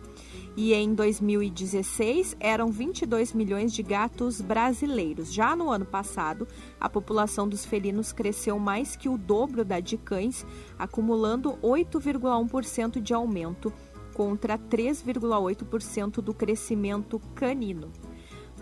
E 0.56 0.72
em 0.72 0.94
2016 0.94 2.36
eram 2.38 2.70
22 2.70 3.32
milhões 3.32 3.72
de 3.72 3.82
gatos 3.82 4.40
brasileiros. 4.40 5.32
Já 5.32 5.56
no 5.56 5.70
ano 5.70 5.84
passado, 5.84 6.46
a 6.80 6.88
população 6.88 7.48
dos 7.48 7.64
felinos 7.64 8.12
cresceu 8.12 8.58
mais 8.58 8.94
que 8.94 9.08
o 9.08 9.18
dobro 9.18 9.64
da 9.64 9.80
de 9.80 9.96
cães, 9.96 10.46
acumulando 10.78 11.54
8,1% 11.62 13.00
de 13.00 13.14
aumento 13.14 13.72
contra 14.14 14.56
3,8% 14.56 16.20
do 16.20 16.32
crescimento 16.32 17.20
canino. 17.34 17.90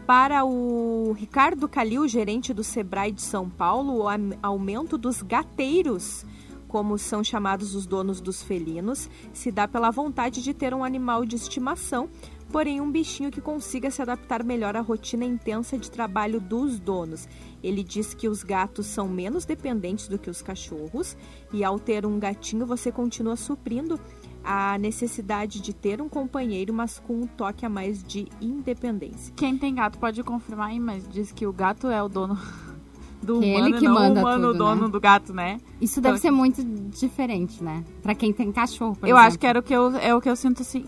Para 0.07 0.45
o 0.45 1.13
Ricardo 1.13 1.69
Calil, 1.69 2.09
gerente 2.09 2.53
do 2.53 2.65
Sebrae 2.65 3.13
de 3.13 3.23
São 3.23 3.49
Paulo, 3.49 4.03
o 4.03 4.07
aumento 4.43 4.99
dos 4.99 5.23
gateiros, 5.23 6.27
como 6.67 6.99
são 6.99 7.23
chamados 7.23 7.77
os 7.77 7.87
donos 7.87 8.21
dos 8.21 8.43
felinos, 8.43 9.09
se 9.33 9.53
dá 9.53 9.69
pela 9.69 9.93
vontade 9.93 10.43
de 10.43 10.53
ter 10.53 10.75
um 10.75 10.83
animal 10.83 11.25
de 11.25 11.37
estimação, 11.37 12.09
porém 12.51 12.81
um 12.81 12.91
bichinho 12.91 13.31
que 13.31 13.41
consiga 13.41 13.93
se 13.93 14.03
adaptar 14.03 14.43
melhor 14.43 14.77
à 14.77 14.81
rotina 14.81 15.25
intensa 15.25 15.79
de 15.79 15.89
trabalho 15.89 16.41
dos 16.41 16.81
donos. 16.81 17.29
Ele 17.63 17.85
diz 17.85 18.13
que 18.13 18.29
os 18.29 18.43
gatos 18.43 18.87
são 18.87 19.09
menos 19.09 19.45
dependentes 19.45 20.09
do 20.09 20.19
que 20.19 20.29
os 20.29 20.43
cachorros 20.43 21.17
e 21.53 21.63
ao 21.63 21.79
ter 21.79 22.05
um 22.05 22.19
gatinho 22.19 22.67
você 22.67 22.91
continua 22.91 23.37
suprindo 23.37 24.01
a 24.45 24.77
necessidade 24.79 25.61
de 25.61 25.73
ter 25.73 26.01
um 26.03 26.09
companheiro, 26.09 26.73
mas 26.73 26.99
com 26.99 27.21
um 27.21 27.27
toque 27.27 27.65
a 27.65 27.69
mais 27.69 28.03
de 28.03 28.27
independência. 28.41 29.33
Quem 29.37 29.57
tem 29.57 29.75
gato 29.75 29.99
pode 29.99 30.23
confirmar 30.23 30.71
aí, 30.71 30.81
mas 30.81 31.09
diz 31.09 31.33
que 31.33 31.47
o 31.47 31.53
gato 31.53 31.89
é 31.89 32.03
o 32.03 32.09
dono 32.09 32.39
do 33.23 33.41
Que 33.41 33.47
humano 33.55 33.67
ele 33.69 33.79
que 33.79 33.85
e 33.85 33.89
não 33.89 33.95
manda 33.95 34.21
o 34.21 34.23
humano 34.23 34.47
tudo, 34.49 34.55
o 34.55 34.59
dono 34.59 34.83
né? 34.83 34.89
do 34.89 35.01
gato, 35.01 35.33
né? 35.33 35.59
Isso 35.81 36.01
deve 36.01 36.17
Então, 36.19 36.23
ser 36.23 36.31
muito 36.31 36.63
diferente, 36.65 37.63
né? 37.63 37.85
Pra 38.03 38.15
quem 38.15 38.33
tem 38.33 38.51
cachorro, 38.51 38.97
por 38.97 39.09
eu 39.09 39.17
exemplo. 39.17 39.27
acho 39.29 39.39
que 39.39 39.47
era 39.47 39.59
o 39.59 39.63
que 39.63 39.75
eu, 39.75 39.97
é 39.97 40.15
o 40.15 40.21
que 40.21 40.29
eu 40.29 40.37
sinto 40.37 40.63
assim. 40.63 40.85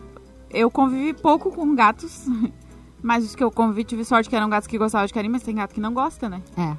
Eu 0.51 0.71
convivi 0.71 1.13
pouco 1.13 1.51
com 1.51 1.75
gatos, 1.75 2.27
mas 3.03 3.25
os 3.25 3.35
que 3.35 3.43
eu 3.45 3.51
convivi 3.51 3.85
tive 3.85 4.05
sorte 4.05 4.29
que 4.29 4.37
eram 4.37 4.49
gatos 4.49 4.67
que 4.67 4.79
gostavam 4.79 5.07
de 5.07 5.13
carinho, 5.15 5.33
mas 5.33 5.43
tem 5.43 5.55
gato 5.55 5.75
que 5.75 5.81
não 5.81 5.93
gosta, 5.95 6.29
né? 6.29 6.43
É. 6.57 6.77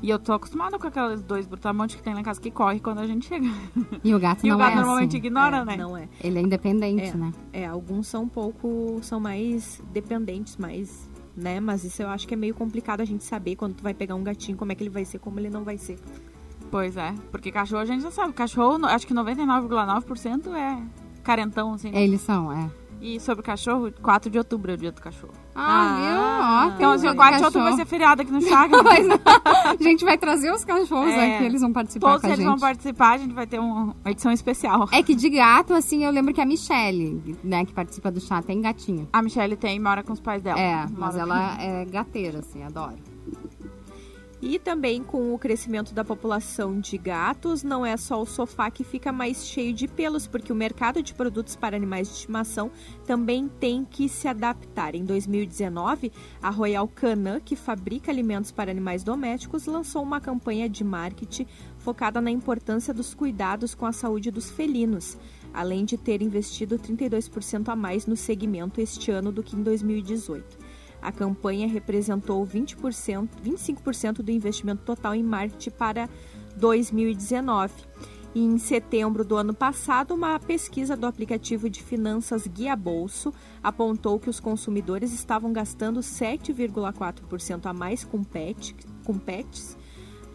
E 0.00 0.10
eu 0.10 0.18
tô 0.18 0.32
acostumada 0.32 0.78
com 0.78 0.86
aqueles 0.86 1.22
dois 1.22 1.46
brutamontes 1.46 1.96
que 1.96 2.02
tem 2.02 2.14
lá 2.14 2.20
em 2.20 2.22
casa 2.22 2.40
que 2.40 2.50
corre 2.52 2.78
quando 2.78 2.98
a 2.98 3.06
gente 3.06 3.26
chega. 3.26 3.46
E 4.04 4.14
o 4.14 4.18
gato 4.20 4.46
E 4.46 4.48
não 4.48 4.56
o 4.56 4.58
gato 4.58 4.72
é 4.72 4.76
normalmente 4.76 5.16
assim. 5.16 5.26
ignora, 5.26 5.56
É, 5.58 5.64
né? 5.64 5.76
Não 5.76 5.96
é. 5.96 6.08
Ele 6.22 6.38
é 6.38 6.42
independente, 6.42 7.02
É. 7.08 7.14
né? 7.16 7.32
É, 7.52 7.66
alguns 7.66 8.06
são 8.06 8.22
um 8.22 8.28
pouco, 8.28 8.98
são 9.02 9.18
mais 9.18 9.82
dependentes, 9.92 10.56
mais, 10.56 11.10
né? 11.36 11.58
Mas 11.58 11.82
isso 11.82 12.00
eu 12.00 12.08
acho 12.08 12.28
que 12.28 12.34
é 12.34 12.36
meio 12.36 12.54
complicado 12.54 13.00
a 13.00 13.04
gente 13.04 13.24
saber 13.24 13.56
quando 13.56 13.74
tu 13.74 13.82
vai 13.82 13.92
pegar 13.92 14.14
um 14.14 14.22
gatinho, 14.22 14.56
como 14.56 14.70
é 14.70 14.74
que 14.76 14.82
ele 14.84 14.90
vai 14.90 15.04
ser, 15.04 15.18
como 15.18 15.40
ele 15.40 15.50
não 15.50 15.64
vai 15.64 15.76
ser. 15.78 15.98
Pois 16.70 16.96
é, 16.96 17.12
porque 17.32 17.50
cachorro 17.50 17.82
a 17.82 17.86
gente 17.86 18.02
já 18.02 18.10
sabe. 18.12 18.32
Cachorro, 18.34 18.84
acho 18.86 19.06
que 19.06 19.14
99,9% 19.14 20.54
é 20.54 20.80
carentão, 21.24 21.72
assim. 21.74 21.90
Eles 21.94 22.20
são, 22.20 22.52
é. 22.52 22.70
E 23.00 23.20
sobre 23.20 23.42
cachorro, 23.44 23.92
4 24.02 24.28
de 24.30 24.38
outubro 24.38 24.72
é 24.72 24.74
o 24.74 24.76
dia 24.76 24.90
do 24.92 25.00
cachorro. 25.00 25.32
Ah, 25.54 25.96
viu? 25.96 26.18
Ó, 26.18 26.66
tem 26.66 26.74
Então, 26.76 26.90
um 26.90 26.92
assim, 26.92 27.00
dia 27.02 27.10
o 27.10 27.14
do 27.14 27.16
4 27.16 27.38
de 27.38 27.44
outubro 27.44 27.64
vai 27.68 27.76
ser 27.76 27.86
feriado 27.86 28.22
aqui 28.22 28.30
no 28.32 28.40
Chaga. 28.48 28.82
Pois 28.82 29.06
não. 29.06 29.18
A 29.78 29.82
gente 29.82 30.04
vai 30.04 30.18
trazer 30.18 30.52
os 30.52 30.64
cachorros 30.64 31.10
É. 31.12 31.36
aqui, 31.36 31.44
eles 31.44 31.60
vão 31.60 31.72
participar 31.72 32.06
Todos 32.08 32.20
com 32.22 32.26
a 32.26 32.30
eles 32.30 32.38
gente. 32.40 32.48
vão 32.48 32.58
participar, 32.58 33.12
a 33.12 33.18
gente 33.18 33.34
vai 33.34 33.46
ter 33.46 33.60
um- 33.60 33.92
uma 34.02 34.10
edição 34.10 34.32
especial. 34.32 34.88
É 34.92 35.02
que 35.02 35.14
de 35.14 35.30
gato, 35.30 35.74
assim, 35.74 36.04
eu 36.04 36.10
lembro 36.10 36.32
que 36.34 36.40
a 36.40 36.46
Michelle, 36.46 37.36
né, 37.44 37.64
que 37.64 37.72
participa 37.72 38.10
do 38.10 38.20
chá, 38.20 38.42
tem 38.42 38.60
gatinho. 38.60 39.08
A 39.12 39.22
Michelle 39.22 39.56
tem 39.56 39.76
e 39.76 39.80
mora 39.80 40.02
com 40.02 40.12
os 40.12 40.20
pais 40.20 40.42
dela. 40.42 40.58
É, 40.58 40.74
Mora 40.76 40.90
mas 40.96 41.16
ela 41.16 41.56
é 41.62 41.84
gateira, 41.84 42.40
assim, 42.40 42.62
adoro. 42.62 42.94
E 44.40 44.56
também 44.56 45.02
com 45.02 45.34
o 45.34 45.38
crescimento 45.38 45.92
da 45.92 46.04
população 46.04 46.78
de 46.78 46.96
gatos, 46.96 47.64
não 47.64 47.84
é 47.84 47.96
só 47.96 48.22
o 48.22 48.26
sofá 48.26 48.70
que 48.70 48.84
fica 48.84 49.10
mais 49.10 49.44
cheio 49.44 49.74
de 49.74 49.88
pelos, 49.88 50.28
porque 50.28 50.52
o 50.52 50.56
mercado 50.56 51.02
de 51.02 51.12
produtos 51.12 51.56
para 51.56 51.76
animais 51.76 52.06
de 52.06 52.14
estimação 52.14 52.70
também 53.04 53.48
tem 53.48 53.84
que 53.84 54.08
se 54.08 54.28
adaptar. 54.28 54.94
Em 54.94 55.04
2019, 55.04 56.12
a 56.40 56.50
Royal 56.50 56.86
Canin, 56.86 57.40
que 57.44 57.56
fabrica 57.56 58.12
alimentos 58.12 58.52
para 58.52 58.70
animais 58.70 59.02
domésticos, 59.02 59.66
lançou 59.66 60.04
uma 60.04 60.20
campanha 60.20 60.68
de 60.68 60.84
marketing 60.84 61.46
focada 61.78 62.20
na 62.20 62.30
importância 62.30 62.94
dos 62.94 63.14
cuidados 63.14 63.74
com 63.74 63.86
a 63.86 63.92
saúde 63.92 64.30
dos 64.30 64.50
felinos, 64.50 65.18
além 65.52 65.84
de 65.84 65.96
ter 65.96 66.22
investido 66.22 66.78
32% 66.78 67.68
a 67.68 67.74
mais 67.74 68.06
no 68.06 68.16
segmento 68.16 68.80
este 68.80 69.10
ano 69.10 69.32
do 69.32 69.42
que 69.42 69.56
em 69.56 69.62
2018. 69.64 70.67
A 71.00 71.12
campanha 71.12 71.68
representou 71.68 72.44
20%, 72.46 73.28
25% 73.44 74.22
do 74.22 74.30
investimento 74.30 74.82
total 74.82 75.14
em 75.14 75.22
marketing 75.22 75.70
para 75.70 76.08
2019. 76.56 77.72
E 78.34 78.40
em 78.44 78.58
setembro 78.58 79.24
do 79.24 79.36
ano 79.36 79.54
passado, 79.54 80.14
uma 80.14 80.38
pesquisa 80.38 80.96
do 80.96 81.06
aplicativo 81.06 81.68
de 81.70 81.82
finanças 81.82 82.46
Guia 82.46 82.76
Bolso 82.76 83.32
apontou 83.62 84.18
que 84.20 84.28
os 84.28 84.38
consumidores 84.38 85.12
estavam 85.12 85.52
gastando 85.52 86.00
7,4% 86.00 87.66
a 87.66 87.72
mais 87.72 88.04
com, 88.04 88.22
pet, 88.22 88.76
com 89.04 89.18
pets 89.18 89.76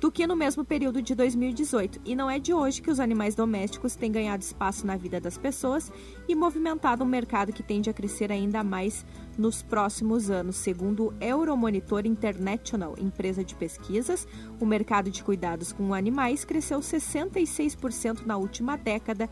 do 0.03 0.11
que 0.11 0.27
no 0.27 0.35
mesmo 0.35 0.65
período 0.65 1.01
de 1.01 1.15
2018. 1.15 2.01
E 2.03 2.13
não 2.13 2.29
é 2.29 2.37
de 2.37 2.53
hoje 2.53 2.81
que 2.81 2.91
os 2.91 2.99
animais 2.99 3.35
domésticos 3.35 3.95
têm 3.95 4.11
ganhado 4.11 4.43
espaço 4.43 4.85
na 4.85 4.97
vida 4.97 5.21
das 5.21 5.37
pessoas 5.37 5.89
e 6.27 6.35
movimentado 6.35 7.05
um 7.05 7.07
mercado 7.07 7.53
que 7.53 7.63
tende 7.63 7.89
a 7.89 7.93
crescer 7.93 8.29
ainda 8.29 8.65
mais 8.65 9.05
nos 9.37 9.61
próximos 9.61 10.29
anos. 10.29 10.55
Segundo 10.55 11.07
o 11.07 11.13
Euromonitor 11.19 12.05
International, 12.05 12.95
empresa 12.97 13.43
de 13.43 13.55
pesquisas, 13.55 14.27
o 14.59 14.65
mercado 14.65 15.09
de 15.09 15.23
cuidados 15.23 15.71
com 15.71 15.93
animais 15.93 16.45
cresceu 16.45 16.79
66% 16.79 18.25
na 18.25 18.37
última 18.37 18.77
década, 18.77 19.29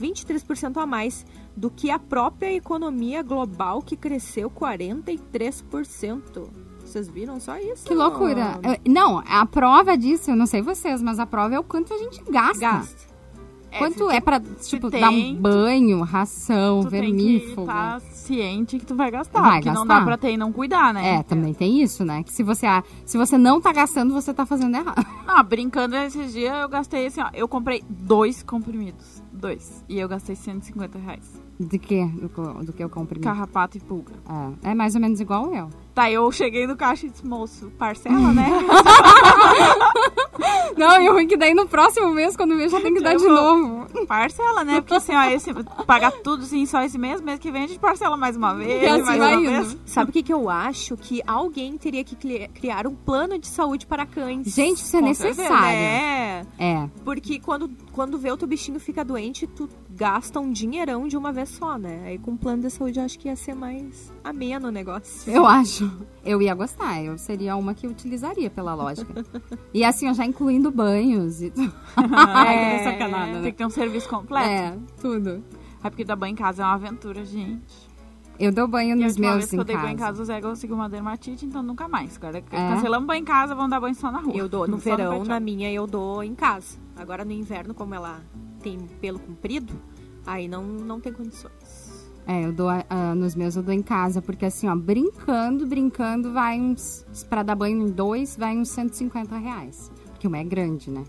23% 0.00 0.76
a 0.76 0.86
mais 0.86 1.24
do 1.56 1.70
que 1.70 1.90
a 1.90 1.98
própria 1.98 2.52
economia 2.52 3.22
global, 3.22 3.80
que 3.80 3.96
cresceu 3.96 4.50
43%. 4.50 6.48
Vocês 6.80 7.08
viram 7.08 7.40
só 7.40 7.56
isso? 7.58 7.86
Que 7.86 7.94
loucura. 7.94 8.60
Não, 8.86 9.22
a 9.26 9.46
prova 9.46 9.96
disso, 9.96 10.30
eu 10.30 10.36
não 10.36 10.46
sei 10.46 10.60
vocês, 10.60 11.00
mas 11.00 11.18
a 11.18 11.26
prova 11.26 11.54
é 11.54 11.58
o 11.58 11.64
quanto 11.64 11.94
a 11.94 11.98
gente 11.98 12.22
gasta. 12.30 12.60
Gasta. 12.60 13.13
Quanto 13.78 14.08
se 14.08 14.16
é 14.16 14.20
pra, 14.20 14.40
se 14.58 14.70
tipo, 14.70 14.90
tem, 14.90 15.00
dar 15.00 15.10
um 15.10 15.34
banho, 15.34 16.02
ração, 16.02 16.82
tu 16.82 16.90
tem 16.90 17.14
que 17.16 17.36
estar 17.36 18.00
ciente 18.00 18.78
que 18.78 18.86
tu 18.86 18.94
vai 18.94 19.10
gastar. 19.10 19.40
Vai 19.40 19.60
que 19.60 19.66
não 19.66 19.86
gastar. 19.86 19.98
dá 19.98 20.04
pra 20.04 20.16
ter 20.16 20.32
e 20.32 20.36
não 20.36 20.52
cuidar, 20.52 20.94
né? 20.94 21.16
É, 21.16 21.22
também 21.22 21.52
tem 21.52 21.82
isso, 21.82 22.04
né? 22.04 22.22
Que 22.22 22.32
se 22.32 22.42
você, 22.42 22.66
ah, 22.66 22.82
se 23.04 23.18
você 23.18 23.36
não 23.36 23.60
tá 23.60 23.72
gastando, 23.72 24.14
você 24.14 24.32
tá 24.32 24.46
fazendo 24.46 24.76
errado. 24.76 25.04
Não, 25.26 25.42
brincando 25.44 25.96
esses 25.96 26.32
dias, 26.32 26.54
eu 26.54 26.68
gastei 26.68 27.06
assim, 27.06 27.20
ó. 27.20 27.30
Eu 27.34 27.48
comprei 27.48 27.82
dois 27.88 28.42
comprimidos. 28.42 29.22
Dois. 29.32 29.84
E 29.88 29.98
eu 29.98 30.08
gastei 30.08 30.34
150 30.34 30.98
reais. 30.98 31.42
Do 31.58 31.78
que? 31.78 32.04
Do, 32.04 32.64
do 32.64 32.72
que 32.72 32.82
eu 32.82 32.88
comprei. 32.88 33.22
Carrapato 33.22 33.76
e 33.76 33.80
pulga. 33.80 34.12
É, 34.64 34.70
é 34.70 34.74
mais 34.74 34.94
ou 34.94 35.00
menos 35.00 35.20
igual 35.20 35.54
eu. 35.54 35.68
Tá, 35.94 36.10
eu 36.10 36.30
cheguei 36.32 36.66
no 36.66 36.76
caixa 36.76 37.06
e 37.06 37.10
disse, 37.10 37.24
moço, 37.24 37.70
parcela, 37.78 38.32
né? 38.32 38.48
Não, 40.76 41.00
e 41.00 41.08
o 41.08 41.12
ruim 41.12 41.28
que 41.28 41.36
daí 41.36 41.54
no 41.54 41.68
próximo 41.68 42.10
mês, 42.12 42.36
quando 42.36 42.54
eu 42.54 42.68
já 42.68 42.80
tem 42.80 42.92
que 42.92 43.00
dar 43.00 43.14
de 43.14 43.24
Eu 43.24 43.30
vou- 43.32 43.56
novo. 43.86 44.06
parcela, 44.06 44.64
né? 44.64 44.80
Porque 44.80 44.94
assim, 44.94 45.14
ó, 45.14 45.22
esse, 45.30 45.54
pagar 45.86 46.10
tudo 46.10 46.42
assim 46.42 46.66
só 46.66 46.82
esse 46.82 46.98
mês, 46.98 47.20
mês 47.20 47.38
que 47.38 47.50
vem 47.50 47.64
a 47.64 47.66
gente 47.68 47.78
parcela 47.78 48.16
mais 48.16 48.36
uma 48.36 48.54
vez, 48.54 48.82
E 48.82 48.86
assim 48.86 49.02
mais 49.04 49.18
vai 49.18 49.36
uma 49.36 49.42
indo. 49.42 49.50
vez. 49.66 49.76
Sabe 49.86 50.10
o 50.10 50.12
que, 50.12 50.22
que 50.24 50.32
eu 50.32 50.50
acho? 50.50 50.96
Que 50.96 51.22
alguém 51.26 51.78
teria 51.78 52.02
que 52.02 52.16
criar 52.48 52.88
um 52.88 52.94
plano 52.94 53.38
de 53.38 53.46
saúde 53.46 53.86
para 53.86 54.04
cães. 54.04 54.52
Gente, 54.52 54.78
isso 54.78 54.96
é 54.96 55.00
Com 55.00 55.06
necessário. 55.06 55.36
certeza, 55.46 55.70
É, 55.70 56.42
É. 56.58 56.88
porque 57.04 57.38
quando, 57.38 57.70
quando 57.92 58.18
vê 58.18 58.32
o 58.32 58.36
teu 58.36 58.48
bichinho 58.48 58.80
fica 58.80 59.04
doente, 59.04 59.46
tu 59.46 59.68
gasta 59.90 60.40
um 60.40 60.50
dinheirão 60.50 61.06
de 61.06 61.16
uma 61.16 61.30
vez 61.32 61.50
só, 61.50 61.78
né? 61.78 62.02
Aí 62.06 62.18
com 62.18 62.32
o 62.32 62.36
plano 62.36 62.62
de 62.62 62.70
saúde 62.70 62.98
eu 62.98 63.04
acho 63.04 63.16
que 63.16 63.28
ia 63.28 63.36
ser 63.36 63.54
mais 63.54 64.12
ameno 64.24 64.68
o 64.68 64.72
negócio. 64.72 65.32
Eu 65.32 65.46
acho. 65.46 65.83
Eu 66.24 66.40
ia 66.40 66.54
gostar. 66.54 67.02
Eu 67.02 67.16
seria 67.18 67.54
uma 67.56 67.74
que 67.74 67.86
utilizaria 67.86 68.48
pela 68.50 68.74
lógica. 68.74 69.24
E 69.72 69.84
assim, 69.84 70.08
ó, 70.08 70.12
já 70.14 70.24
incluindo 70.24 70.70
banhos 70.70 71.42
e 71.42 71.50
tudo. 71.50 71.72
Ai, 71.96 72.78
que 72.78 72.84
sacanada, 72.84 73.32
Tem 73.42 73.52
que 73.52 73.58
ter 73.58 73.66
um 73.66 73.70
serviço 73.70 74.08
completo. 74.08 74.48
É. 74.48 74.66
É, 74.66 74.78
tudo. 75.00 75.42
porque 75.82 76.04
dar 76.04 76.16
banho 76.16 76.32
em 76.32 76.36
casa 76.36 76.62
é 76.62 76.66
uma 76.66 76.74
aventura, 76.74 77.24
gente. 77.24 77.92
Eu 78.38 78.50
dou 78.50 78.66
banho 78.66 78.96
E 78.96 79.04
nos 79.04 79.16
meus 79.16 79.34
vez 79.36 79.50
que 79.50 79.54
em 79.56 79.58
eu 79.60 79.64
dei 79.64 79.76
banho 79.76 79.90
em 79.90 79.96
casa. 79.96 80.20
o 80.20 80.24
Zé 80.24 80.40
conseguiu 80.40 80.74
uma 80.74 80.88
dermatite, 80.88 81.46
então 81.46 81.62
nunca 81.62 81.86
mais. 81.86 82.16
Agora 82.16 82.38
É? 82.38 82.40
cancelamos 82.40 83.06
banho 83.06 83.20
em 83.22 83.24
casa, 83.24 83.54
vamos 83.54 83.70
dar 83.70 83.78
banho 83.80 83.94
só 83.94 84.10
na 84.10 84.18
rua. 84.18 84.34
Eu 84.36 84.48
dou 84.48 84.66
no 84.66 84.78
Só 84.80 84.96
verão, 84.96 85.18
pet 85.18 85.28
na 85.28 85.38
minha 85.38 85.70
eu 85.72 85.86
dou 85.86 86.22
em 86.22 86.34
casa. 86.34 86.76
Agora 86.96 87.24
no 87.24 87.30
inverno, 87.32 87.74
como 87.74 87.94
ela 87.94 88.20
tem 88.62 88.78
pelo 89.00 89.18
comprido, 89.20 89.72
aí 90.26 90.48
não, 90.48 90.64
não 90.64 90.98
tem 91.00 91.12
condições. 91.12 91.83
É, 92.26 92.44
eu 92.44 92.52
dou 92.52 92.68
ah, 92.70 93.14
nos 93.14 93.34
meus, 93.34 93.54
eu 93.54 93.62
dou 93.62 93.74
em 93.74 93.82
casa, 93.82 94.22
porque 94.22 94.46
assim, 94.46 94.66
ó, 94.68 94.74
brincando, 94.74 95.66
brincando, 95.66 96.32
vai 96.32 96.58
uns. 96.58 97.04
Pra 97.28 97.42
dar 97.42 97.54
banho 97.54 97.86
em 97.86 97.90
dois, 97.90 98.36
vai 98.36 98.56
uns 98.56 98.70
150 98.70 99.36
reais. 99.36 99.90
Porque 100.12 100.26
uma 100.26 100.38
é 100.38 100.44
grande, 100.44 100.90
né? 100.90 101.04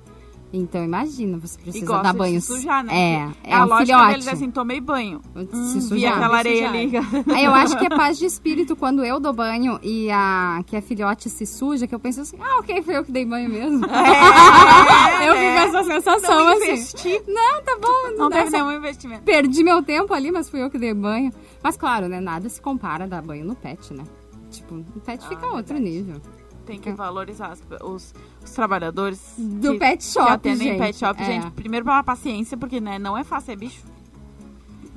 Então 0.57 0.83
imagina, 0.83 1.37
você 1.37 1.59
precisa 1.59 2.01
dar 2.01 2.13
banho. 2.13 2.39
se 2.39 2.47
sujar, 2.47 2.83
né? 2.83 2.93
É, 2.95 3.25
Porque 3.25 3.49
é 3.49 3.53
a 3.53 3.65
um 3.65 3.67
lógica 3.67 3.85
filhote. 3.85 4.11
deles 4.11 4.27
é 4.27 4.31
assim, 4.31 4.51
tomei 4.51 4.79
banho. 4.79 5.21
se 5.51 5.73
Vi 5.75 5.81
sujar. 5.81 6.13
aquela 6.17 6.37
areia 6.37 6.69
ali. 6.69 6.91
Aí 7.35 7.43
eu 7.45 7.53
acho 7.53 7.77
que 7.77 7.85
é 7.85 7.89
paz 7.95 8.17
de 8.17 8.25
espírito 8.25 8.75
quando 8.75 9.03
eu 9.03 9.19
dou 9.19 9.33
banho 9.33 9.77
e 9.83 10.09
a 10.11 10.61
que 10.65 10.75
a 10.77 10.81
filhote 10.81 11.29
se 11.29 11.45
suja, 11.45 11.85
que 11.87 11.93
eu 11.93 11.99
penso 11.99 12.21
assim, 12.21 12.37
ah, 12.39 12.59
ok, 12.59 12.81
foi 12.83 12.95
eu 12.97 13.03
que 13.03 13.11
dei 13.11 13.25
banho 13.25 13.49
mesmo. 13.49 13.85
É, 13.85 15.27
eu 15.29 15.33
né? 15.35 15.39
fico 15.41 15.71
com 15.71 15.77
essa 15.77 15.83
sensação 15.83 16.45
Não 16.45 16.47
assim. 16.53 16.63
investi. 16.63 17.21
Não, 17.27 17.61
tá 17.63 17.77
bom, 17.81 18.17
Não 18.17 18.29
teve 18.29 18.49
nenhum 18.51 18.71
investimento. 18.71 19.23
Perdi 19.23 19.63
meu 19.63 19.83
tempo 19.83 20.13
ali, 20.13 20.31
mas 20.31 20.49
fui 20.49 20.61
eu 20.63 20.69
que 20.69 20.77
dei 20.77 20.93
banho. 20.93 21.31
Mas 21.61 21.75
claro, 21.75 22.07
né, 22.07 22.19
nada 22.21 22.47
se 22.47 22.61
compara 22.61 23.03
a 23.03 23.07
dar 23.07 23.21
banho 23.21 23.43
no 23.45 23.55
pet, 23.55 23.93
né? 23.93 24.03
Tipo, 24.51 24.75
o 24.75 24.99
pet 25.01 25.21
Ah, 25.25 25.29
fica 25.29 25.47
outro 25.47 25.73
verdade. 25.73 25.83
nível. 25.83 26.21
Tem 26.65 26.79
que 26.79 26.91
valorizar 26.93 27.55
os, 27.83 28.13
os 28.45 28.51
trabalhadores 28.55 29.21
Do 29.37 29.73
que, 29.73 29.79
pet 29.79 30.03
shop, 30.03 30.25
que 30.25 30.31
atendem 30.31 30.67
gente. 30.69 30.77
pet 30.79 30.97
shop. 30.97 31.21
É. 31.21 31.25
Gente, 31.25 31.51
primeiro 31.51 31.85
pela 31.85 32.03
paciência, 32.03 32.57
porque 32.57 32.79
né, 32.79 32.97
não 32.99 33.17
é 33.17 33.23
fácil, 33.23 33.51
é 33.53 33.55
bicho. 33.55 33.83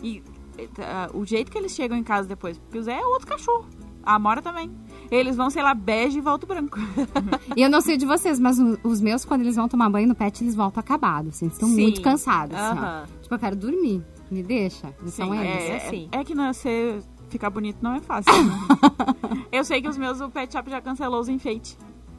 E 0.02 0.22
eh, 0.58 1.10
o 1.14 1.24
jeito 1.24 1.50
que 1.50 1.58
eles 1.58 1.72
chegam 1.72 1.96
em 1.96 2.04
casa 2.04 2.28
depois, 2.28 2.58
porque 2.58 2.78
o 2.78 2.82
Zé 2.82 2.98
é 2.98 3.06
outro 3.06 3.26
cachorro. 3.26 3.66
A 4.02 4.14
Amora 4.14 4.40
também. 4.40 4.70
Eles 5.10 5.36
vão, 5.36 5.50
sei 5.50 5.62
lá, 5.62 5.74
bege 5.74 6.18
e 6.18 6.20
voltam 6.20 6.48
branco. 6.48 6.78
E 7.56 7.62
eu 7.62 7.68
não 7.68 7.80
sei 7.80 7.96
de 7.96 8.06
vocês, 8.06 8.38
mas 8.38 8.56
os 8.82 9.00
meus, 9.00 9.24
quando 9.24 9.40
eles 9.40 9.56
vão 9.56 9.68
tomar 9.68 9.90
banho 9.90 10.06
no 10.06 10.14
pet, 10.14 10.42
eles 10.42 10.54
voltam 10.54 10.80
acabados. 10.80 11.34
Assim, 11.34 11.46
eles 11.46 11.54
estão 11.54 11.68
Sim. 11.68 11.82
muito 11.82 12.00
cansados. 12.00 12.56
assim, 12.56 12.78
ó. 12.78 12.82
Aham. 12.82 13.04
Tipo, 13.22 13.34
eu 13.34 13.38
quero 13.38 13.56
dormir. 13.56 14.02
Me 14.30 14.42
deixa. 14.42 14.94
Eles 15.00 15.14
são 15.14 15.34
eles. 15.34 15.46
é, 15.46 15.68
é 15.68 15.76
assim. 15.76 16.08
é 16.12 16.24
que 16.24 16.34
não, 16.34 16.52
você 16.52 17.00
ficar 17.28 17.50
bonito 17.50 17.78
não 17.82 17.94
é 17.94 18.00
fácil. 18.00 18.32
né? 18.44 18.54
eu 19.52 19.64
sei 19.64 19.82
que 19.82 19.88
os 19.88 19.96
meus, 19.96 20.20
o 20.20 20.30
Pet 20.30 20.52
Shop 20.52 20.70
já 20.70 20.80
cancelou 20.80 21.20
os 21.20 21.28
enfeites. 21.28 21.76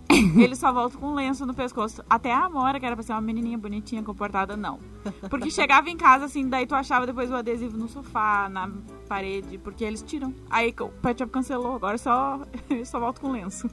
Eles 0.37 0.57
só 0.57 0.73
voltam 0.73 0.99
com 0.99 1.07
um 1.07 1.13
lenço 1.13 1.45
no 1.45 1.53
pescoço. 1.53 2.03
Até 2.09 2.33
a 2.33 2.45
Amora, 2.45 2.79
que 2.79 2.85
era 2.85 2.95
pra 2.95 3.03
ser 3.03 3.11
uma 3.11 3.21
menininha 3.21 3.57
bonitinha, 3.57 4.01
comportada, 4.01 4.57
não. 4.57 4.79
Porque 5.29 5.51
chegava 5.51 5.89
em 5.89 5.95
casa, 5.95 6.25
assim, 6.25 6.47
daí 6.47 6.65
tu 6.65 6.73
achava 6.73 7.05
depois 7.05 7.29
o 7.29 7.35
adesivo 7.35 7.77
no 7.77 7.87
sofá, 7.87 8.49
na 8.49 8.71
parede, 9.07 9.57
porque 9.59 9.83
eles 9.83 10.01
tiram. 10.01 10.33
Aí 10.49 10.73
o 10.79 10.89
Pet 10.89 11.19
Shop 11.19 11.31
cancelou, 11.31 11.75
agora 11.75 11.97
só, 11.97 12.41
só 12.85 12.99
volta 12.99 13.21
com 13.21 13.31
lenço. 13.31 13.69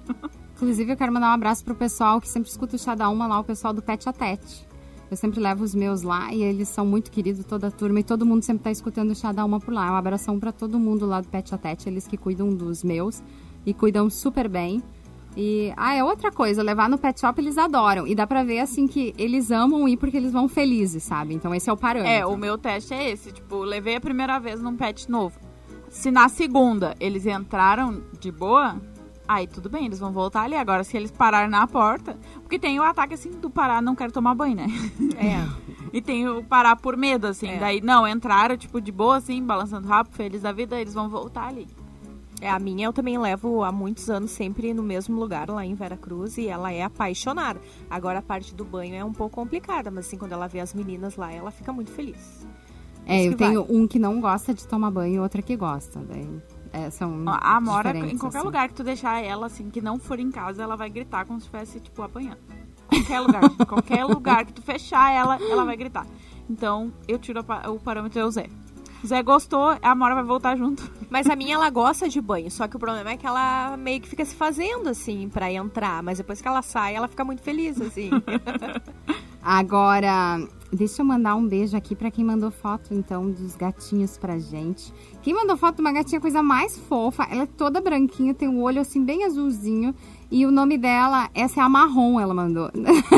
Inclusive, 0.54 0.92
eu 0.92 0.96
quero 0.96 1.12
mandar 1.12 1.30
um 1.30 1.34
abraço 1.34 1.64
pro 1.64 1.74
pessoal 1.74 2.20
que 2.20 2.28
sempre 2.28 2.50
escuta 2.50 2.76
o 2.76 2.78
Chá 2.78 2.94
da 2.94 3.08
Uma 3.08 3.26
lá, 3.26 3.40
o 3.40 3.44
pessoal 3.44 3.72
do 3.72 3.82
Pet 3.82 4.08
a 4.08 4.12
Tete. 4.12 4.66
Eu 5.10 5.16
sempre 5.16 5.38
levo 5.38 5.62
os 5.62 5.74
meus 5.74 6.02
lá 6.02 6.34
e 6.34 6.42
eles 6.42 6.68
são 6.68 6.84
muito 6.84 7.10
queridos, 7.10 7.44
toda 7.44 7.68
a 7.68 7.70
turma, 7.70 8.00
e 8.00 8.02
todo 8.02 8.26
mundo 8.26 8.42
sempre 8.42 8.64
tá 8.64 8.70
escutando 8.70 9.12
o 9.12 9.14
Chá 9.14 9.32
da 9.32 9.44
Uma 9.44 9.60
por 9.60 9.72
lá. 9.72 9.90
Um 9.90 9.94
abração 9.94 10.38
pra 10.38 10.52
todo 10.52 10.78
mundo 10.78 11.06
lá 11.06 11.20
do 11.20 11.28
Pet 11.28 11.54
a 11.54 11.58
Tete, 11.58 11.88
eles 11.88 12.06
que 12.06 12.16
cuidam 12.16 12.50
dos 12.50 12.82
meus 12.82 13.22
e 13.64 13.72
cuidam 13.72 14.10
super 14.10 14.48
bem. 14.48 14.82
E, 15.36 15.72
ah, 15.76 15.94
é 15.94 16.02
outra 16.02 16.32
coisa, 16.32 16.62
levar 16.62 16.88
no 16.88 16.96
pet 16.96 17.20
shop 17.20 17.38
eles 17.40 17.58
adoram. 17.58 18.06
E 18.06 18.14
dá 18.14 18.26
pra 18.26 18.42
ver, 18.42 18.60
assim, 18.60 18.86
que 18.86 19.14
eles 19.18 19.50
amam 19.50 19.86
ir 19.86 19.98
porque 19.98 20.16
eles 20.16 20.32
vão 20.32 20.48
felizes, 20.48 21.02
sabe? 21.02 21.34
Então 21.34 21.54
esse 21.54 21.68
é 21.68 21.72
o 21.72 21.76
parâmetro. 21.76 22.12
É, 22.12 22.24
o 22.24 22.36
meu 22.36 22.56
teste 22.56 22.94
é 22.94 23.10
esse. 23.10 23.30
Tipo, 23.32 23.58
levei 23.58 23.96
a 23.96 24.00
primeira 24.00 24.38
vez 24.38 24.62
num 24.62 24.74
pet 24.74 25.10
novo. 25.10 25.38
Se 25.90 26.10
na 26.10 26.28
segunda 26.28 26.94
eles 26.98 27.26
entraram 27.26 28.02
de 28.18 28.32
boa, 28.32 28.80
aí 29.28 29.46
tudo 29.46 29.68
bem, 29.68 29.86
eles 29.86 29.98
vão 29.98 30.10
voltar 30.10 30.42
ali. 30.42 30.56
Agora, 30.56 30.82
se 30.82 30.96
eles 30.96 31.10
pararem 31.10 31.50
na 31.50 31.66
porta. 31.66 32.16
Porque 32.40 32.58
tem 32.58 32.80
o 32.80 32.82
ataque 32.82 33.14
assim 33.14 33.30
do 33.30 33.50
parar, 33.50 33.82
não 33.82 33.94
quero 33.94 34.12
tomar 34.12 34.34
banho, 34.34 34.56
né? 34.56 34.66
É. 35.18 35.66
E 35.92 36.02
tem 36.02 36.28
o 36.28 36.42
parar 36.42 36.76
por 36.76 36.96
medo, 36.96 37.26
assim. 37.26 37.48
É. 37.48 37.58
Daí, 37.58 37.80
não, 37.80 38.06
entraram, 38.06 38.56
tipo, 38.56 38.80
de 38.80 38.92
boa, 38.92 39.16
assim, 39.16 39.42
balançando 39.42 39.88
rápido, 39.88 40.14
feliz 40.14 40.42
da 40.42 40.52
vida, 40.52 40.78
eles 40.78 40.92
vão 40.92 41.08
voltar 41.08 41.48
ali. 41.48 41.66
É, 42.40 42.50
a 42.50 42.58
minha 42.58 42.86
eu 42.86 42.92
também 42.92 43.16
levo 43.18 43.62
há 43.62 43.72
muitos 43.72 44.10
anos 44.10 44.30
sempre 44.30 44.74
no 44.74 44.82
mesmo 44.82 45.18
lugar, 45.18 45.48
lá 45.48 45.64
em 45.64 45.74
Veracruz, 45.74 46.36
e 46.36 46.48
ela 46.48 46.70
é 46.70 46.82
apaixonada. 46.82 47.60
Agora 47.88 48.18
a 48.18 48.22
parte 48.22 48.54
do 48.54 48.64
banho 48.64 48.94
é 48.94 49.04
um 49.04 49.12
pouco 49.12 49.36
complicada, 49.36 49.90
mas 49.90 50.06
assim, 50.06 50.18
quando 50.18 50.32
ela 50.32 50.46
vê 50.46 50.60
as 50.60 50.74
meninas 50.74 51.16
lá, 51.16 51.32
ela 51.32 51.50
fica 51.50 51.72
muito 51.72 51.90
feliz. 51.90 52.46
É, 53.06 53.20
Isso 53.20 53.32
eu 53.32 53.36
tenho 53.36 53.62
vale. 53.64 53.76
um 53.78 53.86
que 53.86 53.98
não 53.98 54.20
gosta 54.20 54.52
de 54.52 54.66
tomar 54.66 54.90
banho 54.90 55.14
e 55.14 55.18
outra 55.20 55.40
que 55.40 55.56
gosta. 55.56 56.00
Daí, 56.00 56.42
é, 56.72 56.90
são 56.90 57.22
A 57.26 57.56
Amora, 57.56 57.92
diferentes, 57.92 58.14
em 58.14 58.18
qualquer 58.18 58.38
assim. 58.38 58.46
lugar 58.46 58.68
que 58.68 58.74
tu 58.74 58.84
deixar 58.84 59.22
ela, 59.24 59.46
assim, 59.46 59.70
que 59.70 59.80
não 59.80 59.98
for 59.98 60.18
em 60.18 60.30
casa, 60.30 60.62
ela 60.62 60.76
vai 60.76 60.90
gritar 60.90 61.24
como 61.24 61.40
se 61.40 61.46
estivesse, 61.46 61.80
tipo, 61.80 62.02
apanhando. 62.02 62.38
Qualquer 62.88 63.20
lugar. 63.20 63.42
qualquer 63.66 64.04
lugar 64.04 64.44
que 64.44 64.52
tu 64.52 64.60
fechar 64.60 65.12
ela, 65.12 65.38
ela 65.40 65.64
vai 65.64 65.76
gritar. 65.76 66.06
Então, 66.50 66.92
eu 67.08 67.18
tiro 67.18 67.44
a 67.48 67.70
o 67.70 67.78
parâmetro 67.78 68.20
é 68.20 68.24
o 68.24 68.30
Zé. 68.30 68.48
O 69.02 69.06
Zé 69.06 69.22
gostou, 69.22 69.68
a 69.68 69.78
Amora 69.82 70.14
vai 70.14 70.24
voltar 70.24 70.56
junto. 70.56 70.90
Mas 71.08 71.28
a 71.28 71.36
minha, 71.36 71.54
ela 71.54 71.70
gosta 71.70 72.08
de 72.08 72.20
banho, 72.20 72.50
só 72.50 72.66
que 72.66 72.76
o 72.76 72.78
problema 72.78 73.10
é 73.10 73.16
que 73.16 73.26
ela 73.26 73.76
meio 73.76 74.00
que 74.00 74.08
fica 74.08 74.24
se 74.24 74.34
fazendo, 74.34 74.88
assim, 74.88 75.28
pra 75.28 75.52
entrar. 75.52 76.02
Mas 76.02 76.18
depois 76.18 76.40
que 76.40 76.48
ela 76.48 76.62
sai, 76.62 76.94
ela 76.94 77.08
fica 77.08 77.24
muito 77.24 77.42
feliz, 77.42 77.80
assim. 77.80 78.10
Agora, 79.48 80.40
deixa 80.72 81.02
eu 81.02 81.06
mandar 81.06 81.36
um 81.36 81.46
beijo 81.46 81.76
aqui 81.76 81.94
pra 81.94 82.10
quem 82.10 82.24
mandou 82.24 82.50
foto, 82.50 82.92
então, 82.92 83.30
dos 83.30 83.54
gatinhos 83.54 84.18
pra 84.18 84.40
gente. 84.40 84.92
Quem 85.22 85.32
mandou 85.32 85.56
foto 85.56 85.76
de 85.76 85.82
uma 85.82 85.92
gatinha, 85.92 86.20
coisa 86.20 86.42
mais 86.42 86.76
fofa. 86.76 87.28
Ela 87.30 87.44
é 87.44 87.46
toda 87.46 87.80
branquinha, 87.80 88.34
tem 88.34 88.48
o 88.48 88.60
olho 88.60 88.80
assim, 88.80 89.04
bem 89.04 89.24
azulzinho. 89.24 89.94
E 90.30 90.44
o 90.44 90.50
nome 90.50 90.76
dela, 90.76 91.30
essa 91.34 91.60
é 91.60 91.62
a 91.62 91.68
Marrom, 91.68 92.18
ela 92.18 92.34
mandou. 92.34 92.68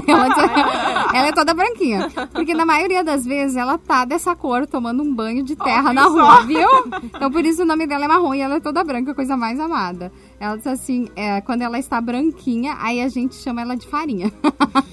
ela, 0.06 0.26
ela 1.14 1.26
é 1.28 1.32
toda 1.32 1.54
branquinha. 1.54 2.08
Porque 2.32 2.52
na 2.52 2.66
maioria 2.66 3.02
das 3.02 3.24
vezes 3.24 3.56
ela 3.56 3.78
tá 3.78 4.04
dessa 4.04 4.36
cor, 4.36 4.66
tomando 4.66 5.02
um 5.02 5.14
banho 5.14 5.42
de 5.42 5.56
terra 5.56 5.92
na 5.92 6.04
só. 6.04 6.10
rua, 6.10 6.42
viu? 6.42 6.68
Então 7.02 7.30
por 7.30 7.44
isso 7.44 7.62
o 7.62 7.66
nome 7.66 7.86
dela 7.86 8.04
é 8.04 8.08
Marrom 8.08 8.34
e 8.34 8.40
ela 8.40 8.56
é 8.56 8.60
toda 8.60 8.84
branca, 8.84 9.14
coisa 9.14 9.36
mais 9.36 9.58
amada. 9.58 10.12
Ela 10.38 10.56
disse 10.56 10.68
assim, 10.68 11.08
é, 11.16 11.40
quando 11.40 11.62
ela 11.62 11.78
está 11.78 12.00
branquinha, 12.00 12.76
aí 12.78 13.00
a 13.00 13.08
gente 13.08 13.34
chama 13.36 13.62
ela 13.62 13.74
de 13.74 13.86
farinha. 13.86 14.30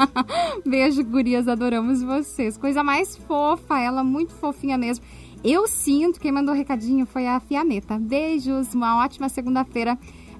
Beijo, 0.65 1.03
gurias, 1.03 1.47
adoramos 1.47 2.01
vocês. 2.01 2.57
Coisa 2.57 2.83
mais 2.83 3.17
fofa, 3.17 3.79
ela 3.79 4.03
muito 4.03 4.33
fofinha 4.33 4.77
mesmo. 4.77 5.03
Eu 5.43 5.67
sinto, 5.67 6.19
quem 6.19 6.31
mandou 6.31 6.55
o 6.55 6.57
recadinho 6.57 7.05
foi 7.05 7.27
a 7.27 7.39
Fianeta. 7.39 7.99
Beijos, 7.99 8.73
uma 8.73 9.03
ótima 9.03 9.29
segunda-feira. 9.29 9.95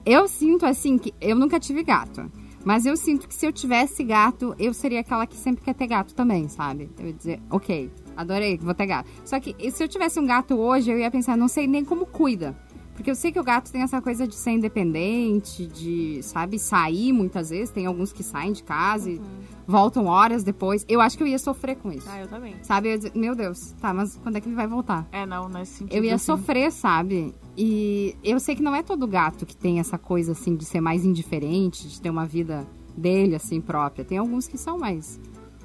Eu 0.06 0.28
sinto 0.28 0.66
assim 0.66 0.98
que 0.98 1.14
eu 1.20 1.36
nunca 1.36 1.60
tive 1.60 1.84
gato. 1.84 2.30
Mas 2.64 2.86
eu 2.86 2.98
sinto 2.98 3.28
que 3.28 3.34
se 3.34 3.46
eu 3.46 3.54
tivesse 3.54 4.04
gato, 4.04 4.56
eu 4.58 4.74
seria 4.74 5.02
aquela 5.02 5.28
que 5.28 5.36
sempre 5.36 5.64
quer 5.64 5.76
ter 5.76 5.86
gato 5.86 6.16
também, 6.16 6.48
sabe? 6.48 6.90
Eu 6.98 7.08
ia 7.08 7.14
dizer, 7.14 7.42
ok, 7.50 7.92
adorei, 8.18 8.58
vou 8.58 8.74
ter 8.74 8.88
gato. 8.88 9.08
Só 9.24 9.40
que 9.40 9.56
se 9.72 9.84
eu 9.84 9.88
tivesse 9.88 10.20
um 10.20 10.26
gato 10.26 10.56
hoje, 10.56 10.92
eu 10.92 10.98
ia 10.98 11.12
pensar, 11.12 11.38
não 11.38 11.48
sei 11.48 11.68
nem 11.68 11.86
como 11.86 12.08
cuida. 12.08 12.56
Porque 12.96 13.12
eu 13.12 13.16
sei 13.16 13.32
que 13.32 13.40
o 13.40 13.44
gato 13.44 13.72
tem 13.72 13.82
essa 13.82 14.02
coisa 14.02 14.26
de 14.26 14.36
ser 14.36 14.52
independente, 14.52 15.68
de, 15.68 16.24
sabe, 16.24 16.58
sair 16.58 17.12
muitas 17.12 17.50
vezes. 17.50 17.70
Tem 17.70 17.86
alguns 17.86 18.14
que 18.14 18.24
saem 18.24 18.54
de 18.54 18.64
casa 18.64 19.12
e 19.12 19.22
voltam 19.68 20.06
horas 20.06 20.44
depois. 20.44 20.86
Eu 20.88 21.02
acho 21.02 21.18
que 21.18 21.22
eu 21.22 21.28
ia 21.28 21.38
sofrer 21.38 21.76
com 21.76 21.92
isso. 21.92 22.08
ah, 22.10 22.22
eu 22.22 22.28
também. 22.28 22.56
Sabe? 22.64 22.88
Eu 22.88 22.92
ia 22.92 22.98
dizer, 22.98 23.12
meu 23.14 23.36
Deus, 23.36 23.74
tá, 23.82 23.94
mas 23.94 24.18
quando 24.24 24.38
é 24.38 24.42
que 24.42 24.48
ele 24.48 24.56
vai 24.56 24.66
voltar? 24.66 25.06
É, 25.12 25.26
não, 25.26 25.50
nesse 25.50 25.80
sentido. 25.80 25.96
Eu 25.96 26.04
ia 26.06 26.16
assim. 26.16 26.26
sofrer, 26.26 26.72
sabe? 26.72 27.36
E 27.58 28.16
eu 28.24 28.40
sei 28.40 28.56
que 28.56 28.62
não 28.62 28.76
é 28.76 28.84
todo 28.84 29.08
gato 29.08 29.46
que 29.46 29.56
tem 29.56 29.80
essa 29.80 29.98
coisa, 29.98 30.34
assim, 30.34 30.56
de 30.56 30.66
ser 30.66 30.82
mais 30.82 31.06
indiferente, 31.06 31.88
de 31.88 32.02
ter 32.02 32.10
uma 32.10 32.26
vida 32.26 32.68
dele, 32.96 33.36
assim, 33.36 33.62
própria. 33.62 34.04
Tem 34.04 34.18
alguns 34.18 34.48
que 34.48 34.58
são 34.58 34.78
mais, 34.78 35.20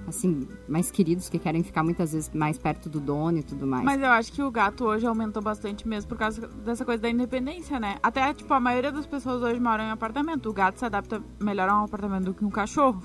assim, 0.07 0.46
mais 0.68 0.90
queridos, 0.90 1.29
que 1.29 1.38
querem 1.38 1.62
ficar 1.62 1.83
muitas 1.83 2.12
vezes 2.12 2.31
mais 2.33 2.59
perto 2.59 2.88
do 2.88 3.00
dono 3.00 3.38
e 3.38 3.42
tudo 3.42 3.66
mais. 3.66 3.85
Mas 3.85 4.00
eu 4.00 4.11
acho 4.11 4.33
que 4.33 4.42
o 4.42 4.50
gato 4.50 4.85
hoje 4.85 5.07
aumentou 5.07 5.42
bastante 5.42 5.87
mesmo 5.87 6.09
por 6.09 6.18
causa 6.18 6.46
dessa 6.64 6.85
coisa 6.85 7.03
da 7.03 7.11
independência, 7.11 7.81
né? 7.81 7.96
Até, 8.03 8.33
tipo, 8.35 8.53
a 8.55 8.61
maioria 8.61 8.92
das 8.92 9.07
pessoas 9.07 9.42
hoje 9.42 9.59
moram 9.59 9.85
em 9.85 9.90
apartamento. 9.90 10.48
O 10.48 10.53
gato 10.53 10.79
se 10.79 10.85
adapta 10.85 11.20
melhor 11.40 11.68
a 11.68 11.81
um 11.81 11.85
apartamento 11.85 12.24
do 12.26 12.35
que 12.35 12.44
um 12.44 12.50
cachorro. 12.50 13.03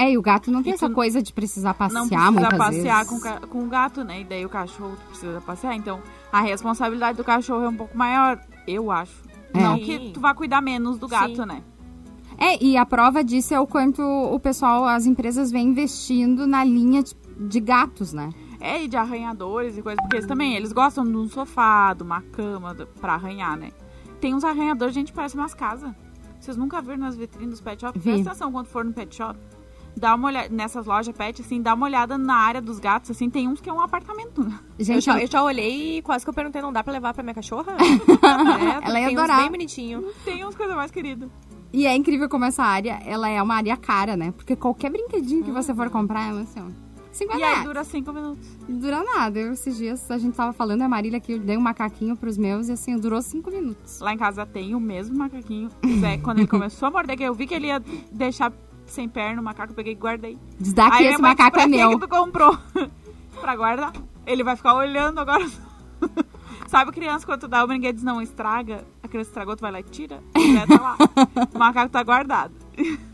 É, 0.00 0.12
e 0.12 0.16
o 0.16 0.22
gato 0.22 0.48
não 0.52 0.62
tem 0.62 0.70
E 0.70 0.74
essa 0.74 0.88
coisa 0.88 1.20
de 1.20 1.32
precisar 1.32 1.74
passear 1.74 2.00
não 2.00 2.08
precisa 2.08 2.30
muitas 2.30 2.56
passear 2.56 3.04
vezes. 3.04 3.22
com, 3.40 3.46
com 3.48 3.64
o 3.64 3.68
gato, 3.68 4.04
né? 4.04 4.20
E 4.20 4.24
daí 4.24 4.46
o 4.46 4.48
cachorro 4.48 4.96
precisa 5.08 5.40
passear. 5.40 5.74
Então, 5.74 6.00
a 6.32 6.40
responsabilidade 6.40 7.16
do 7.16 7.24
cachorro 7.24 7.64
é 7.64 7.68
um 7.68 7.76
pouco 7.76 7.96
maior, 7.96 8.40
eu 8.66 8.90
acho. 8.90 9.22
É. 9.54 9.62
Não 9.62 9.78
que 9.78 10.10
tu 10.10 10.20
vá 10.20 10.34
cuidar 10.34 10.60
menos 10.60 10.98
do 10.98 11.08
gato, 11.08 11.36
Sim. 11.36 11.46
né? 11.46 11.62
É, 12.36 12.62
e 12.62 12.76
a 12.76 12.86
prova 12.86 13.24
disso 13.24 13.52
é 13.52 13.58
o 13.58 13.66
quanto 13.66 14.00
o 14.00 14.38
pessoal, 14.38 14.84
as 14.84 15.06
empresas 15.06 15.50
vêm 15.50 15.68
investindo 15.68 16.46
na 16.46 16.62
linha 16.62 17.02
de, 17.36 17.60
gatos, 17.60 18.12
né? 18.12 18.30
É, 18.60 18.84
e 18.84 18.88
de 18.88 18.96
arranhadores 18.96 19.76
e 19.76 19.82
coisas, 19.82 20.00
porque 20.02 20.16
eles 20.16 20.26
também, 20.26 20.54
eles 20.54 20.72
gostam 20.72 21.04
de 21.04 21.16
um 21.16 21.28
sofá, 21.28 21.92
de 21.94 22.04
uma 22.04 22.22
cama 22.22 22.76
pra 23.00 23.14
arranhar, 23.14 23.56
né? 23.56 23.70
Tem 24.20 24.34
uns 24.34 24.44
arranhadores, 24.44 24.94
gente, 24.94 25.12
parece 25.12 25.34
umas 25.34 25.52
casas. 25.52 25.92
Vocês 26.38 26.56
nunca 26.56 26.80
viram 26.80 26.98
nas 26.98 27.16
vitrines 27.16 27.50
dos 27.50 27.60
pet 27.60 27.80
shop? 27.80 27.98
Vi. 27.98 28.12
Presta 28.12 28.30
atenção 28.30 28.52
quando 28.52 28.66
for 28.66 28.84
no 28.84 28.92
pet 28.92 29.14
shop. 29.14 29.38
Dá 29.98 30.14
uma 30.14 30.28
olhada, 30.28 30.48
nessas 30.50 30.86
lojas 30.86 31.14
pet, 31.16 31.40
assim, 31.42 31.60
dá 31.60 31.74
uma 31.74 31.86
olhada 31.86 32.16
na 32.16 32.34
área 32.36 32.60
dos 32.62 32.78
gatos, 32.78 33.10
assim, 33.10 33.28
tem 33.28 33.48
uns 33.48 33.60
que 33.60 33.68
é 33.68 33.72
um 33.72 33.80
apartamento. 33.80 34.42
Eu 34.78 34.84
Gente, 34.84 35.04
já, 35.04 35.20
eu 35.20 35.26
já 35.26 35.42
olhei 35.42 35.98
e 35.98 36.02
quase 36.02 36.24
que 36.24 36.30
eu 36.30 36.34
perguntei, 36.34 36.62
não 36.62 36.72
dá 36.72 36.82
pra 36.84 36.92
levar 36.92 37.12
pra 37.14 37.22
minha 37.22 37.34
cachorra? 37.34 37.72
é, 37.78 38.86
Ela 38.88 39.00
ia 39.00 39.06
tem 39.08 39.16
uns 39.16 39.20
adorar. 39.22 39.40
bem 39.40 39.50
bonitinho. 39.50 40.04
Tem 40.24 40.44
uns 40.44 40.54
coisas 40.54 40.76
mais 40.76 40.90
queridas. 40.90 41.28
E 41.72 41.86
é 41.86 41.94
incrível 41.94 42.28
como 42.28 42.44
essa 42.44 42.62
área, 42.62 42.98
ela 43.04 43.28
é 43.28 43.42
uma 43.42 43.56
área 43.56 43.76
cara, 43.76 44.16
né? 44.16 44.32
Porque 44.32 44.56
qualquer 44.56 44.90
brinquedinho 44.90 45.44
que 45.44 45.50
você 45.50 45.74
for 45.74 45.90
comprar, 45.90 46.34
é 46.34 46.40
assim, 46.40 46.60
ó, 46.60 46.88
50 47.12 47.38
E 47.38 47.42
aí 47.42 47.50
reais. 47.50 47.64
dura 47.66 47.84
cinco 47.84 48.12
minutos. 48.12 48.48
Não 48.68 48.78
dura 48.78 49.02
nada. 49.02 49.38
Eu, 49.38 49.52
esses 49.52 49.76
dias 49.76 50.08
a 50.10 50.16
gente 50.18 50.34
tava 50.34 50.52
falando, 50.52 50.82
a 50.82 50.88
Marília 50.88 51.18
que 51.18 51.32
eu 51.32 51.38
dei 51.40 51.56
um 51.56 51.60
macaquinho 51.60 52.16
pros 52.16 52.38
meus 52.38 52.68
e 52.68 52.72
assim, 52.72 52.96
durou 52.96 53.20
cinco 53.20 53.50
minutos. 53.50 53.98
Lá 54.00 54.14
em 54.14 54.16
casa 54.18 54.46
tem 54.46 54.74
o 54.74 54.80
mesmo 54.80 55.18
macaquinho. 55.18 55.68
O 55.84 56.00
Zé, 56.00 56.16
quando 56.18 56.38
ele 56.38 56.46
começou 56.46 56.86
a 56.88 56.90
morder, 56.90 57.16
que 57.16 57.24
eu 57.24 57.34
vi 57.34 57.46
que 57.46 57.54
ele 57.54 57.66
ia 57.66 57.82
deixar 58.12 58.52
sem 58.92 59.08
perna 59.08 59.40
o 59.40 59.44
macaco, 59.44 59.72
eu 59.72 59.76
peguei 59.76 59.92
e 59.92 59.96
guardei. 59.96 60.38
Aí 60.90 60.98
minha 61.00 61.10
esse 61.12 61.22
macaco 61.22 61.58
é 61.60 61.66
meu. 61.66 61.90
Que, 61.90 61.94
que 61.98 62.00
tu 62.06 62.08
comprou? 62.08 62.58
pra 63.40 63.56
guardar. 63.56 63.92
Ele 64.26 64.42
vai 64.44 64.56
ficar 64.56 64.74
olhando 64.74 65.18
agora. 65.20 65.46
Sabe 66.68 66.92
criança, 66.92 67.24
quando 67.24 67.40
tu 67.40 67.48
dá 67.48 67.64
o 67.64 67.66
brinquedo 67.66 67.92
e 67.94 67.94
diz, 67.94 68.04
não 68.04 68.20
estraga, 68.20 68.84
a 69.02 69.08
criança 69.08 69.30
estragou, 69.30 69.56
tu 69.56 69.60
vai 69.62 69.72
lá 69.72 69.80
e 69.80 69.82
tira, 69.84 70.22
o 70.36 70.40
Zé 70.52 70.66
tá 70.66 70.82
lá. 70.82 70.96
O 71.54 71.58
macaco 71.58 71.90
tá 71.90 72.02
guardado. 72.02 72.52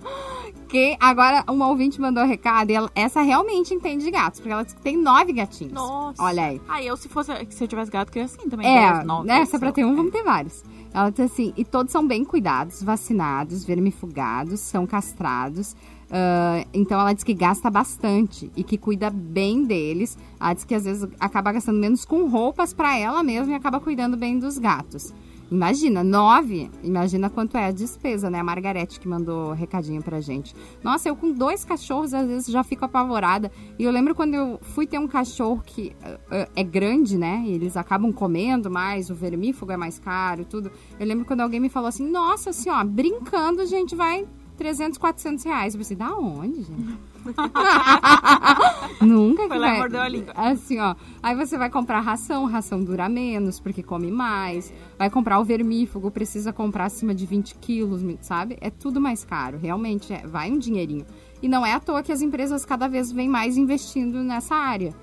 Que 0.69 0.97
agora 0.99 1.45
uma 1.49 1.69
ouvinte 1.69 2.01
mandou 2.01 2.25
recado 2.27 2.71
e 2.71 2.75
ela- 2.75 2.91
essa 2.97 3.23
realmente 3.23 3.73
entende 3.73 4.05
de 4.05 4.11
gatos, 4.11 4.41
porque 4.41 4.53
ela 4.53 4.65
disse 4.65 4.75
que 4.75 4.83
tem 4.83 4.97
nove 4.97 5.33
gatinhos. 5.33 5.73
Nossa. 5.73 6.21
Olha 6.21 6.47
aí. 6.47 6.61
Ah, 6.69 6.83
eu 6.83 6.97
se 6.97 7.09
fosse, 7.09 7.31
se 7.51 7.63
eu 7.63 7.69
tivesse 7.69 7.93
gato, 7.93 8.11
queria 8.11 8.25
assim 8.27 8.49
também. 8.49 8.67
É, 8.67 9.05
nove, 9.05 9.29
né? 9.29 9.45
Se 9.47 9.55
é 9.55 9.59
pra 9.61 9.71
ter 9.71 9.85
um, 9.85 9.95
vamos 9.95 10.11
ter 10.11 10.25
vários. 10.25 10.65
Ela 10.94 11.11
diz 11.11 11.33
assim, 11.33 11.52
e 11.57 11.64
todos 11.64 11.90
são 11.90 12.07
bem 12.07 12.24
cuidados, 12.24 12.80
vacinados, 12.80 13.64
vermifugados, 13.64 14.61
são 14.61 14.87
castrados. 14.87 15.74
ah, 16.09 16.64
então 16.72 17.00
ela 17.00 17.12
diz 17.12 17.24
que 17.24 17.35
gasta 17.35 17.68
bastante 17.68 18.48
e 18.57 18.62
que 18.62 18.78
cuida 18.78 19.11
bem 19.11 19.64
deles. 19.64 20.16
Ela 20.40 20.54
diz 20.54 20.64
que 20.64 20.72
às 20.72 20.85
vezes 20.85 21.09
acaba 21.18 21.50
gastando 21.50 21.80
menos 21.80 22.04
com 22.04 22.28
roupas 22.28 22.72
pra 22.72 22.96
ela 22.96 23.24
mesma 23.24 23.52
e 23.52 23.57
acaba 23.57 23.80
cuidando 23.80 24.16
bem 24.16 24.38
dos 24.38 24.57
gatos. 24.57 25.12
Imagina, 25.50 26.02
nove. 26.02 26.70
Imagina 26.83 27.28
quanto 27.30 27.57
é 27.57 27.66
a 27.66 27.70
despesa, 27.70 28.30
né? 28.30 28.40
A 28.40 28.44
Margarete 28.44 28.98
que 28.98 29.07
mandou 29.07 29.52
recadinho 29.52 30.02
pra 30.02 30.20
gente. 30.20 30.54
Nossa, 30.83 31.09
eu 31.09 31.16
com 31.16 31.33
dois 31.33 31.64
cachorros, 31.64 32.14
às 32.14 32.26
vezes, 32.26 32.46
já 32.48 32.64
fico 32.64 32.85
apavorada. 32.85 33.50
E 33.78 33.85
eu 33.85 33.90
lembro 33.90 34.14
quando 34.14 34.35
eu 34.35 34.59
fui 34.62 34.87
ter 34.87 34.98
um 34.98 35.07
cachorro 35.07 35.62
que 35.64 35.94
uh, 36.02 36.48
é 36.54 36.62
grande, 36.62 37.16
né? 37.18 37.42
E 37.46 37.52
eles 37.52 37.76
acabam 37.76 38.12
comendo 38.12 38.70
mais, 38.70 39.11
o 39.11 39.14
vermífugo 39.14 39.72
é 39.72 39.76
mais 39.76 39.98
caro 39.98 40.42
e 40.42 40.44
tudo. 40.44 40.70
Eu 40.98 41.07
lembro 41.07 41.24
quando 41.24 41.40
alguém 41.40 41.61
me 41.61 41.68
falou 41.68 41.88
assim, 41.88 42.09
nossa, 42.09 42.50
assim, 42.50 42.70
ó, 42.70 42.83
brincando, 42.85 43.61
a 43.61 43.66
gente 43.66 43.94
vai 43.94 44.26
300, 44.57 44.98
400 44.98 45.44
reais. 45.44 45.74
Eu 45.74 45.78
pensei, 45.78 45.96
da 45.96 46.16
onde, 46.16 46.62
gente? 46.62 46.98
Nunca 49.01 49.43
Foi 49.43 49.51
que 49.51 49.59
lá 49.59 49.67
e 49.67 49.71
vai... 49.71 49.79
mordeu 49.79 50.01
a 50.01 50.09
língua. 50.09 50.33
Assim, 50.37 50.79
ó. 50.79 50.95
Aí 51.23 51.35
você 51.35 51.57
vai 51.57 51.71
comprar 51.71 52.01
ração, 52.01 52.45
ração 52.47 52.83
dura 52.83 53.09
menos, 53.09 53.59
porque 53.61 53.83
come 53.83 54.11
mais. 54.11 54.73
Vai 54.99 55.11
comprar 55.11 55.39
o 55.39 55.45
vermífugo, 55.45 56.11
precisa 56.11 56.53
comprar 56.53 56.87
acima 56.87 57.15
de 57.15 57.27
20 57.27 57.55
quilos, 57.57 58.03
sabe? 58.21 58.57
É 58.61 58.71
tudo 58.71 59.01
mais 59.01 59.25
caro. 59.25 59.59
Realmente, 59.59 60.13
é, 60.13 60.27
vai 60.27 60.51
um 60.51 60.59
dinheirinho. 60.59 61.07
E 61.43 61.49
não 61.49 61.65
é 61.65 61.73
à 61.73 61.81
toa 61.81 62.03
que 62.03 62.13
as 62.13 62.23
empresas 62.23 62.65
cada 62.65 62.89
vez 62.89 63.13
vêm 63.13 63.29
mais 63.29 63.57
investindo 63.57 64.23
nessa 64.23 64.55
área. 64.55 64.95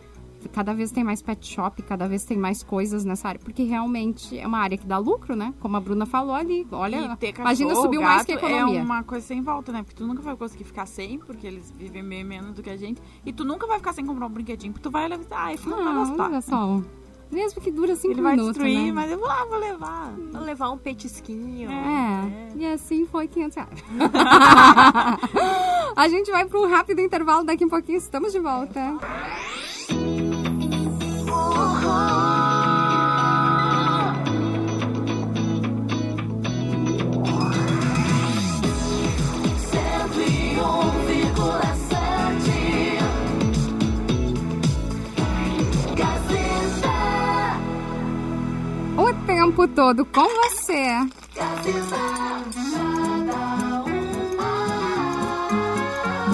Cada 0.49 0.73
vez 0.73 0.91
tem 0.91 1.03
mais 1.03 1.21
pet 1.21 1.45
shop, 1.45 1.81
cada 1.83 2.07
vez 2.07 2.25
tem 2.25 2.37
mais 2.37 2.63
coisas 2.63 3.05
nessa 3.05 3.29
área. 3.29 3.39
Porque 3.43 3.63
realmente 3.63 4.37
é 4.37 4.47
uma 4.47 4.59
área 4.59 4.77
que 4.77 4.85
dá 4.85 4.97
lucro, 4.97 5.35
né? 5.35 5.53
Como 5.59 5.75
a 5.77 5.79
Bruna 5.79 6.05
falou 6.05 6.35
ali. 6.35 6.67
Olha, 6.71 7.15
ter 7.17 7.33
imagina 7.37 7.69
cachorro, 7.69 7.85
subiu 7.85 8.01
mais 8.01 8.25
que 8.25 8.31
a 8.31 8.35
economia. 8.35 8.79
É 8.79 8.83
uma 8.83 9.03
coisa 9.03 9.25
sem 9.25 9.41
volta, 9.41 9.71
né? 9.71 9.83
Porque 9.83 9.95
tu 9.95 10.07
nunca 10.07 10.21
vai 10.21 10.35
conseguir 10.35 10.63
ficar 10.63 10.85
sem, 10.85 11.19
porque 11.19 11.47
eles 11.47 11.71
vivem 11.77 12.03
meio 12.03 12.25
menos 12.25 12.53
do 12.53 12.61
que 12.61 12.69
a 12.69 12.77
gente. 12.77 13.01
E 13.25 13.33
tu 13.33 13.43
nunca 13.43 13.67
vai 13.67 13.77
ficar 13.77 13.93
sem 13.93 14.05
comprar 14.05 14.25
um 14.25 14.29
brinquedinho, 14.29 14.73
porque 14.73 14.83
tu 14.87 14.91
vai 14.91 15.07
levar. 15.07 15.25
Ah, 15.31 15.53
esse 15.53 15.67
não 15.67 15.83
vai 15.83 15.93
Não, 15.93 16.07
gostar. 16.07 16.25
olha 16.25 16.41
só. 16.41 16.81
Mesmo 17.31 17.61
que 17.61 17.71
dura 17.71 17.95
cinco 17.95 18.13
Ele 18.13 18.21
vai 18.21 18.33
minutos, 18.35 18.55
destruir, 18.55 18.87
né? 18.87 18.91
mas 18.91 19.09
eu 19.09 19.17
vou 19.17 19.27
lá, 19.27 19.45
vou 19.45 19.57
levar. 19.57 20.13
Vou 20.33 20.41
levar 20.41 20.69
um 20.69 20.77
petisquinho. 20.77 21.71
É, 21.71 22.51
e 22.57 22.65
assim 22.67 23.05
foi 23.05 23.25
500 23.29 23.55
reais. 23.55 23.83
a 25.95 26.07
gente 26.09 26.29
vai 26.29 26.45
para 26.45 26.59
um 26.59 26.67
rápido 26.69 26.99
intervalo, 26.99 27.45
daqui 27.45 27.63
a 27.63 27.67
pouquinho 27.69 27.99
estamos 27.99 28.33
de 28.33 28.39
volta. 28.39 28.97
Tempo 49.25 49.67
todo 49.67 50.05
com 50.05 50.27
você. 50.27 50.97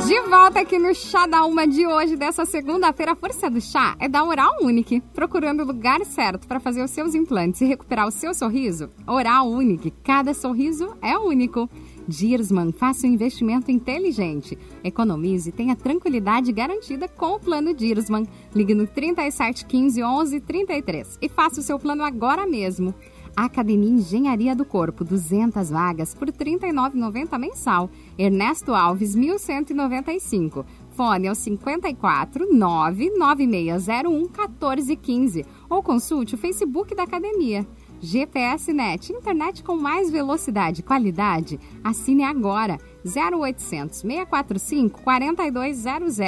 De 0.08 0.22
volta 0.22 0.62
aqui 0.62 0.80
no 0.80 0.96
Chá 0.96 1.28
da 1.28 1.44
Uma 1.44 1.68
de 1.68 1.86
hoje, 1.86 2.16
dessa 2.16 2.46
segunda-feira. 2.46 3.12
A 3.12 3.16
força 3.16 3.50
do 3.50 3.60
chá 3.60 3.94
é 4.00 4.08
da 4.08 4.24
Oral 4.24 4.56
Unique. 4.62 5.02
Procurando 5.14 5.64
o 5.64 5.66
lugar 5.66 6.00
certo 6.06 6.48
para 6.48 6.62
fazer 6.62 6.82
os 6.82 6.92
seus 6.92 7.14
implantes 7.14 7.60
e 7.60 7.66
recuperar 7.66 8.08
o 8.08 8.12
seu 8.12 8.34
sorriso? 8.34 8.90
Oral 9.06 9.50
Unique. 9.50 9.92
Cada 10.06 10.34
sorriso 10.34 10.96
é 11.02 11.18
único. 11.18 11.70
Dirsman, 12.08 12.72
faça 12.72 13.06
um 13.06 13.10
investimento 13.10 13.70
inteligente. 13.70 14.58
Economize 14.82 15.50
e 15.50 15.52
tenha 15.52 15.76
tranquilidade 15.76 16.54
garantida 16.54 17.10
com 17.10 17.34
o 17.34 17.40
plano 17.42 17.74
Dirsman. 17.74 18.26
Ligue 18.56 18.74
no 18.74 18.88
37 18.88 19.66
15 19.66 20.02
11 20.02 20.40
33 20.40 21.18
e 21.22 21.28
faça 21.28 21.60
o 21.60 21.64
seu 21.64 21.78
plano 21.78 22.06
agora 22.06 22.48
mesmo. 22.48 22.96
Academia 23.38 23.92
Engenharia 23.92 24.56
do 24.56 24.66
Corpo, 24.66 25.04
200 25.04 25.70
vagas 25.70 26.16
por 26.16 26.28
R$ 26.28 26.34
39,90 26.34 27.38
mensal. 27.38 27.88
Ernesto 28.18 28.74
Alves, 28.74 29.14
1195. 29.14 30.66
Fone 30.90 31.28
é 31.28 31.32
o 31.32 31.36
54 31.36 32.52
99601 32.52 34.10
1415 34.22 35.46
ou 35.70 35.84
consulte 35.84 36.34
o 36.34 36.38
Facebook 36.40 36.96
da 36.96 37.04
academia. 37.04 37.64
GPS 38.02 38.74
Net, 38.74 39.14
internet 39.14 39.64
com 39.64 39.78
mais 39.78 40.10
velocidade 40.10 40.82
e 40.82 40.84
qualidade. 40.84 41.60
Assine 41.84 42.24
agora 42.24 42.80
0800 43.06 44.00
645 44.00 45.02
4200. 45.04 46.20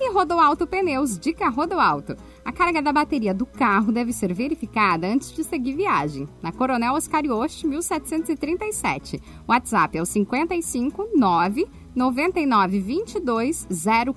E 0.00 0.10
Rodoalto 0.12 0.66
Pneus, 0.66 1.18
dica 1.18 1.50
Rodoalto. 1.50 2.16
A 2.44 2.52
carga 2.52 2.80
da 2.80 2.92
bateria 2.92 3.34
do 3.34 3.44
carro 3.44 3.92
deve 3.92 4.12
ser 4.12 4.32
verificada 4.32 5.06
antes 5.06 5.32
de 5.32 5.44
seguir 5.44 5.74
viagem. 5.74 6.26
Na 6.42 6.50
Coronel 6.50 6.94
Oscar 6.94 7.24
Yost, 7.24 7.66
1737. 7.66 9.20
WhatsApp 9.46 9.98
é 9.98 10.02
o 10.02 10.06
55 10.06 11.08
9 11.14 11.68
99 11.94 12.80
22 12.80 13.66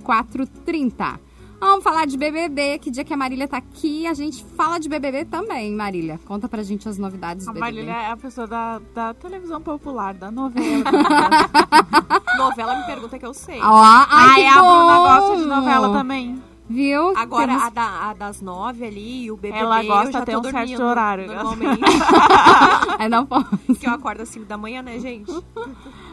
0430. 0.03 1.19
Vamos 1.59 1.83
falar 1.83 2.07
de 2.07 2.17
BBB, 2.17 2.79
que 2.79 2.89
dia 2.89 3.03
que 3.03 3.13
a 3.13 3.17
Marília 3.17 3.47
tá 3.47 3.57
aqui, 3.57 4.07
a 4.07 4.15
gente 4.15 4.43
fala 4.57 4.79
de 4.79 4.89
BBB 4.89 5.25
também, 5.25 5.71
Marília. 5.75 6.19
Conta 6.25 6.49
pra 6.49 6.63
gente 6.63 6.89
as 6.89 6.97
novidades 6.97 7.45
do 7.45 7.51
A 7.51 7.53
BBB. 7.53 7.71
Marília 7.75 7.93
é 7.93 8.11
a 8.11 8.17
pessoa 8.17 8.47
da, 8.47 8.81
da 8.95 9.13
televisão 9.13 9.61
popular, 9.61 10.15
da 10.15 10.31
novela. 10.31 10.83
Novela 12.37 12.75
me 12.79 12.85
pergunta 12.85 13.19
que 13.19 13.25
eu 13.25 13.33
sei. 13.33 13.59
Ó, 13.61 13.81
ai, 13.83 14.07
Ai, 14.09 14.41
que 14.41 14.47
a 14.47 14.53
Bruna 14.53 14.95
bom! 14.95 15.03
gosta 15.03 15.37
de 15.37 15.45
novela 15.45 15.93
também. 15.93 16.41
Viu? 16.71 17.17
Agora, 17.17 17.47
Temos- 17.47 17.63
a, 17.63 17.69
da- 17.69 18.09
a 18.09 18.13
das 18.13 18.41
nove 18.41 18.85
ali 18.85 19.23
e 19.25 19.31
o 19.31 19.35
BBB, 19.35 19.59
Ela 19.59 19.83
gosta 19.83 20.17
eu 20.17 20.21
até 20.21 20.37
um 20.37 20.43
certo 20.43 20.81
horário. 20.83 21.27
Normalmente, 21.27 21.81
É, 22.99 23.09
não 23.09 23.25
posso. 23.25 23.49
que 23.79 23.85
eu 23.87 23.91
acordo 23.91 24.21
às 24.21 24.29
5 24.29 24.45
da 24.45 24.57
manhã, 24.57 24.81
né, 24.81 24.99
gente? 24.99 25.31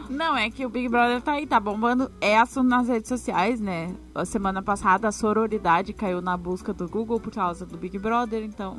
Não, 0.09 0.35
é 0.35 0.49
que 0.49 0.65
o 0.65 0.69
Big 0.69 0.89
Brother 0.89 1.21
tá 1.21 1.33
aí, 1.33 1.45
tá 1.47 1.59
bombando. 1.59 2.11
É 2.19 2.37
assunto 2.37 2.67
nas 2.67 2.87
redes 2.87 3.07
sociais, 3.07 3.59
né? 3.59 3.93
A 4.13 4.25
semana 4.25 4.61
passada 4.61 5.07
a 5.07 5.11
sororidade 5.11 5.93
caiu 5.93 6.21
na 6.21 6.35
busca 6.35 6.73
do 6.73 6.87
Google 6.89 7.19
por 7.19 7.31
causa 7.31 7.65
do 7.65 7.77
Big 7.77 7.97
Brother, 7.99 8.43
então. 8.43 8.77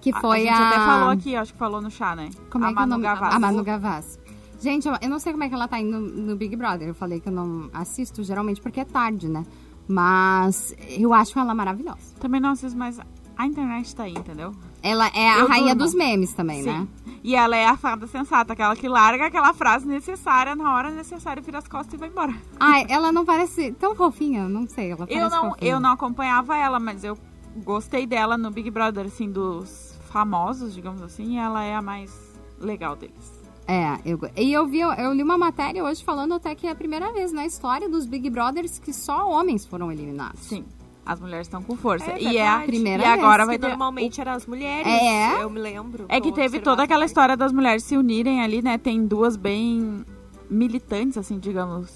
Que 0.00 0.12
a- 0.14 0.20
foi 0.20 0.48
a. 0.48 0.52
a... 0.52 0.56
gente 0.56 0.66
até 0.66 0.76
falou 0.76 1.10
aqui, 1.10 1.36
acho 1.36 1.52
que 1.52 1.58
falou 1.58 1.80
no 1.80 1.90
chá, 1.90 2.14
né? 2.14 2.30
Como 2.50 2.64
a 2.64 2.70
é 2.70 2.72
que 2.72 2.78
é 2.78 2.86
Manu? 2.86 3.02
Gavassi. 3.02 3.36
A 3.36 3.38
Manu 3.40 3.64
Gavassi. 3.64 4.18
Gente, 4.60 4.88
eu, 4.88 4.94
eu 5.00 5.08
não 5.08 5.18
sei 5.18 5.32
como 5.32 5.44
é 5.44 5.48
que 5.48 5.54
ela 5.54 5.68
tá 5.68 5.78
indo 5.80 5.98
no 6.00 6.34
Big 6.36 6.54
Brother. 6.56 6.88
Eu 6.88 6.94
falei 6.94 7.20
que 7.20 7.28
eu 7.28 7.32
não 7.32 7.68
assisto 7.72 8.22
geralmente 8.22 8.60
porque 8.60 8.80
é 8.80 8.84
tarde, 8.84 9.28
né? 9.28 9.44
Mas 9.88 10.74
eu 10.88 11.12
acho 11.14 11.38
ela 11.38 11.54
maravilhosa. 11.54 12.14
Também 12.20 12.40
não 12.40 12.50
assisto, 12.50 12.78
mas 12.78 13.00
a 13.36 13.46
internet 13.46 13.94
tá 13.96 14.04
aí, 14.04 14.12
entendeu? 14.12 14.54
Ela 14.82 15.08
é 15.08 15.30
a 15.30 15.38
Eu 15.38 15.48
rainha 15.48 15.74
durmo. 15.74 15.84
dos 15.84 15.94
memes 15.94 16.32
também, 16.34 16.62
né? 16.62 16.86
E 17.24 17.34
ela 17.34 17.56
é 17.56 17.66
a 17.66 17.76
fada 17.76 18.06
sensata, 18.06 18.52
aquela 18.52 18.76
que 18.76 18.88
larga 18.88 19.26
aquela 19.26 19.52
frase 19.52 19.86
necessária 19.86 20.54
na 20.54 20.72
hora 20.74 20.90
necessária, 20.90 21.42
vira 21.42 21.58
as 21.58 21.66
costas 21.66 21.94
e 21.94 21.96
vai 21.96 22.08
embora. 22.08 22.32
Ai, 22.60 22.86
ela 22.88 23.10
não 23.10 23.24
parece 23.24 23.72
tão 23.72 23.94
fofinha, 23.94 24.48
não 24.48 24.68
sei, 24.68 24.92
ela 24.92 25.04
Eu 25.08 25.28
não, 25.28 25.50
fofinha. 25.50 25.70
eu 25.72 25.80
não 25.80 25.92
acompanhava 25.92 26.56
ela, 26.56 26.78
mas 26.78 27.02
eu 27.02 27.18
gostei 27.64 28.06
dela 28.06 28.38
no 28.38 28.50
Big 28.52 28.70
Brother, 28.70 29.06
assim, 29.06 29.30
dos 29.30 29.98
famosos, 30.10 30.72
digamos 30.74 31.02
assim, 31.02 31.34
e 31.34 31.36
ela 31.38 31.64
é 31.64 31.74
a 31.74 31.82
mais 31.82 32.12
legal 32.60 32.94
deles. 32.94 33.37
É, 33.70 33.98
eu, 34.02 34.18
e 34.34 34.50
eu 34.50 34.66
vi, 34.66 34.80
eu 34.80 35.12
li 35.12 35.22
uma 35.22 35.36
matéria 35.36 35.84
hoje 35.84 36.02
falando 36.02 36.32
até 36.32 36.54
que 36.54 36.66
é 36.66 36.70
a 36.70 36.74
primeira 36.74 37.12
vez 37.12 37.32
na 37.32 37.44
história 37.44 37.86
dos 37.86 38.06
Big 38.06 38.30
Brothers 38.30 38.78
que 38.78 38.94
só 38.94 39.28
homens 39.30 39.66
foram 39.66 39.92
eliminados. 39.92 40.40
Sim, 40.40 40.64
as 41.04 41.20
mulheres 41.20 41.46
estão 41.46 41.62
com 41.62 41.76
força. 41.76 42.12
É 42.12 42.18
e 42.22 42.38
é 42.38 42.48
a. 42.48 42.60
Primeira 42.60 43.02
e 43.02 43.06
agora 43.06 43.44
vez 43.44 43.46
vai 43.46 43.56
Que 43.58 43.62
ter 43.64 43.68
normalmente 43.68 44.20
eram 44.22 44.32
as 44.32 44.46
mulheres, 44.46 44.86
É? 44.90 45.42
eu 45.42 45.50
me 45.50 45.60
lembro. 45.60 46.06
É 46.08 46.18
que 46.18 46.32
teve 46.32 46.60
toda 46.60 46.82
aquela 46.84 47.04
história 47.04 47.36
das 47.36 47.52
mulheres 47.52 47.84
se 47.84 47.94
unirem 47.94 48.40
ali, 48.42 48.62
né? 48.62 48.78
Tem 48.78 49.06
duas 49.06 49.36
bem 49.36 50.02
militantes, 50.48 51.18
assim, 51.18 51.38
digamos. 51.38 51.92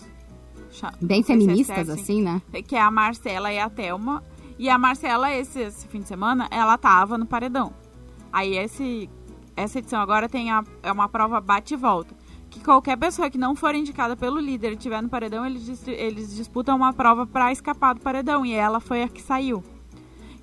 Cha- 0.70 0.92
Bem 1.00 1.20
é 1.20 1.24
feministas, 1.24 1.87
certo, 1.87 1.92
assim, 1.92 2.20
né? 2.22 2.42
Que 2.66 2.76
é 2.76 2.80
a 2.82 2.90
Marcela 2.90 3.50
e 3.50 3.58
a 3.58 3.70
Thelma. 3.70 4.22
E 4.58 4.68
a 4.68 4.76
Marcela, 4.78 5.32
esse, 5.35 5.61
esse 5.61 5.88
fim 5.88 6.00
de 6.00 6.08
semana, 6.08 6.48
ela 6.50 6.76
tava 6.76 7.16
no 7.16 7.24
paredão. 7.26 7.72
Aí 8.32 8.56
esse, 8.56 9.08
essa 9.57 9.79
edição 9.79 10.01
agora 10.01 10.29
tem 10.29 10.51
a, 10.51 10.65
é 10.83 10.91
uma 10.91 11.09
prova 11.09 11.41
bate 11.41 11.75
e 11.75 11.77
volta. 11.77 12.15
Que 12.51 12.61
qualquer 12.61 12.99
pessoa 12.99 13.31
que 13.31 13.38
não 13.38 13.57
for 13.57 13.75
indicada 13.75 14.15
pelo 14.15 14.38
líder 14.38 14.73
e 14.73 14.75
estiver 14.75 15.03
no 15.03 15.09
paredão, 15.09 15.47
eles, 15.47 15.87
eles 15.88 16.35
disputam 16.35 16.77
uma 16.77 16.93
prova 16.93 17.27
pra 17.27 17.51
escapar 17.51 17.95
do 17.95 18.01
paredão. 18.01 18.45
E 18.45 18.53
ela 18.53 18.79
foi 18.79 19.03
a 19.03 19.09
que 19.09 19.23
saiu. 19.23 19.65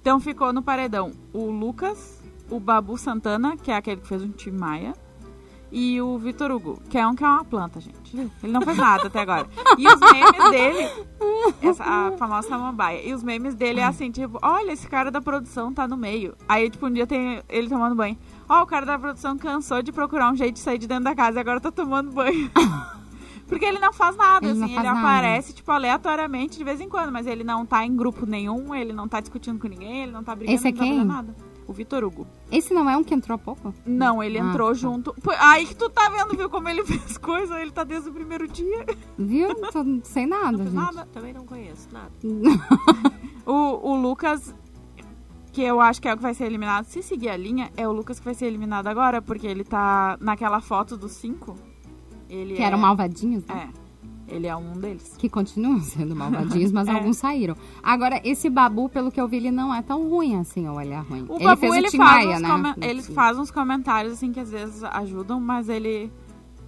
Então 0.02 0.20
ficou 0.20 0.52
no 0.52 0.64
paredão 0.64 1.12
o 1.34 1.52
Lucas, 1.52 2.22
o 2.50 2.60
Babu 2.60 2.98
Santana, 2.98 3.56
que 3.58 3.72
é 3.72 3.76
aquele 3.76 4.02
que 4.02 4.08
fez 4.08 4.24
um 4.24 4.32
time 4.32 4.58
Maia, 4.58 4.94
e 5.72 6.02
o 6.02 6.18
Vitor 6.18 6.52
Hugo, 6.52 6.80
que 6.90 6.98
é 6.98 7.06
um 7.08 7.16
que 7.16 7.24
é 7.24 7.28
uma 7.28 7.44
planta, 7.46 7.80
gente. 7.80 8.18
Ele 8.44 8.52
não 8.52 8.62
fez 8.62 8.78
nada 8.78 9.08
até 9.08 9.20
agora. 9.20 9.48
E 9.78 9.88
os 9.88 10.00
memes 10.00 10.50
dele, 10.52 10.90
essa, 11.62 11.84
a 11.84 12.12
famosa 12.18 12.48
samambaia, 12.50 13.08
e 13.08 13.14
os 13.14 13.22
memes 13.24 13.54
dele 13.56 13.80
é 13.80 13.84
assim, 13.84 14.10
tipo, 14.12 14.40
olha, 14.42 14.72
esse 14.72 14.88
cara 14.88 15.12
da 15.12 15.22
produção 15.22 15.74
tá 15.74 15.88
no 15.88 15.96
meio. 15.98 16.36
Aí, 16.48 16.70
tipo, 16.70 16.88
um 16.88 16.92
dia 16.92 17.06
tem 17.06 17.42
ele 17.48 17.70
tomando 17.70 17.96
banho. 17.96 18.18
Ó, 18.48 18.64
o 18.64 18.66
cara 18.66 18.86
da 18.86 18.98
produção 18.98 19.38
cansou 19.38 19.82
de 19.84 19.92
procurar 19.92 20.32
um 20.32 20.36
jeito 20.36 20.56
de 20.56 20.60
sair 20.62 20.78
de 20.80 20.88
dentro 20.88 21.04
da 21.04 21.16
casa 21.16 21.38
e 21.38 21.42
agora 21.42 21.60
tá 21.62 21.72
tomando 21.72 22.12
banho. 22.12 22.50
Porque 23.48 23.66
ele 23.66 23.80
não 23.80 23.92
faz 23.92 24.16
nada, 24.16 24.46
Ele 24.46 24.52
assim, 24.64 24.76
faz 24.76 24.86
ele 24.88 24.96
nada. 24.96 25.00
aparece, 25.00 25.54
tipo, 25.54 25.72
aleatoriamente 25.72 26.56
de 26.56 26.64
vez 26.64 26.80
em 26.80 26.88
quando, 26.88 27.12
mas 27.12 27.26
ele 27.26 27.44
não 27.44 27.66
tá 27.66 27.84
em 27.84 27.96
grupo 27.96 28.24
nenhum, 28.28 28.76
ele 28.76 28.94
não 28.94 29.08
tá 29.08 29.20
discutindo 29.20 29.58
com 29.60 29.68
ninguém, 29.68 30.04
ele 30.04 30.12
não 30.12 30.24
tá 30.24 30.36
brigando, 30.36 30.56
Esse 30.56 30.68
é 30.68 30.72
não 30.72 30.78
tá 30.78 30.84
quem? 30.84 30.94
fazendo 30.94 31.08
nada. 31.12 31.36
O 31.70 31.74
Vitor 31.74 32.04
Hugo. 32.04 32.26
Esse 32.52 32.74
não 32.74 32.90
é 32.90 32.98
um 32.98 33.04
que 33.04 33.14
entrou 33.14 33.36
há 33.36 33.38
pouco? 33.38 33.72
Não, 33.86 34.24
ele 34.24 34.40
Ah, 34.40 34.44
entrou 34.44 34.70
tá. 34.70 34.74
junto. 34.74 35.16
Aí 35.38 35.68
que 35.68 35.76
tu 35.76 35.88
tá 35.90 36.10
vendo, 36.10 36.36
viu, 36.36 36.50
como 36.50 36.68
ele 36.68 36.84
fez 36.88 37.18
coisa? 37.18 37.62
Ele 37.62 37.70
tá 37.72 37.84
desde 37.84 38.10
o 38.10 38.14
primeiro 38.14 38.48
dia. 38.48 38.86
Viu? 39.18 39.54
Tô 39.56 39.84
sem 40.04 40.26
nada, 40.26 40.58
gente. 40.58 40.74
Nada. 40.74 41.08
Também 41.14 41.32
não 41.32 41.46
conheço 41.46 41.88
nada. 41.92 42.12
O, 43.46 43.92
o 43.94 43.96
Lucas, 43.96 44.54
que 45.52 45.64
eu 45.64 45.82
acho 45.82 46.00
que 46.00 46.08
é 46.08 46.14
o 46.14 46.18
que 46.18 46.22
vai 46.22 46.36
ser 46.36 46.46
eliminado, 46.46 46.86
se 46.86 47.02
seguir 47.02 47.30
a 47.30 47.38
linha, 47.38 47.72
é 47.76 47.88
o 47.88 47.92
Lucas 47.92 48.20
que 48.20 48.26
vai 48.26 48.36
ser 48.36 48.46
eliminado 48.46 48.86
agora, 48.86 49.24
porque 49.24 49.48
ele 49.48 49.64
tá 49.64 50.18
naquela 50.22 50.62
foto 50.62 50.96
dos 50.96 51.14
cinco. 51.14 51.56
Ele 52.30 52.54
Que 52.56 52.62
é, 52.62 52.66
eram 52.66 52.78
malvadinhos, 52.78 53.44
né? 53.48 53.70
É. 53.74 53.89
Ele 54.32 54.46
é 54.48 54.56
um 54.56 54.74
deles. 54.74 55.16
Que 55.18 55.28
continuam 55.28 55.80
sendo 55.82 56.16
malvadinhos, 56.16 56.72
mas 56.72 56.88
É. 56.88 56.92
alguns 56.92 57.18
saíram. 57.18 57.56
Agora, 57.82 58.22
esse 58.24 58.50
Babu, 58.50 58.88
pelo 58.90 59.12
que 59.12 59.20
eu 59.20 59.28
vi, 59.28 59.38
ele 59.38 59.52
não 59.52 59.74
é 59.74 59.82
tão 59.82 60.08
ruim 60.10 60.36
assim, 60.38 60.68
ou 60.68 60.80
ele 60.80 60.92
é 60.94 61.00
ruim. 61.00 61.26
O 61.28 61.36
ele 61.38 61.46
Babu, 61.46 61.62
fez 61.62 61.76
ele, 61.76 61.88
o 61.88 61.92
faz 61.92 62.42
né? 62.42 62.76
ele 62.82 63.02
faz 63.02 63.38
uns 63.40 63.50
comentários, 63.52 64.14
assim, 64.14 64.32
que 64.32 64.40
às 64.40 64.52
vezes 64.52 64.84
ajudam, 64.84 65.40
mas 65.40 65.68
ele... 65.70 66.12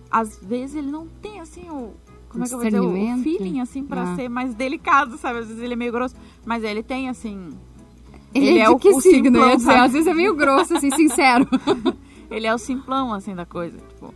Às 0.10 0.38
vezes 0.44 0.76
ele 0.76 0.92
não 0.92 1.08
tem, 1.22 1.40
assim, 1.40 1.70
o... 1.70 1.94
Como 2.30 2.44
é 2.44 2.48
que 2.48 2.54
eu 2.54 2.60
vou 2.60 2.66
dizer? 2.66 2.80
O- 2.80 3.24
feeling, 3.24 3.60
assim, 3.60 3.84
pra 3.84 4.04
Ah. 4.04 4.16
ser 4.16 4.30
mais 4.30 4.54
delicado, 4.56 5.18
sabe? 5.18 5.40
Às 5.40 5.48
vezes 5.48 5.62
ele 5.62 5.74
é 5.74 5.76
meio 5.76 5.92
grosso. 5.92 6.16
Mas 6.46 6.64
ele 6.64 6.82
tem, 6.82 7.10
assim... 7.10 7.50
Ele, 8.34 8.48
Ele 8.48 8.60
é 8.60 8.64
é 8.64 8.70
o- 8.70 8.80
que 8.80 8.90
o 8.90 9.02
signo? 9.02 9.26
simplão, 9.40 9.56
dizer? 9.58 9.76
Às 9.76 9.92
vezes 9.92 10.08
é 10.08 10.14
meio 10.14 10.34
grosso, 10.36 10.76
assim, 10.76 10.90
sincero. 10.92 11.46
Ele 12.32 12.48
é 12.48 12.54
o 12.54 12.58
simplão, 12.58 13.14
assim, 13.14 13.36
da 13.36 13.46
coisa, 13.46 13.78
tipo... 13.90 14.14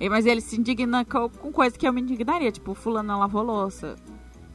E- 0.00 0.08
Mas 0.08 0.26
ele 0.26 0.40
se 0.40 0.58
indigna 0.58 1.04
com, 1.04 1.28
com 1.28 1.52
coisa 1.52 1.76
que 1.76 1.86
eu 1.86 1.92
me 1.92 2.00
indignaria. 2.00 2.50
Tipo, 2.52 2.74
fulano 2.74 3.08
não 3.08 3.18
lavou 3.18 3.42
louça. 3.42 3.96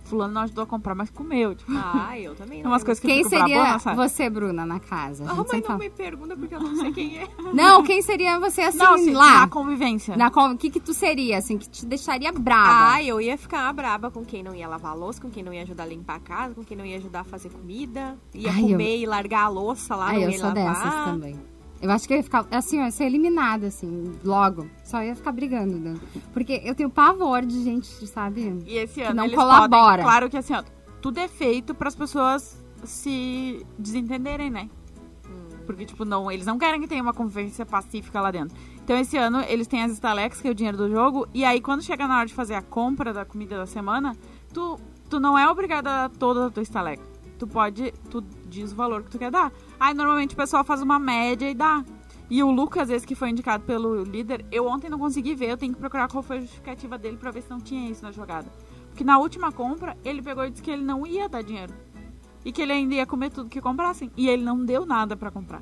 Fulano 0.06 0.34
não 0.34 0.42
ajudou 0.42 0.66
a 0.66 0.68
comprar, 0.68 0.94
mas 0.94 1.10
comeu. 1.10 1.56
Tipo, 1.56 1.72
Ah, 1.76 2.20
eu 2.20 2.36
também 2.36 2.62
não. 2.62 2.72
umas 2.72 2.84
coisas 2.84 3.00
que 3.00 3.08
eu 3.08 3.12
Quem 3.16 3.24
seria 3.24 3.80
sabe? 3.80 3.96
você, 3.96 4.30
Bruna, 4.30 4.66
na 4.66 4.78
casa? 4.80 5.24
A 5.24 5.32
Ah, 5.32 5.36
sempre 5.38 5.60
não 5.62 5.64
fala. 5.68 5.80
me 5.80 5.90
pergunta 5.90 6.36
porque 6.36 6.54
eu 6.54 6.60
não 6.60 6.76
sei 6.76 6.92
quem 6.92 7.18
é. 7.20 7.28
Não, 7.54 7.84
quem 7.84 8.02
seria 8.02 8.38
você, 8.40 8.62
assim, 8.62 8.78
Não, 8.80 8.96
assim, 8.96 9.12
lá? 9.14 9.40
na 9.42 9.48
convivência. 9.48 10.18
Na 10.18 10.30
con- 10.30 10.52
O 10.52 10.58
que 10.58 10.70
que 10.70 10.80
tu 10.80 10.94
seria, 10.94 11.38
assim, 11.38 11.58
que 11.58 11.70
te 11.70 11.86
deixaria 11.86 12.32
brava? 12.34 12.96
Ah, 12.96 13.04
eu 13.04 13.22
ia 13.22 13.38
ficar 13.38 13.72
braba 13.74 14.12
com 14.12 14.26
quem 14.26 14.44
não 14.44 14.54
ia 14.54 14.68
lavar 14.68 14.92
a 14.92 14.96
louça, 14.96 15.22
com 15.22 15.30
quem 15.30 15.42
não 15.42 15.54
ia 15.54 15.64
ajudar 15.64 15.84
a 15.84 15.88
limpar 15.88 16.16
a 16.16 16.20
casa, 16.20 16.54
com 16.54 16.64
quem 16.64 16.76
não 16.76 16.86
ia 16.86 16.98
ajudar 16.98 17.22
a 17.22 17.24
fazer 17.24 17.50
comida. 17.50 18.18
Ia 18.34 18.52
Ai, 18.52 18.62
comer 18.62 18.98
e 19.00 19.06
largar 19.06 19.46
a 19.46 19.50
louça 19.50 19.96
lá, 19.96 20.08
Ai, 20.08 20.16
não 20.18 20.22
eu 20.24 20.30
ia 20.32 20.38
sou 20.40 20.48
lavar. 20.50 20.74
dessas 20.74 21.06
também. 21.06 21.40
Eu 21.84 21.92
acho 21.92 22.08
que 22.08 22.14
eu 22.14 22.18
ia 22.18 22.24
ficar, 22.24 22.46
assim, 22.50 22.80
ó, 22.80 22.86
ia 22.86 22.92
ser 22.92 23.04
eliminada, 23.04 23.68
assim, 23.68 24.14
logo. 24.24 24.70
Só 24.86 25.04
ia 25.04 25.14
ficar 25.18 25.34
brigando, 25.34 25.78
né? 25.78 26.00
Porque 26.32 26.62
eu 26.64 26.74
tenho 26.74 26.90
pavor 26.90 27.46
de 27.46 27.62
gente, 27.62 28.08
sabe? 28.08 28.58
E 28.66 28.78
esse 28.78 29.02
ano 29.02 29.16
não 29.16 29.26
eles 29.26 29.36
colabora. 29.36 29.70
podem, 29.70 30.06
claro 30.06 30.30
que 30.30 30.38
assim, 30.38 30.54
ó, 30.54 30.64
tudo 31.02 31.20
é 31.20 31.28
feito 31.28 31.76
para 31.76 31.90
as 31.90 31.96
pessoas 31.96 32.64
se 32.86 33.66
desentenderem, 33.78 34.50
né? 34.50 34.70
Porque, 35.66 35.86
tipo, 35.86 36.06
não, 36.06 36.32
eles 36.32 36.46
não 36.46 36.58
querem 36.58 36.80
que 36.80 36.88
tenha 36.88 37.04
uma 37.04 37.14
convivência 37.14 37.66
pacífica 37.66 38.22
lá 38.22 38.32
dentro. 38.32 38.56
Então, 38.82 38.98
esse 38.98 39.18
ano, 39.18 39.42
eles 39.42 39.68
têm 39.68 39.84
as 39.84 39.92
estalex, 39.92 40.40
que 40.40 40.48
é 40.48 40.52
o 40.52 40.56
dinheiro 40.56 40.78
do 40.78 40.90
jogo, 40.90 41.28
e 41.34 41.44
aí, 41.44 41.60
quando 41.60 41.84
chega 41.84 42.08
na 42.08 42.20
hora 42.20 42.26
de 42.26 42.34
fazer 42.34 42.54
a 42.54 42.62
compra 42.62 43.12
da 43.12 43.26
comida 43.26 43.58
da 43.58 43.66
semana, 43.66 44.16
tu, 44.54 44.80
tu 45.10 45.20
não 45.20 45.38
é 45.38 45.50
obrigado 45.50 45.88
a 45.88 46.08
dar 46.08 46.10
toda 46.12 46.48
a 46.48 46.50
tua 46.50 46.64
estaleca. 46.64 47.04
Tu 47.38 47.46
pode, 47.46 47.94
tu 48.10 48.22
diz 48.48 48.72
o 48.72 48.76
valor 48.76 49.04
que 49.04 49.10
tu 49.10 49.20
quer 49.20 49.32
dar. 49.32 49.52
Aí, 49.84 49.94
normalmente, 49.94 50.34
o 50.34 50.38
pessoal 50.38 50.64
faz 50.64 50.82
uma 50.82 50.98
média 50.98 51.50
e 51.50 51.54
dá. 51.54 51.84
E 52.30 52.42
o 52.42 52.50
Lucas, 52.50 52.90
esse 52.90 53.06
que 53.06 53.16
foi 53.16 53.30
indicado 53.32 53.66
pelo 53.66 54.02
líder, 54.04 54.46
eu 54.50 54.66
ontem 54.66 54.90
não 54.90 54.98
consegui 54.98 55.36
ver, 55.36 55.50
eu 55.50 55.58
tenho 55.58 55.74
que 55.74 55.80
procurar 55.80 56.08
qual 56.08 56.24
foi 56.24 56.38
a 56.38 56.40
justificativa 56.40 56.98
dele 56.98 57.18
pra 57.18 57.32
ver 57.32 57.42
se 57.42 57.50
não 57.50 57.60
tinha 57.60 57.92
isso 57.92 58.02
na 58.02 58.10
jogada. 58.10 58.50
Porque 58.88 59.04
na 59.04 59.18
última 59.18 59.52
compra, 59.52 59.98
ele 60.06 60.22
pegou 60.22 60.46
e 60.46 60.52
disse 60.52 60.64
que 60.64 60.72
ele 60.72 60.86
não 60.86 61.06
ia 61.06 61.28
dar 61.28 61.44
dinheiro. 61.44 61.74
E 62.46 62.52
que 62.54 62.62
ele 62.62 62.72
ainda 62.72 62.96
ia 62.96 63.06
comer 63.06 63.30
tudo 63.30 63.50
que 63.50 63.60
comprassem. 63.60 64.10
E 64.16 64.30
ele 64.30 64.42
não 64.42 64.64
deu 64.64 64.86
nada 64.86 65.18
pra 65.18 65.30
comprar. 65.30 65.62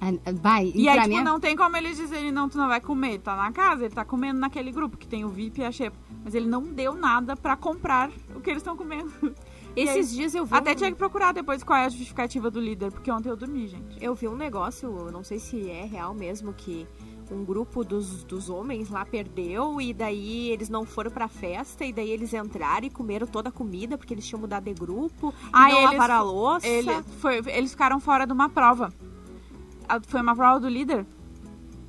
Ah, 0.00 0.08
Vai, 0.34 0.72
E 0.74 0.82
e, 0.82 0.88
aí, 0.88 1.00
tipo, 1.02 1.16
é- 1.16 1.22
não 1.22 1.38
tem 1.38 1.56
como 1.56 1.76
eles 1.76 1.96
dizerem, 1.96 2.32
não, 2.32 2.48
tu 2.48 2.58
não 2.58 2.66
vai 2.66 2.80
comer. 2.80 3.10
Ele 3.10 3.18
tá 3.20 3.36
na 3.36 3.52
casa, 3.52 3.84
ele 3.84 3.94
tá 3.94 4.04
comendo 4.04 4.40
naquele 4.40 4.72
grupo 4.72 4.96
que 4.96 5.06
tem 5.06 5.24
o 5.24 5.28
VIP 5.28 5.60
e 5.60 5.64
a 5.64 5.70
Xepa. 5.70 5.96
Mas 6.24 6.34
ele 6.34 6.48
não 6.48 6.60
deu 6.64 6.94
nada 6.96 7.36
pra 7.36 7.56
comprar 7.56 8.10
o 8.34 8.40
que 8.40 8.50
eles 8.50 8.62
estão 8.62 8.76
comendo. 8.76 9.12
E 9.76 9.88
aí, 9.88 9.98
Esses 9.98 10.14
dias 10.14 10.34
eu 10.34 10.46
vi. 10.46 10.54
Até 10.54 10.72
um... 10.72 10.74
tinha 10.74 10.90
que 10.90 10.96
procurar 10.96 11.32
depois 11.32 11.62
qual 11.62 11.78
é 11.78 11.84
a 11.84 11.88
justificativa 11.90 12.50
do 12.50 12.58
líder, 12.58 12.90
porque 12.90 13.10
ontem 13.10 13.28
eu 13.28 13.36
dormi, 13.36 13.68
gente. 13.68 14.02
Eu 14.02 14.14
vi 14.14 14.26
um 14.26 14.34
negócio, 14.36 14.88
eu 14.88 15.12
não 15.12 15.22
sei 15.22 15.38
se 15.38 15.70
é 15.70 15.84
real 15.84 16.14
mesmo, 16.14 16.52
que 16.54 16.86
um 17.30 17.44
grupo 17.44 17.84
dos, 17.84 18.24
dos 18.24 18.48
homens 18.48 18.88
lá 18.88 19.04
perdeu 19.04 19.80
e 19.80 19.92
daí 19.92 20.48
eles 20.50 20.68
não 20.68 20.86
foram 20.86 21.10
pra 21.10 21.26
festa 21.28 21.84
e 21.84 21.92
daí 21.92 22.08
eles 22.10 22.32
entraram 22.32 22.86
e 22.86 22.90
comeram 22.90 23.26
toda 23.26 23.48
a 23.48 23.52
comida 23.52 23.98
porque 23.98 24.14
eles 24.14 24.26
tinham 24.26 24.40
mudado 24.40 24.64
de 24.64 24.72
grupo 24.74 25.34
Ah, 25.52 25.68
e 25.68 25.72
não 25.72 25.78
eles- 25.80 25.90
lavaram 25.92 26.14
a 26.14 26.22
louça. 26.22 26.66
Ele 26.66 26.90
foi, 27.18 27.42
eles 27.48 27.72
ficaram 27.72 28.00
fora 28.00 28.26
de 28.26 28.32
uma 28.32 28.48
prova. 28.48 28.92
Ah, 29.88 30.00
Foi 30.06 30.20
uma 30.20 30.34
prova 30.34 30.58
do 30.60 30.68
líder. 30.68 31.04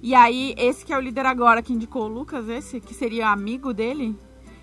E 0.02 0.14
aí, 0.14 0.54
esse 0.58 0.86
que 0.86 0.92
é 0.94 0.98
o 0.98 1.02
líder 1.02 1.26
agora, 1.26 1.62
que 1.62 1.74
indicou 1.74 2.04
o 2.04 2.08
Lucas, 2.08 2.48
esse, 2.50 2.80
que 2.80 2.94
seria 2.94 3.30
amigo 3.30 3.74
dele, 3.74 4.16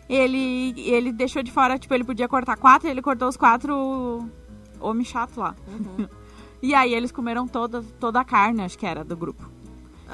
ele, 0.09 0.75
ele 0.81 1.13
deixou 1.13 1.43
de 1.43 1.51
fora, 1.53 1.79
tipo, 1.79 1.93
ele 1.95 2.05
podia 2.05 2.29
cortar 2.29 2.57
quatro, 2.57 2.89
e 2.89 2.91
ele 2.91 3.03
cortou 3.03 3.29
os 3.29 3.37
quatro 3.37 4.29
homem 4.81 5.05
chato 5.05 5.39
lá. 5.41 5.55
e 6.63 6.75
aí 6.75 6.95
eles 6.95 7.11
comeram 7.13 7.47
toda, 7.49 7.83
toda 7.99 8.21
a 8.21 8.25
carne, 8.25 8.63
acho 8.63 8.79
que 8.79 8.87
era, 8.87 9.05
do 9.05 9.17
grupo. 9.17 9.49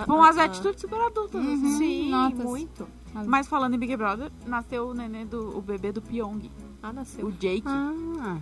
Umas 0.06 0.38
ah, 0.38 0.42
ah. 0.42 0.44
atitudes 0.44 0.80
super 0.80 1.00
adultas, 1.00 1.44
Uhum. 1.44 1.54
assim. 1.54 1.78
Sim, 1.78 2.10
Notas. 2.10 2.44
muito. 2.44 2.88
Mas 3.26 3.48
falando 3.48 3.74
em 3.74 3.78
Big 3.78 3.96
Brother, 3.96 4.30
nasceu 4.46 4.88
o 4.88 4.94
nenê 4.94 5.24
do 5.24 5.58
o 5.58 5.60
bebê 5.60 5.90
do 5.90 6.00
Pyong, 6.00 6.48
Ah, 6.80 6.92
nasceu. 6.92 7.26
o 7.26 7.32
Jake. 7.32 7.64
Ah, 7.66 8.38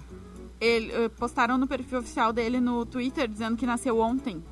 Ele, 0.60 0.92
eh, 0.92 1.08
postaram 1.08 1.56
no 1.56 1.66
perfil 1.66 2.00
oficial 2.00 2.32
dele 2.32 2.60
no 2.60 2.84
Twitter 2.84 3.26
dizendo 3.28 3.56
que 3.56 3.64
nasceu 3.64 3.98
ontem. 3.98 4.42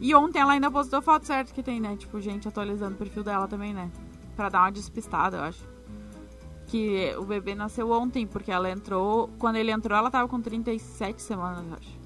E 0.00 0.12
ontem 0.14 0.40
ela 0.40 0.54
ainda 0.54 0.70
postou 0.70 1.00
foto 1.02 1.24
certo 1.26 1.52
que 1.54 1.62
tem, 1.62 1.78
né? 1.78 1.94
Tipo, 1.96 2.20
gente 2.20 2.48
atualizando 2.48 2.94
o 2.94 2.98
perfil 2.98 3.22
dela 3.22 3.46
também, 3.46 3.72
né? 3.72 3.90
Pra 4.34 4.48
dar 4.48 4.62
uma 4.62 4.72
despistada, 4.72 5.36
eu 5.36 5.42
acho. 5.44 5.62
Que 6.66 7.14
o 7.18 7.24
bebê 7.24 7.54
nasceu 7.54 7.90
ontem, 7.90 8.26
porque 8.26 8.50
ela 8.50 8.70
entrou. 8.70 9.28
Quando 9.38 9.56
ele 9.56 9.70
entrou, 9.70 9.96
ela 9.96 10.10
tava 10.10 10.28
com 10.28 10.40
37 10.40 11.20
semanas, 11.22 11.64
eu 11.68 11.74
acho. 11.74 12.04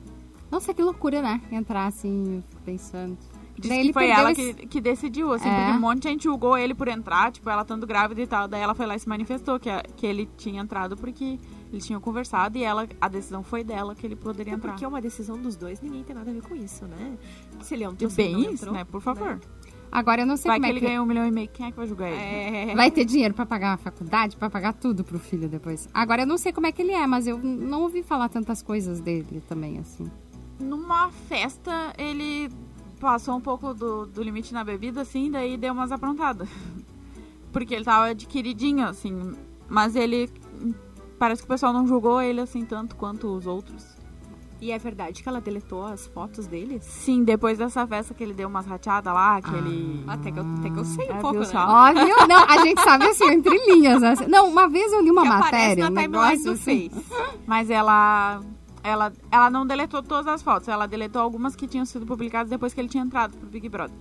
nossa, 0.50 0.72
que 0.74 0.82
loucura, 0.82 1.20
né? 1.22 1.40
Entrar 1.52 1.86
assim, 1.86 2.42
pensando. 2.64 3.16
Diz 3.60 3.68
Daí 3.68 3.78
que 3.80 3.84
ele 3.86 3.92
foi 3.92 4.08
ela 4.08 4.30
esse- 4.30 4.54
que, 4.54 4.66
que 4.68 4.80
decidiu, 4.80 5.32
assim, 5.32 5.48
É. 5.48 5.56
porque 5.56 5.72
um 5.76 5.80
monte 5.80 6.02
de 6.02 6.08
gente 6.10 6.22
julgou 6.24 6.56
ele 6.56 6.74
por 6.74 6.86
entrar, 6.86 7.32
tipo, 7.32 7.50
ela 7.50 7.62
estando 7.62 7.84
grávida 7.86 8.20
e 8.22 8.26
tal. 8.26 8.46
Daí 8.46 8.60
ela 8.60 8.72
foi 8.74 8.86
lá 8.86 8.94
e 8.94 9.00
se 9.00 9.08
manifestou 9.08 9.58
que, 9.58 9.68
a- 9.68 9.82
que 9.96 10.06
ele 10.06 10.28
tinha 10.36 10.62
entrado 10.62 10.96
porque 10.96 11.38
eles 11.72 11.84
tinham 11.84 12.00
conversado 12.00 12.56
e 12.56 12.62
ela, 12.62 12.88
a 13.00 13.08
decisão 13.08 13.42
foi 13.42 13.64
dela 13.64 13.94
que 13.96 14.06
ele 14.06 14.14
poderia 14.14 14.52
É 14.52 14.56
entrar. 14.56 14.70
porque 14.72 14.84
é 14.84 14.88
uma 14.88 15.00
decisão 15.00 15.36
dos 15.36 15.56
dois, 15.56 15.80
ninguém 15.80 16.04
tem 16.04 16.14
nada 16.14 16.30
a 16.30 16.34
ver 16.34 16.42
com 16.42 16.54
isso, 16.54 16.84
né? 16.86 16.96
Se 17.60 17.74
ele 17.74 17.84
se 17.84 17.84
ele 17.84 17.84
não 17.84 18.10
bem 18.44 18.54
isso, 18.54 18.70
né? 18.72 18.84
Por 18.84 19.00
favor. 19.00 19.40
Agora 19.90 20.22
eu 20.22 20.26
não 20.26 20.36
sei 20.36 20.50
Vai 20.50 20.58
como 20.58 20.64
que 20.64 20.68
é 20.68 20.72
ele 20.72 20.80
que... 20.80 20.86
ganhou 20.86 21.04
um 21.04 21.08
milhão 21.08 21.26
e 21.26 21.30
meio. 21.30 21.48
Quem 21.48 21.66
é 21.66 21.70
que 21.70 21.76
vai 21.76 21.86
julgar 21.86 22.08
ele? 22.08 22.70
É... 22.70 22.74
Vai 22.74 22.90
ter 22.90 23.04
dinheiro 23.04 23.34
pra 23.34 23.46
pagar 23.46 23.74
a 23.74 23.76
faculdade, 23.76 24.36
pra 24.36 24.50
pagar 24.50 24.74
tudo 24.74 25.02
pro 25.02 25.18
filho 25.18 25.48
depois. 25.48 25.88
Agora 25.92 26.22
eu 26.22 26.26
não 26.26 26.38
sei 26.38 26.52
como 26.52 26.66
é 26.66 26.72
que 26.72 26.82
ele 26.82 26.92
é, 26.92 27.06
mas 27.06 27.26
eu 27.26 27.38
não 27.38 27.82
ouvi 27.82 28.02
falar 28.02 28.28
tantas 28.28 28.62
coisas 28.62 29.00
dele 29.00 29.42
também, 29.48 29.78
assim. 29.78 30.10
Numa 30.60 31.10
festa, 31.10 31.92
ele 31.96 32.50
passou 33.00 33.36
um 33.36 33.40
pouco 33.40 33.72
do, 33.72 34.06
do 34.06 34.22
limite 34.22 34.52
na 34.52 34.64
bebida, 34.64 35.02
assim, 35.02 35.30
daí 35.30 35.56
deu 35.56 35.72
umas 35.72 35.92
aprontadas. 35.92 36.48
Porque 37.52 37.74
ele 37.74 37.84
tava 37.84 38.06
adquiridinho, 38.08 38.86
assim. 38.86 39.34
Mas 39.68 39.96
ele. 39.96 40.30
Parece 41.18 41.42
que 41.42 41.46
o 41.46 41.48
pessoal 41.48 41.72
não 41.72 41.86
julgou 41.86 42.20
ele 42.20 42.40
assim 42.40 42.64
tanto 42.64 42.94
quanto 42.94 43.26
os 43.26 43.46
outros. 43.46 43.97
E 44.60 44.72
é 44.72 44.78
verdade 44.78 45.22
que 45.22 45.28
ela 45.28 45.40
deletou 45.40 45.84
as 45.86 46.06
fotos 46.08 46.46
deles? 46.48 46.82
Sim, 46.84 47.22
depois 47.22 47.56
dessa 47.58 47.86
festa 47.86 48.12
que 48.12 48.24
ele 48.24 48.34
deu 48.34 48.48
umas 48.48 48.66
rateadas 48.66 49.12
lá, 49.14 49.40
que 49.40 49.54
ele. 49.54 50.02
Até 50.06 50.32
que 50.32 50.38
eu, 50.40 50.44
até 50.58 50.70
que 50.70 50.78
eu 50.78 50.84
sei 50.84 51.06
um 51.06 51.10
É, 51.14 51.20
pouco, 51.20 51.30
viu 51.30 51.40
né? 51.40 51.46
só? 51.46 51.58
Óbvio, 51.88 52.26
não, 52.28 52.44
a 52.44 52.58
gente 52.64 52.82
sabe 52.82 53.06
assim, 53.06 53.30
entre 53.30 53.56
linhas. 53.72 54.02
assim. 54.02 54.26
Não, 54.26 54.48
uma 54.48 54.68
vez 54.68 54.92
eu 54.92 55.00
li 55.00 55.10
uma 55.12 55.22
que 55.22 55.28
matéria, 55.28 55.84
na 55.84 55.90
um 55.90 55.94
negócio 55.94 56.44
do 56.44 56.50
assim. 56.52 56.90
Face. 56.90 57.06
Mas 57.46 57.70
ela. 57.70 58.40
Ela, 58.82 59.12
ela 59.30 59.50
não 59.50 59.66
deletou 59.66 60.02
todas 60.02 60.26
as 60.26 60.40
fotos, 60.40 60.68
ela 60.68 60.86
deletou 60.86 61.20
algumas 61.20 61.54
que 61.54 61.66
tinham 61.66 61.84
sido 61.84 62.06
publicadas 62.06 62.48
depois 62.48 62.72
que 62.72 62.80
ele 62.80 62.88
tinha 62.88 63.04
entrado 63.04 63.36
pro 63.36 63.48
Big 63.48 63.68
Brother. 63.68 63.94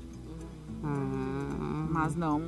Ah. 0.84 1.88
Mas 1.90 2.16
não. 2.16 2.44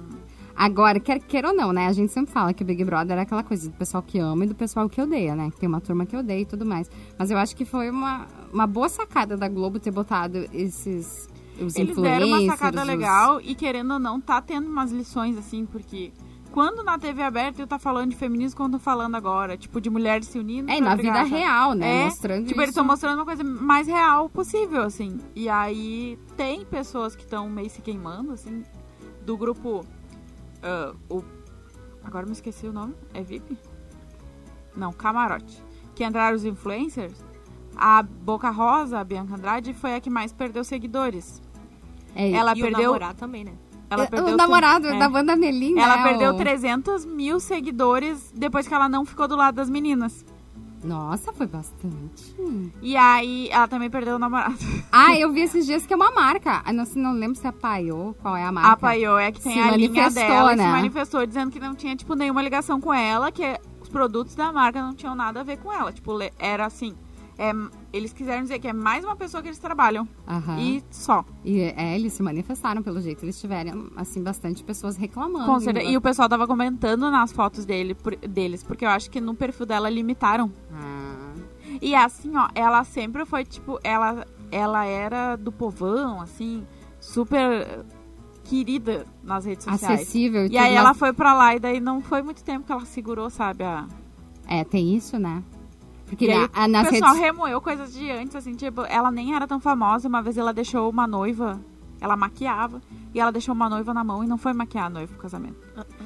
Agora, 0.62 1.00
quer 1.00 1.20
queira 1.22 1.48
ou 1.48 1.54
não, 1.56 1.72
né? 1.72 1.88
A 1.88 1.94
gente 1.94 2.12
sempre 2.12 2.34
fala 2.34 2.54
que 2.54 2.64
o 2.64 2.66
Big 2.66 2.84
Brother 2.84 3.18
é 3.18 3.22
aquela 3.22 3.44
coisa 3.44 3.70
do 3.70 3.78
pessoal 3.78 4.04
que 4.04 4.20
ama 4.20 4.44
e 4.44 4.48
do 4.50 4.54
pessoal 4.56 4.90
que 4.90 5.02
odeia, 5.02 5.34
né? 5.34 5.50
Que 5.52 5.58
tem 5.58 5.70
uma 5.70 5.80
turma 5.80 6.06
que 6.06 6.18
odeia 6.18 6.42
e 6.42 6.46
tudo 6.46 6.66
mais. 6.66 6.92
Mas 7.18 7.32
eu 7.32 7.38
acho 7.38 7.56
que 7.56 7.64
foi 7.64 7.90
uma, 7.90 8.28
uma 8.52 8.68
boa 8.68 8.90
sacada 8.90 9.38
da 9.38 9.48
Globo 9.48 9.80
ter 9.80 9.92
botado 9.92 10.46
esses. 10.52 11.30
Os 11.62 11.78
Eles 11.78 11.96
deram 11.96 12.28
uma 12.28 12.46
sacada 12.46 12.82
os- 12.82 12.88
legal 12.88 13.40
e 13.40 13.56
querendo 13.56 13.94
ou 13.94 14.00
não, 14.00 14.20
tá 14.20 14.42
tendo 14.42 14.68
umas 14.70 14.92
lições 14.92 15.38
assim, 15.38 15.66
porque 15.66 16.12
quando 16.52 16.84
na 16.84 16.98
TV 17.00 17.22
aberta 17.24 17.62
eu 17.62 17.68
tá 17.68 17.80
falando 17.80 18.10
de 18.10 18.18
feminismo 18.18 18.58
como 18.58 18.68
eu 18.76 18.80
tô 18.80 18.84
falando 18.84 19.16
agora, 19.16 19.58
tipo, 19.58 19.80
de 19.80 19.90
mulheres 19.90 20.28
se 20.28 20.38
unindo. 20.40 20.70
É, 20.70 20.82
na 20.82 20.94
brigar, 20.96 21.24
vida 21.24 21.30
sabe? 21.30 21.42
real, 21.42 21.74
né? 21.74 22.02
É, 22.02 22.06
Mostrando 22.06 22.48
Tipo, 22.48 22.60
eles 22.60 22.70
isso. 22.72 22.80
estão 22.80 22.84
mostrando 22.84 23.16
uma 23.20 23.26
coisa 23.26 23.44
mais 23.46 23.88
real 23.88 24.28
possível, 24.30 24.82
assim. 24.82 25.20
E 25.34 25.48
aí 25.48 26.20
tem 26.36 26.66
pessoas 26.66 27.16
que 27.16 27.24
estão 27.24 27.50
meio 27.50 27.70
se 27.70 27.82
queimando, 27.82 28.34
assim, 28.34 28.62
do 29.26 29.38
grupo. 29.38 29.86
Ah, 30.62 30.94
o, 31.10 31.24
agora 32.04 32.26
me 32.26 32.32
esqueci 32.32 32.68
o 32.68 32.74
nome. 32.74 32.96
É 33.14 33.22
VIP? 33.22 33.58
Não, 34.76 34.92
Camarote. 34.94 35.64
Que 35.96 36.04
entraram 36.04 36.36
os 36.36 36.46
influencers. 36.46 37.24
A 37.76 38.04
Boca 38.04 38.50
Rosa, 38.50 39.00
a 39.00 39.04
Bianca 39.04 39.36
Andrade, 39.36 39.74
foi 39.74 39.96
a 39.96 40.02
que 40.02 40.10
mais 40.10 40.34
perdeu 40.34 40.64
seguidores. 40.64 41.42
É, 42.16 42.32
Ela 42.32 42.54
e 42.54 42.62
perdeu. 42.62 42.80
o 42.80 42.84
namorado 42.84 43.18
também, 43.18 43.44
né? 43.44 43.54
Ela 43.90 44.08
perdeu 44.08 44.34
o 44.34 44.38
namorado 44.38 44.88
é. 44.88 45.00
da 45.00 45.10
banda 45.10 45.36
Melinda. 45.36 45.82
Ela 45.82 46.02
é 46.02 46.04
perdeu 46.04 46.32
o... 46.32 46.38
300 46.38 47.06
mil 47.06 47.40
seguidores 47.40 48.32
depois 48.36 48.68
que 48.68 48.74
ela 48.74 48.88
não 48.88 49.06
ficou 49.06 49.28
do 49.28 49.36
lado 49.36 49.56
das 49.56 49.70
meninas. 49.70 50.26
Nossa, 50.84 51.34
foi 51.34 51.46
bastante. 51.48 52.36
E 52.82 52.96
aí, 52.96 53.50
ela 53.52 53.68
também 53.68 53.90
perdeu 53.90 54.16
o 54.16 54.20
namorado. 54.20 54.56
Ah, 54.92 55.16
eu 55.18 55.32
vi 55.32 55.42
esses 55.42 55.66
dias 55.66 55.86
que 55.86 55.94
é 55.94 55.96
uma 55.96 56.12
marca. 56.12 56.62
Ah, 56.66 56.74
Não, 56.74 56.84
não 56.96 57.14
lembro 57.14 57.36
se 57.36 57.46
é 57.46 57.50
a 57.50 57.54
Paiô, 57.54 58.16
qual 58.22 58.36
é 58.36 58.44
a 58.44 58.52
marca. 58.52 58.72
A 58.72 58.78
Paiô 58.78 59.18
é 59.18 59.32
que 59.32 59.40
tem 59.42 59.54
Se 59.54 59.60
a 59.60 59.72
linha 59.76 60.10
dela 60.10 60.56
né? 60.56 60.64
se 60.66 60.70
manifestou 60.72 61.26
dizendo 61.26 61.52
que 61.52 61.60
não 61.60 61.76
tinha, 61.76 61.96
tipo, 61.96 62.16
nenhuma 62.16 62.42
ligação 62.42 62.82
com 62.82 62.94
ela, 62.94 63.32
que 63.32 63.44
os 63.82 63.90
produtos 63.90 64.36
da 64.36 64.52
marca 64.52 64.82
não 64.82 64.94
tinham 64.94 65.14
nada 65.16 65.42
a 65.42 65.44
ver 65.44 65.58
com 65.58 65.72
ela. 65.72 65.92
Tipo, 65.92 66.18
era 66.40 66.66
assim. 66.66 66.96
É, 67.40 67.52
eles 67.94 68.12
quiseram 68.14 68.44
dizer 68.44 68.60
que 68.60 68.68
é 68.68 68.74
mais 68.74 69.04
uma 69.06 69.16
pessoa 69.16 69.42
que 69.42 69.48
eles 69.48 69.58
trabalham. 69.58 70.08
Aham. 70.28 70.60
E 70.60 70.84
só. 70.92 71.24
E 71.44 71.62
é, 71.62 71.96
eles 71.96 72.12
se 72.14 72.22
manifestaram 72.22 72.84
pelo 72.84 73.00
jeito. 73.02 73.24
Eles 73.24 73.40
tiveram, 73.40 73.90
assim, 73.96 74.22
bastante 74.22 74.64
pessoas 74.64 74.98
reclamando. 74.98 75.46
Com 75.46 75.60
certeza. 75.60 75.90
E 75.90 75.96
o 75.96 76.02
pessoal 76.02 76.28
tava 76.28 76.46
comentando 76.46 77.10
nas 77.10 77.32
fotos 77.32 77.64
dele, 77.66 77.96
por- 77.96 78.16
deles, 78.18 78.62
porque 78.62 78.84
eu 78.86 78.90
acho 78.90 79.10
que 79.10 79.22
no 79.22 79.34
perfil 79.34 79.66
dela 79.66 79.90
limitaram. 79.90 80.52
Ah, 80.74 81.34
E 81.82 81.96
assim, 81.96 82.36
ó, 82.36 82.50
ela 82.54 82.84
sempre 82.84 83.26
foi, 83.26 83.46
tipo, 83.46 83.80
ela, 83.84 84.28
ela 84.52 84.86
era 84.86 85.36
do 85.38 85.52
povão, 85.52 86.20
assim, 86.20 86.68
super 87.00 87.86
querida 88.44 89.06
nas 89.24 89.46
redes 89.46 89.64
sociais. 89.66 90.02
acessível. 90.02 90.46
E 90.46 90.50
tudo, 90.50 90.58
aí 90.60 90.74
ela 90.74 90.94
foi 90.94 91.14
pra 91.14 91.34
lá 91.34 91.56
e 91.56 91.60
daí 91.60 91.80
não 91.80 92.02
foi 92.02 92.22
muito 92.22 92.44
tempo 92.44 92.66
que 92.66 92.72
ela 92.72 92.84
segurou, 92.86 93.30
sabe? 93.30 93.64
A... 93.64 93.88
É, 94.48 94.64
tem 94.64 94.96
isso, 94.96 95.18
né? 95.20 95.44
Porque 96.10 96.26
E 96.26 96.32
aí 96.32 96.40
na- 96.40 96.50
a- 96.54 96.68
nas 96.68 96.88
o 96.88 96.90
pessoal 96.90 97.12
redes... 97.14 97.26
remoeu 97.26 97.62
coisas 97.62 97.94
de 97.94 98.10
antes, 98.12 98.36
assim, 98.36 98.56
tipo, 98.56 98.82
ela 98.82 99.12
nem 99.12 99.36
era 99.36 99.48
tão 99.48 99.60
famosa. 99.60 100.08
Uma 100.08 100.22
vez 100.22 100.38
ela 100.38 100.52
deixou 100.52 100.90
uma 100.90 101.06
noiva, 101.08 101.60
ela 102.02 102.18
maquiava, 102.18 102.82
e 103.14 103.20
ela 103.20 103.32
deixou 103.32 103.54
uma 103.54 103.70
noiva 103.70 103.94
na 103.94 104.04
mão 104.04 104.24
e 104.24 104.28
não 104.28 104.38
foi 104.38 104.54
maquiar 104.54 104.86
a 104.86 104.90
noiva 104.90 105.12
pro 105.14 105.22
casamento. 105.22 105.58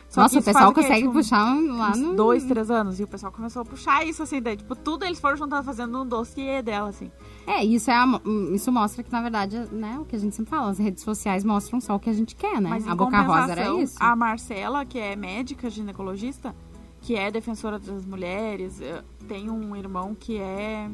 Só 0.10 0.22
que 0.28 0.36
Nossa, 0.36 0.40
o 0.40 0.44
pessoal 0.44 0.74
consegue 0.74 1.02
Tipo, 1.02 1.14
puxar 1.14 1.56
lá 1.56 1.96
no... 1.96 2.16
dois, 2.16 2.44
três 2.46 2.70
anos. 2.70 3.00
E 3.00 3.04
o 3.04 3.08
pessoal 3.08 3.32
começou 3.32 3.62
a 3.64 3.66
puxar 3.66 4.06
isso, 4.06 4.22
assim, 4.24 4.42
daí, 4.42 4.56
tipo, 4.58 4.76
tudo 4.76 5.04
eles 5.06 5.20
foram 5.20 5.36
juntando, 5.38 5.64
fazendo 5.64 6.02
um 6.02 6.06
dossiê 6.06 6.62
dela, 6.62 6.90
assim. 6.90 7.12
É, 7.48 7.64
isso, 7.64 7.90
é 7.90 7.96
a- 7.96 8.22
isso 8.54 8.72
mostra 8.72 9.04
que, 9.04 9.12
na 9.12 9.22
verdade, 9.22 9.58
né, 9.72 9.98
o 10.00 10.06
que 10.06 10.16
a 10.16 10.20
gente 10.20 10.36
sempre 10.36 10.52
fala, 10.52 10.70
as 10.70 10.78
redes 10.78 11.04
sociais 11.04 11.44
mostram 11.44 11.82
só 11.82 11.96
o 11.96 12.00
que 12.00 12.10
a 12.10 12.14
gente 12.14 12.36
quer, 12.36 12.62
né? 12.62 12.70
Mas 12.70 12.88
a 12.88 12.94
Boca 12.96 13.22
Rosa 13.22 13.52
era 13.54 13.74
isso. 13.82 13.96
A 14.00 14.16
Marcela, 14.16 14.86
que 14.86 14.98
é 15.00 15.16
médica 15.16 15.70
ginecologista, 15.70 16.56
que 17.04 17.16
é 17.18 17.30
defensora 17.30 17.78
das 17.78 18.06
mulheres, 18.06 18.80
tem 19.28 19.50
um 19.50 19.76
irmão 19.76 20.16
que 20.16 20.38
é 20.38 20.90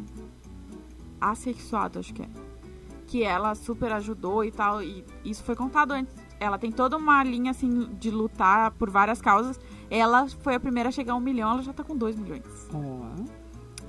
assexuado, 1.22 2.00
acho 2.00 2.14
que 2.14 2.24
é. 2.24 2.30
Que 3.06 3.24
ela 3.24 3.56
super 3.56 3.92
ajudou 3.94 4.44
e 4.44 4.52
tal, 4.52 4.84
e 4.84 5.06
isso 5.24 5.44
foi 5.44 5.56
contado 5.56 5.92
antes. 5.92 6.14
Ela 6.40 6.58
tem 6.58 6.72
toda 6.72 6.98
uma 6.98 7.24
linha, 7.24 7.52
assim, 7.52 7.90
de 8.00 8.10
lutar 8.10 8.72
por 8.72 8.90
várias 8.90 9.22
causas. 9.22 9.60
Ela 9.90 10.28
foi 10.42 10.56
a 10.56 10.60
primeira 10.60 10.90
a 10.90 10.92
chegar 10.92 11.14
a 11.14 11.16
um 11.16 11.20
milhão, 11.20 11.52
ela 11.52 11.62
já 11.62 11.74
tá 11.74 11.84
com 11.84 11.96
dois 11.96 12.16
milhões. 12.18 12.44
Ó. 12.74 13.24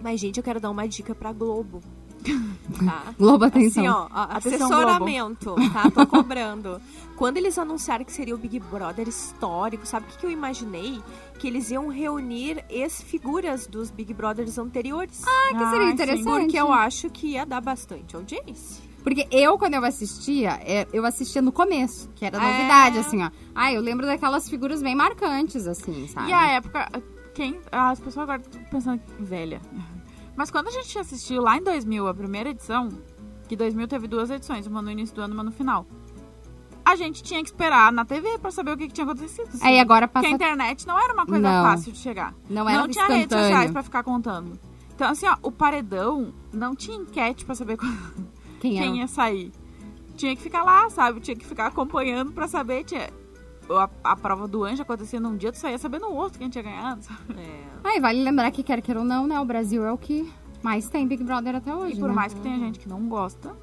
Mas, 0.02 0.20
gente, 0.20 0.36
eu 0.36 0.42
quero 0.42 0.60
dar 0.60 0.70
uma 0.70 0.86
dica 0.86 1.14
pra 1.14 1.32
Globo. 1.32 1.80
Tá? 2.84 3.12
Globo 3.18 3.44
Atenção. 3.44 3.84
Assim, 3.84 3.88
ó, 3.88 4.08
Atenção, 4.12 4.66
assessoramento, 4.68 5.56
tá? 5.72 5.90
Tô 5.90 6.06
cobrando. 6.06 6.80
Quando 7.16 7.36
eles 7.36 7.58
anunciaram 7.58 8.04
que 8.04 8.12
seria 8.12 8.34
o 8.34 8.38
Big 8.38 8.60
Brother 8.60 9.08
histórico, 9.08 9.84
sabe 9.84 10.06
o 10.06 10.08
que, 10.08 10.18
que 10.18 10.26
eu 10.26 10.30
imaginei? 10.30 11.02
Que 11.40 11.48
eles 11.48 11.70
iam 11.70 11.88
reunir 11.88 12.62
ex-figuras 12.68 13.66
dos 13.66 13.90
Big 13.90 14.12
Brothers 14.12 14.58
anteriores. 14.58 15.22
Ah, 15.26 15.48
que 15.56 15.70
seria 15.70 15.86
sim. 15.86 15.92
interessante. 15.92 16.24
porque 16.24 16.58
eu 16.58 16.70
acho 16.72 17.08
que 17.10 17.28
ia 17.28 17.46
dar 17.46 17.60
bastante 17.60 18.14
audiência. 18.14 18.82
Porque 19.02 19.26
eu, 19.30 19.56
quando 19.56 19.72
eu 19.74 19.84
assistia, 19.84 20.60
é, 20.62 20.86
eu 20.92 21.06
assistia 21.06 21.40
no 21.40 21.50
começo, 21.50 22.10
que 22.14 22.26
era 22.26 22.36
É. 22.36 22.40
novidade, 22.40 22.98
assim, 22.98 23.22
ó. 23.22 23.30
Ah, 23.54 23.72
eu 23.72 23.80
lembro 23.80 24.04
daquelas 24.06 24.48
figuras 24.50 24.82
bem 24.82 24.94
marcantes, 24.94 25.66
assim, 25.66 26.06
sabe? 26.08 26.28
E 26.28 26.32
a 26.34 26.50
época, 26.50 26.86
quem, 27.34 27.58
as 27.72 27.98
pessoas 27.98 28.24
agora 28.24 28.42
estão 28.42 28.62
pensando 28.64 29.00
que 29.00 29.22
velha. 29.22 29.62
Mas 30.36 30.50
quando 30.50 30.68
a 30.68 30.70
gente 30.70 30.98
assistiu 30.98 31.40
lá 31.40 31.56
em 31.56 31.62
2000 31.62 32.06
a 32.06 32.12
primeira 32.14 32.50
edição, 32.50 32.90
que 33.48 33.56
2000 33.56 33.88
teve 33.88 34.06
duas 34.06 34.28
edições, 34.30 34.66
uma 34.66 34.82
no 34.82 34.90
início 34.90 35.14
do 35.16 35.22
ano 35.22 35.32
e 35.32 35.36
uma 35.36 35.44
no 35.44 35.52
final. 35.52 35.86
A 36.90 36.96
gente 36.96 37.22
tinha 37.22 37.40
que 37.40 37.48
esperar 37.48 37.92
na 37.92 38.04
TV 38.04 38.38
pra 38.38 38.50
saber 38.50 38.72
o 38.72 38.76
que, 38.76 38.88
que 38.88 38.92
tinha 38.94 39.04
acontecido. 39.04 39.48
Aí 39.62 39.78
agora 39.78 40.08
Porque 40.08 40.22
passa... 40.22 40.26
a 40.28 40.30
internet 40.30 40.86
não 40.86 40.98
era 40.98 41.12
uma 41.14 41.24
coisa 41.24 41.40
Não. 41.40 41.64
fácil 41.64 41.92
de 41.92 41.98
chegar. 41.98 42.34
Não 42.48 42.68
era 42.68 42.80
não 42.80 42.88
tinha 42.88 43.06
redes 43.06 43.36
sociais 43.38 43.70
pra 43.70 43.82
ficar 43.82 44.02
contando. 44.02 44.58
Então, 44.94 45.08
assim, 45.10 45.26
ó, 45.26 45.36
o 45.42 45.52
paredão 45.52 46.34
não 46.52 46.74
tinha 46.74 46.96
enquete 46.96 47.44
pra 47.44 47.54
saber 47.54 47.76
quando- 47.78 47.96
Quem 48.60 48.72
quem 48.76 48.98
ia 48.98 49.06
sair. 49.06 49.52
Tinha 50.16 50.34
que 50.36 50.42
ficar 50.42 50.62
lá, 50.64 50.90
sabe? 50.90 51.20
Tinha 51.20 51.36
que 51.36 51.46
ficar 51.46 51.66
acompanhando 51.68 52.32
pra 52.32 52.46
saber. 52.48 52.84
Tinha... 52.84 53.08
A, 53.70 53.88
a 54.02 54.16
prova 54.16 54.48
do 54.48 54.64
anjo 54.64 54.82
acontecia 54.82 55.20
num 55.20 55.36
dia, 55.36 55.52
tu 55.52 55.58
saía 55.58 55.78
sabendo 55.78 56.08
no 56.08 56.14
outro 56.16 56.40
quem 56.40 56.48
tinha 56.50 56.64
ganhado, 56.64 57.04
sabe? 57.04 57.36
É. 57.84 57.96
E 57.96 58.00
vale 58.00 58.20
lembrar 58.20 58.50
que, 58.50 58.64
quer 58.64 58.82
queira 58.82 58.98
ou 58.98 59.06
não, 59.06 59.28
né, 59.28 59.38
o 59.38 59.44
Brasil 59.44 59.84
é 59.86 59.92
o 59.92 59.96
que 59.96 60.28
mais 60.60 60.88
tem 60.88 61.06
Big 61.06 61.22
Brother 61.22 61.54
até 61.54 61.72
hoje, 61.72 61.94
E 61.94 62.00
por 62.00 62.08
né? 62.08 62.14
mais 62.16 62.34
que 62.34 62.40
tenha 62.40 62.58
gente 62.58 62.80
que 62.80 62.88
não 62.88 63.08
gosta, 63.08 63.56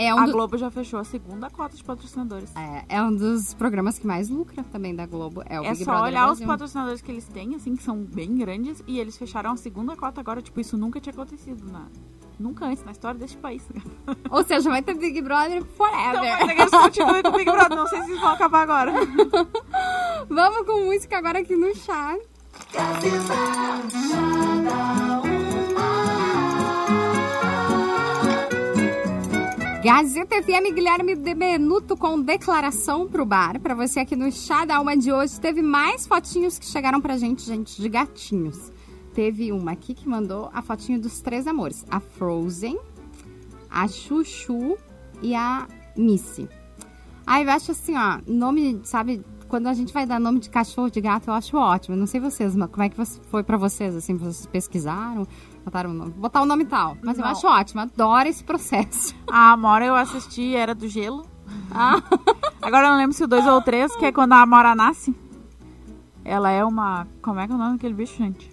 É 0.00 0.14
um, 0.14 0.18
a 0.20 0.26
do- 0.26 0.32
Globo 0.32 0.56
já 0.56 0.70
fechou 0.70 1.00
a 1.00 1.04
segunda 1.04 1.50
cota 1.50 1.76
de 1.76 1.82
patrocinadores. 1.82 2.54
é, 2.56 2.84
é 2.88 3.02
um 3.02 3.14
dos 3.14 3.52
programas 3.54 3.98
que 3.98 4.06
mais 4.06 4.28
lucra 4.28 4.62
também 4.70 4.94
da 4.94 5.04
Globo, 5.06 5.42
é 5.46 5.60
o 5.60 5.64
É 5.64 5.70
Big 5.72 5.84
só 5.84 5.90
Brother 5.92 6.08
olhar 6.08 6.24
os 6.26 6.38
Brasil. 6.38 6.46
patrocinadores 6.46 7.00
que 7.02 7.10
eles 7.10 7.26
têm, 7.26 7.54
assim, 7.56 7.74
que 7.74 7.82
são 7.82 7.98
bem 8.04 8.36
grandes, 8.36 8.82
e 8.86 8.98
eles 9.00 9.16
fecharam 9.18 9.50
a 9.52 9.56
segunda 9.56 9.96
cota 9.96 10.20
agora. 10.20 10.40
Tipo, 10.40 10.60
isso 10.60 10.76
nunca 10.78 11.00
tinha 11.00 11.12
acontecido 11.12 11.64
na... 11.70 11.86
Nunca 12.38 12.66
antes 12.66 12.84
na 12.84 12.92
história 12.92 13.18
deste 13.18 13.36
país. 13.38 13.66
Ou 14.30 14.44
seja, 14.44 14.70
vai 14.70 14.80
ter 14.80 14.94
Big 14.94 15.20
Brother 15.20 15.56
Então, 15.58 15.66
forever. 15.76 16.38
mas 16.38 16.48
é 16.48 16.54
que 16.54 16.60
eles 16.60 16.70
continuem 16.70 17.20
com 17.22 17.28
o 17.30 17.32
Big 17.32 17.50
Brother. 17.50 17.76
Não 17.76 17.86
sei 17.88 18.00
se 18.02 18.10
eles 18.10 18.20
vão 18.20 18.30
acabar 18.30 18.62
agora. 18.62 18.92
Vamos 20.30 20.64
com 20.64 20.84
música 20.84 21.18
agora 21.18 21.40
aqui 21.40 21.56
no 21.56 21.74
chá. 21.74 22.16
Gazeta 29.82 30.42
FM 30.42 30.74
Guilherme 30.74 31.14
de 31.14 31.34
Benuto 31.34 31.96
com 31.96 32.20
declaração 32.20 33.06
pro 33.06 33.24
bar. 33.24 33.60
Pra 33.60 33.76
você 33.76 34.00
aqui 34.00 34.16
no 34.16 34.30
Chá 34.32 34.64
da 34.64 34.78
Alma 34.78 34.96
de 34.96 35.12
hoje, 35.12 35.40
teve 35.40 35.62
mais 35.62 36.04
fotinhos 36.04 36.58
que 36.58 36.66
chegaram 36.66 37.00
pra 37.00 37.16
gente, 37.16 37.42
gente, 37.42 37.80
de 37.80 37.88
gatinhos. 37.88 38.72
Teve 39.14 39.52
uma 39.52 39.70
aqui 39.70 39.94
que 39.94 40.08
mandou 40.08 40.50
a 40.52 40.62
fotinho 40.62 41.00
dos 41.00 41.20
três 41.20 41.46
amores. 41.46 41.86
A 41.88 42.00
Frozen, 42.00 42.76
a 43.70 43.86
Chuchu 43.86 44.76
e 45.22 45.36
a 45.36 45.68
Missy. 45.96 46.48
Aí 47.24 47.44
eu 47.44 47.50
acho 47.50 47.70
assim, 47.70 47.96
ó, 47.96 48.18
nome, 48.26 48.80
sabe, 48.82 49.24
quando 49.46 49.68
a 49.68 49.74
gente 49.74 49.92
vai 49.92 50.04
dar 50.04 50.18
nome 50.18 50.40
de 50.40 50.50
cachorro, 50.50 50.90
de 50.90 51.00
gato, 51.00 51.28
eu 51.28 51.34
acho 51.34 51.56
ótimo. 51.56 51.96
Não 51.96 52.06
sei 52.06 52.18
vocês, 52.18 52.56
mas 52.56 52.68
como 52.68 52.82
é 52.82 52.88
que 52.88 52.96
foi 53.04 53.44
pra 53.44 53.56
vocês, 53.56 53.94
assim, 53.94 54.16
vocês 54.16 54.44
pesquisaram, 54.46 55.24
botaram 55.68 55.90
o 55.90 55.94
nome, 55.94 56.10
botar 56.12 56.42
o 56.42 56.46
nome 56.46 56.64
tal. 56.64 56.96
Mas 57.02 57.18
eu 57.18 57.24
Não. 57.24 57.30
acho 57.30 57.46
ótimo, 57.46 57.80
adoro 57.82 58.28
esse 58.28 58.42
processo. 58.42 59.14
A 59.30 59.52
Amora 59.52 59.84
eu 59.84 59.94
assisti, 59.94 60.54
era 60.56 60.74
do 60.74 60.88
gelo. 60.88 61.24
Ah, 61.70 62.00
Agora 62.62 62.86
eu 62.86 62.90
não 62.90 62.98
lembro 62.98 63.14
se 63.14 63.22
o 63.24 63.26
dois 63.28 63.46
ou 63.46 63.58
o 63.58 63.62
três, 63.62 63.94
que 63.96 64.04
é 64.06 64.12
quando 64.12 64.32
a 64.32 64.42
Amora 64.42 64.74
nasce. 64.74 65.14
Ela 66.24 66.50
é 66.50 66.64
uma... 66.64 67.06
Como 67.22 67.40
é 67.40 67.46
que 67.46 67.52
é 67.52 67.54
o 67.54 67.58
nome 67.58 67.72
daquele 67.74 67.94
bicho, 67.94 68.16
gente? 68.18 68.50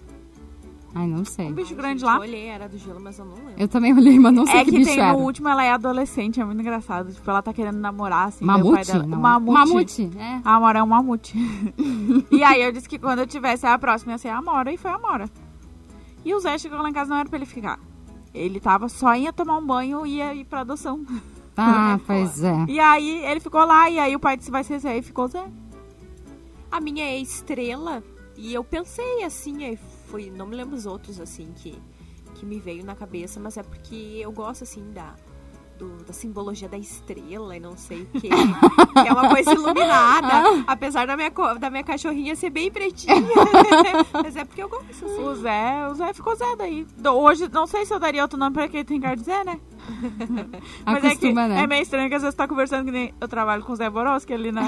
ai, 0.98 1.06
não 1.06 1.26
sei. 1.26 1.48
Um 1.48 1.52
bicho 1.52 1.74
Ai, 1.74 1.76
grande 1.76 2.00
gente, 2.00 2.08
lá. 2.08 2.14
Eu 2.16 2.20
olhei, 2.22 2.46
era 2.46 2.66
do 2.70 2.78
gelo, 2.78 2.98
mas 2.98 3.18
eu 3.18 3.26
não 3.26 3.34
lembro. 3.34 3.52
Eu 3.58 3.68
também 3.68 3.92
olhei, 3.92 4.18
mas 4.18 4.32
não 4.32 4.46
sei 4.46 4.60
É 4.60 4.64
que, 4.64 4.70
que 4.70 4.78
bicho 4.78 4.90
tem 4.92 4.98
era. 5.00 5.12
no 5.12 5.18
último, 5.18 5.46
ela 5.46 5.62
é 5.62 5.70
adolescente, 5.72 6.40
é 6.40 6.44
muito 6.44 6.58
engraçado. 6.62 7.12
Tipo, 7.12 7.28
ela 7.30 7.42
tá 7.42 7.52
querendo 7.52 7.76
namorar, 7.76 8.28
assim. 8.28 8.42
Mamute? 8.46 8.86
dela- 8.86 9.06
Não. 9.06 9.18
Mamute. 9.20 9.52
Mamute, 9.58 10.10
é. 10.18 10.40
A 10.42 10.54
Amora 10.54 10.78
é 10.78 10.82
um 10.82 10.86
mamute. 10.86 11.36
e 12.32 12.42
aí 12.42 12.62
eu 12.62 12.72
disse 12.72 12.88
que 12.88 12.98
quando 12.98 13.18
eu 13.18 13.26
tivesse 13.26 13.66
a 13.66 13.78
próxima 13.78 14.12
ia 14.12 14.18
ser 14.18 14.28
a 14.28 14.38
Amora, 14.38 14.72
e 14.72 14.78
foi 14.78 14.90
a 14.90 14.94
Amora. 14.94 15.28
E 16.26 16.34
o 16.34 16.40
Zé 16.40 16.58
chegou 16.58 16.82
lá 16.82 16.90
em 16.90 16.92
casa, 16.92 17.10
não 17.10 17.18
era 17.20 17.28
pra 17.28 17.38
ele 17.38 17.46
ficar. 17.46 17.78
Ele 18.34 18.58
tava 18.58 18.88
só 18.88 19.14
ia 19.14 19.32
tomar 19.32 19.58
um 19.58 19.64
banho 19.64 20.04
e 20.04 20.16
ia 20.16 20.34
ir 20.34 20.44
pra 20.44 20.62
adoção. 20.62 21.06
Ah, 21.56 22.00
pois 22.04 22.42
é. 22.42 22.66
E 22.68 22.80
aí 22.80 23.24
ele 23.24 23.38
ficou 23.38 23.64
lá, 23.64 23.88
e 23.88 24.00
aí 24.00 24.16
o 24.16 24.18
pai 24.18 24.36
disse, 24.36 24.50
vai 24.50 24.64
ser 24.64 24.80
Zé, 24.80 24.98
e 24.98 25.02
ficou 25.02 25.28
Zé. 25.28 25.46
A 26.68 26.80
minha 26.80 27.04
é 27.04 27.16
estrela 27.20 28.02
e 28.36 28.52
eu 28.52 28.64
pensei 28.64 29.22
assim, 29.22 29.64
aí 29.66 29.78
foi, 30.08 30.28
não 30.28 30.46
me 30.46 30.56
lembro 30.56 30.74
os 30.74 30.84
outros 30.84 31.20
assim 31.20 31.52
que, 31.54 31.80
que 32.34 32.44
me 32.44 32.58
veio 32.58 32.84
na 32.84 32.96
cabeça, 32.96 33.38
mas 33.38 33.56
é 33.56 33.62
porque 33.62 34.18
eu 34.20 34.32
gosto 34.32 34.64
assim 34.64 34.90
da 34.90 35.14
do- 35.78 36.04
da 36.04 36.12
simbologia 36.12 36.68
da 36.68 36.78
estrela 36.78 37.56
e 37.56 37.60
não 37.60 37.76
sei 37.76 38.02
o 38.02 38.06
que, 38.06 38.28
que 38.28 39.08
é 39.08 39.12
uma 39.12 39.28
coisa 39.28 39.52
iluminada, 39.52 40.62
apesar 40.66 41.06
da 41.06 41.16
minha 41.16 41.30
da 41.60 41.70
minha 41.70 41.84
cachorrinha 41.84 42.34
ser 42.34 42.50
bem 42.50 42.70
pretinha, 42.70 43.14
mas 44.12 44.36
é 44.36 44.44
porque 44.44 44.62
eu 44.62 44.68
gosto 44.68 44.86
assim. 44.90 45.22
O 45.22 45.34
Zé, 45.34 45.88
o 45.90 45.94
Zé 45.94 46.12
ficou 46.14 46.34
Zé 46.34 46.56
daí. 46.56 46.86
Hoje, 47.06 47.48
não 47.52 47.66
sei 47.66 47.84
se 47.84 47.92
eu 47.94 47.98
daria 48.00 48.22
outro 48.22 48.38
nome 48.38 48.54
pra 48.54 48.68
quem 48.68 48.84
tem 48.84 49.00
cara 49.00 49.16
de 49.16 49.22
Zé, 49.24 49.44
né? 49.44 49.60
Mas 50.84 50.96
é 50.96 51.00
que 51.00 51.06
Acostuma, 51.28 51.46
né? 51.46 51.62
é 51.62 51.66
meio 51.66 51.82
estranho 51.82 52.08
que 52.08 52.14
às 52.16 52.22
vezes 52.22 52.34
tá 52.34 52.48
conversando 52.48 52.86
que 52.86 52.90
nem 52.90 53.14
eu 53.20 53.28
trabalho 53.28 53.62
com 53.62 53.72
o 53.72 53.76
Zé 53.76 53.88
Borowski 53.88 54.32
ali, 54.34 54.50
né? 54.50 54.62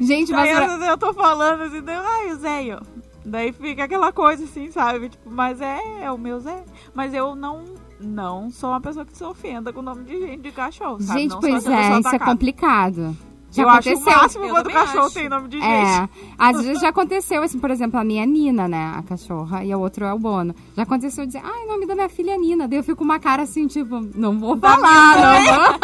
Gente, 0.00 0.32
Daí 0.32 0.40
mas 0.40 0.50
às 0.50 0.56
pra... 0.64 0.66
vezes 0.76 0.88
eu 0.88 0.98
tô 0.98 1.12
falando 1.14 1.62
assim, 1.62 1.82
ai, 1.88 2.32
o 2.32 2.36
Zé, 2.36 2.64
eu. 2.64 2.80
Daí 3.24 3.52
fica 3.52 3.84
aquela 3.84 4.12
coisa 4.12 4.44
assim, 4.44 4.70
sabe? 4.70 5.08
Tipo, 5.10 5.30
mas 5.30 5.60
é, 5.60 5.80
é 6.02 6.10
o 6.12 6.16
meu 6.18 6.40
Zé. 6.40 6.64
Mas 6.94 7.12
eu 7.12 7.34
não, 7.34 7.64
não 8.00 8.50
sou 8.50 8.70
uma 8.70 8.80
pessoa 8.80 9.04
que 9.04 9.16
se 9.16 9.24
ofenda 9.24 9.72
com 9.72 9.80
o 9.80 9.82
nome 9.82 10.04
de 10.04 10.18
gente 10.20 10.42
de 10.42 10.52
cachorro, 10.52 11.00
sabe? 11.00 11.20
Gente, 11.20 11.30
não 11.32 11.40
pois 11.40 11.66
é, 11.66 11.98
isso 11.98 12.08
é 12.14 12.18
complicado. 12.18 13.16
Já 13.50 13.62
Eu 13.62 13.68
acho 13.70 13.88
o 13.88 13.92
aconteceu. 13.92 14.18
máximo 14.20 14.44
Eu 14.44 14.50
quando 14.50 14.70
cachorro 14.70 15.06
acho. 15.06 15.14
tem 15.14 15.26
nome 15.28 15.48
de 15.48 15.58
gente. 15.58 15.66
É, 15.66 16.08
às 16.38 16.62
vezes 16.62 16.82
já 16.82 16.90
aconteceu, 16.90 17.42
assim, 17.42 17.58
por 17.58 17.70
exemplo, 17.70 17.98
a 17.98 18.04
minha 18.04 18.26
Nina, 18.26 18.68
né, 18.68 18.92
a 18.94 19.02
cachorra, 19.02 19.64
e 19.64 19.74
o 19.74 19.80
outro 19.80 20.04
é 20.04 20.12
o 20.12 20.18
Bono. 20.18 20.54
Já 20.76 20.82
aconteceu 20.82 21.24
de 21.24 21.32
dizer, 21.32 21.42
ai, 21.42 21.64
o 21.64 21.68
nome 21.68 21.86
da 21.86 21.94
minha 21.94 22.10
filha 22.10 22.32
é 22.32 22.36
Nina. 22.36 22.68
Daí 22.68 22.78
eu 22.78 22.82
fico 22.84 22.98
com 22.98 23.04
uma 23.04 23.18
cara 23.18 23.44
assim, 23.44 23.66
tipo, 23.66 24.00
não 24.14 24.38
vou 24.38 24.54
falar, 24.58 25.16
não 25.16 25.44
vou. 25.56 25.78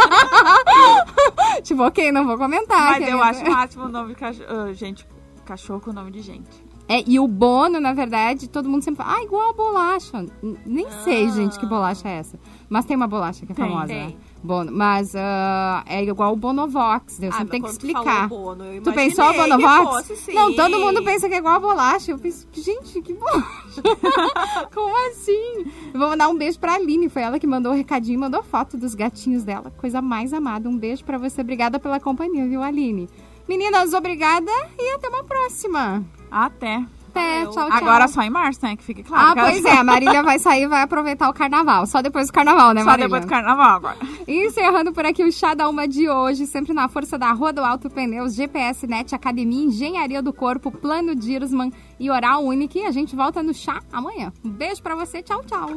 tipo, 1.64 1.82
ok, 1.84 2.12
não 2.12 2.26
vou 2.26 2.36
comentar. 2.36 3.00
Mas 3.00 3.08
eu 3.08 3.18
é- 3.18 3.28
acho 3.28 3.44
o 3.44 3.50
máximo 3.50 3.84
o 3.84 3.88
nome 3.88 4.08
de 4.10 4.14
cachorro. 4.20 4.46
ah, 4.50 4.72
gente, 4.74 5.06
cachorro 5.46 5.80
com 5.80 5.92
nome 5.92 6.10
de 6.10 6.20
gente. 6.20 6.50
É, 6.87 7.03
e 7.07 7.18
o 7.18 7.26
Bono, 7.26 7.80
na 7.80 7.95
verdade, 7.95 8.47
todo 8.47 8.68
mundo 8.68 8.82
sempre 8.82 9.03
fala, 9.03 9.16
ah, 9.18 9.22
igual 9.22 9.49
a 9.49 9.53
bolacha. 9.55 10.26
Nem 10.66 10.87
sei, 11.03 11.30
gente, 11.30 11.59
que 11.59 11.64
bolacha 11.64 12.07
é 12.07 12.18
essa. 12.18 12.39
Mas 12.68 12.85
tem 12.85 12.95
uma 12.95 13.07
bolacha 13.07 13.47
que 13.47 13.53
é 13.53 13.55
Tem, 13.55 13.64
famosa, 13.64 13.87
tem. 13.87 14.07
né? 14.09 14.14
Bono. 14.43 14.70
Mas 14.70 15.14
ah, 15.16 15.82
é 15.87 16.03
igual 16.05 16.35
o 16.35 16.37
Bonovox, 16.37 17.22
eu 17.22 17.30
Ah, 17.30 17.39
sempre 17.39 17.51
tenho 17.53 17.62
que 17.64 17.70
tu 17.70 17.72
explicar. 17.72 18.28
falou 18.28 18.45
Bono, 18.57 18.64
eu 18.66 18.82
Tu 18.82 18.93
pensou 18.93 19.30
que 19.30 19.37
Bonovox? 19.39 20.07
fosse, 20.09 20.16
sim. 20.16 20.35
Não, 20.35 20.55
todo 20.55 20.78
mundo 20.78 21.03
pensa 21.03 21.26
que 21.26 21.35
é 21.35 21.39
igual 21.39 21.55
a 21.55 21.61
bolacha. 21.61 22.11
Eu 22.11 22.18
penso, 22.18 22.47
gente, 22.53 23.01
que 23.01 23.14
bolacha. 23.14 23.82
Como 24.74 25.09
assim? 25.09 25.64
Eu 25.93 25.99
vou 25.99 26.09
mandar 26.11 26.28
um 26.28 26.37
beijo 26.37 26.59
pra 26.59 26.74
Aline. 26.74 27.09
Foi 27.09 27.22
ela 27.22 27.39
que 27.39 27.47
mandou 27.47 27.72
o 27.72 27.74
recadinho, 27.74 28.20
mandou 28.20 28.43
foto 28.43 28.76
dos 28.76 28.95
gatinhos 28.95 29.43
dela. 29.43 29.70
Coisa 29.78 30.03
mais 30.03 30.35
amada. 30.35 30.68
Um 30.68 30.76
beijo 30.76 31.03
pra 31.05 31.16
você. 31.16 31.41
Obrigada 31.41 31.78
pela 31.80 31.99
companhia, 31.99 32.47
viu, 32.47 32.62
Aline? 32.62 33.09
Meninas, 33.49 33.93
obrigada 33.93 34.51
e 34.78 34.95
até 34.95 35.09
uma 35.09 35.22
próxima. 35.24 36.03
Até. 36.30 36.84
Até, 37.16 37.42
tchau, 37.44 37.52
tchau. 37.52 37.70
Agora 37.70 38.08
só 38.08 38.22
em 38.22 38.30
março, 38.30 38.58
né? 38.64 38.74
Que 38.74 38.82
fique 38.82 39.04
claro. 39.04 39.38
Ah, 39.38 39.44
pois 39.44 39.64
é, 39.64 39.70
a 39.76 39.84
Marília 39.84 40.20
vai 40.24 40.36
sair 40.40 40.64
e 40.64 40.66
vai 40.66 40.82
aproveitar 40.82 41.28
o 41.28 41.32
carnaval. 41.32 41.86
Só 41.86 42.02
depois 42.02 42.26
do 42.26 42.32
carnaval, 42.32 42.74
né, 42.74 42.80
Só 42.80 42.86
Marília? 42.86 43.06
depois 43.06 43.24
do 43.24 43.28
carnaval 43.28 43.76
agora. 43.76 43.96
Encerrando 44.26 44.92
por 44.92 45.06
aqui 45.06 45.22
o 45.22 45.30
Chá 45.30 45.54
da 45.54 45.68
Uma 45.68 45.86
de 45.86 46.08
hoje, 46.08 46.44
sempre 46.44 46.72
na 46.72 46.88
força 46.88 47.16
da 47.16 47.30
Rua 47.30 47.52
do 47.52 47.60
Alto 47.64 47.88
Pneus, 47.88 48.34
GPS 48.34 48.84
Net, 48.88 49.14
Academia 49.14 49.64
Engenharia 49.64 50.20
do 50.20 50.32
Corpo, 50.32 50.72
Plano 50.72 51.14
Dirosman 51.14 51.72
e 52.00 52.10
Oral 52.10 52.44
Unique. 52.44 52.84
A 52.84 52.90
gente 52.90 53.14
volta 53.14 53.44
no 53.44 53.54
chá 53.54 53.80
amanhã. 53.92 54.32
Um 54.44 54.50
beijo 54.50 54.82
pra 54.82 54.96
você, 54.96 55.22
tchau, 55.22 55.40
tchau. 55.44 55.68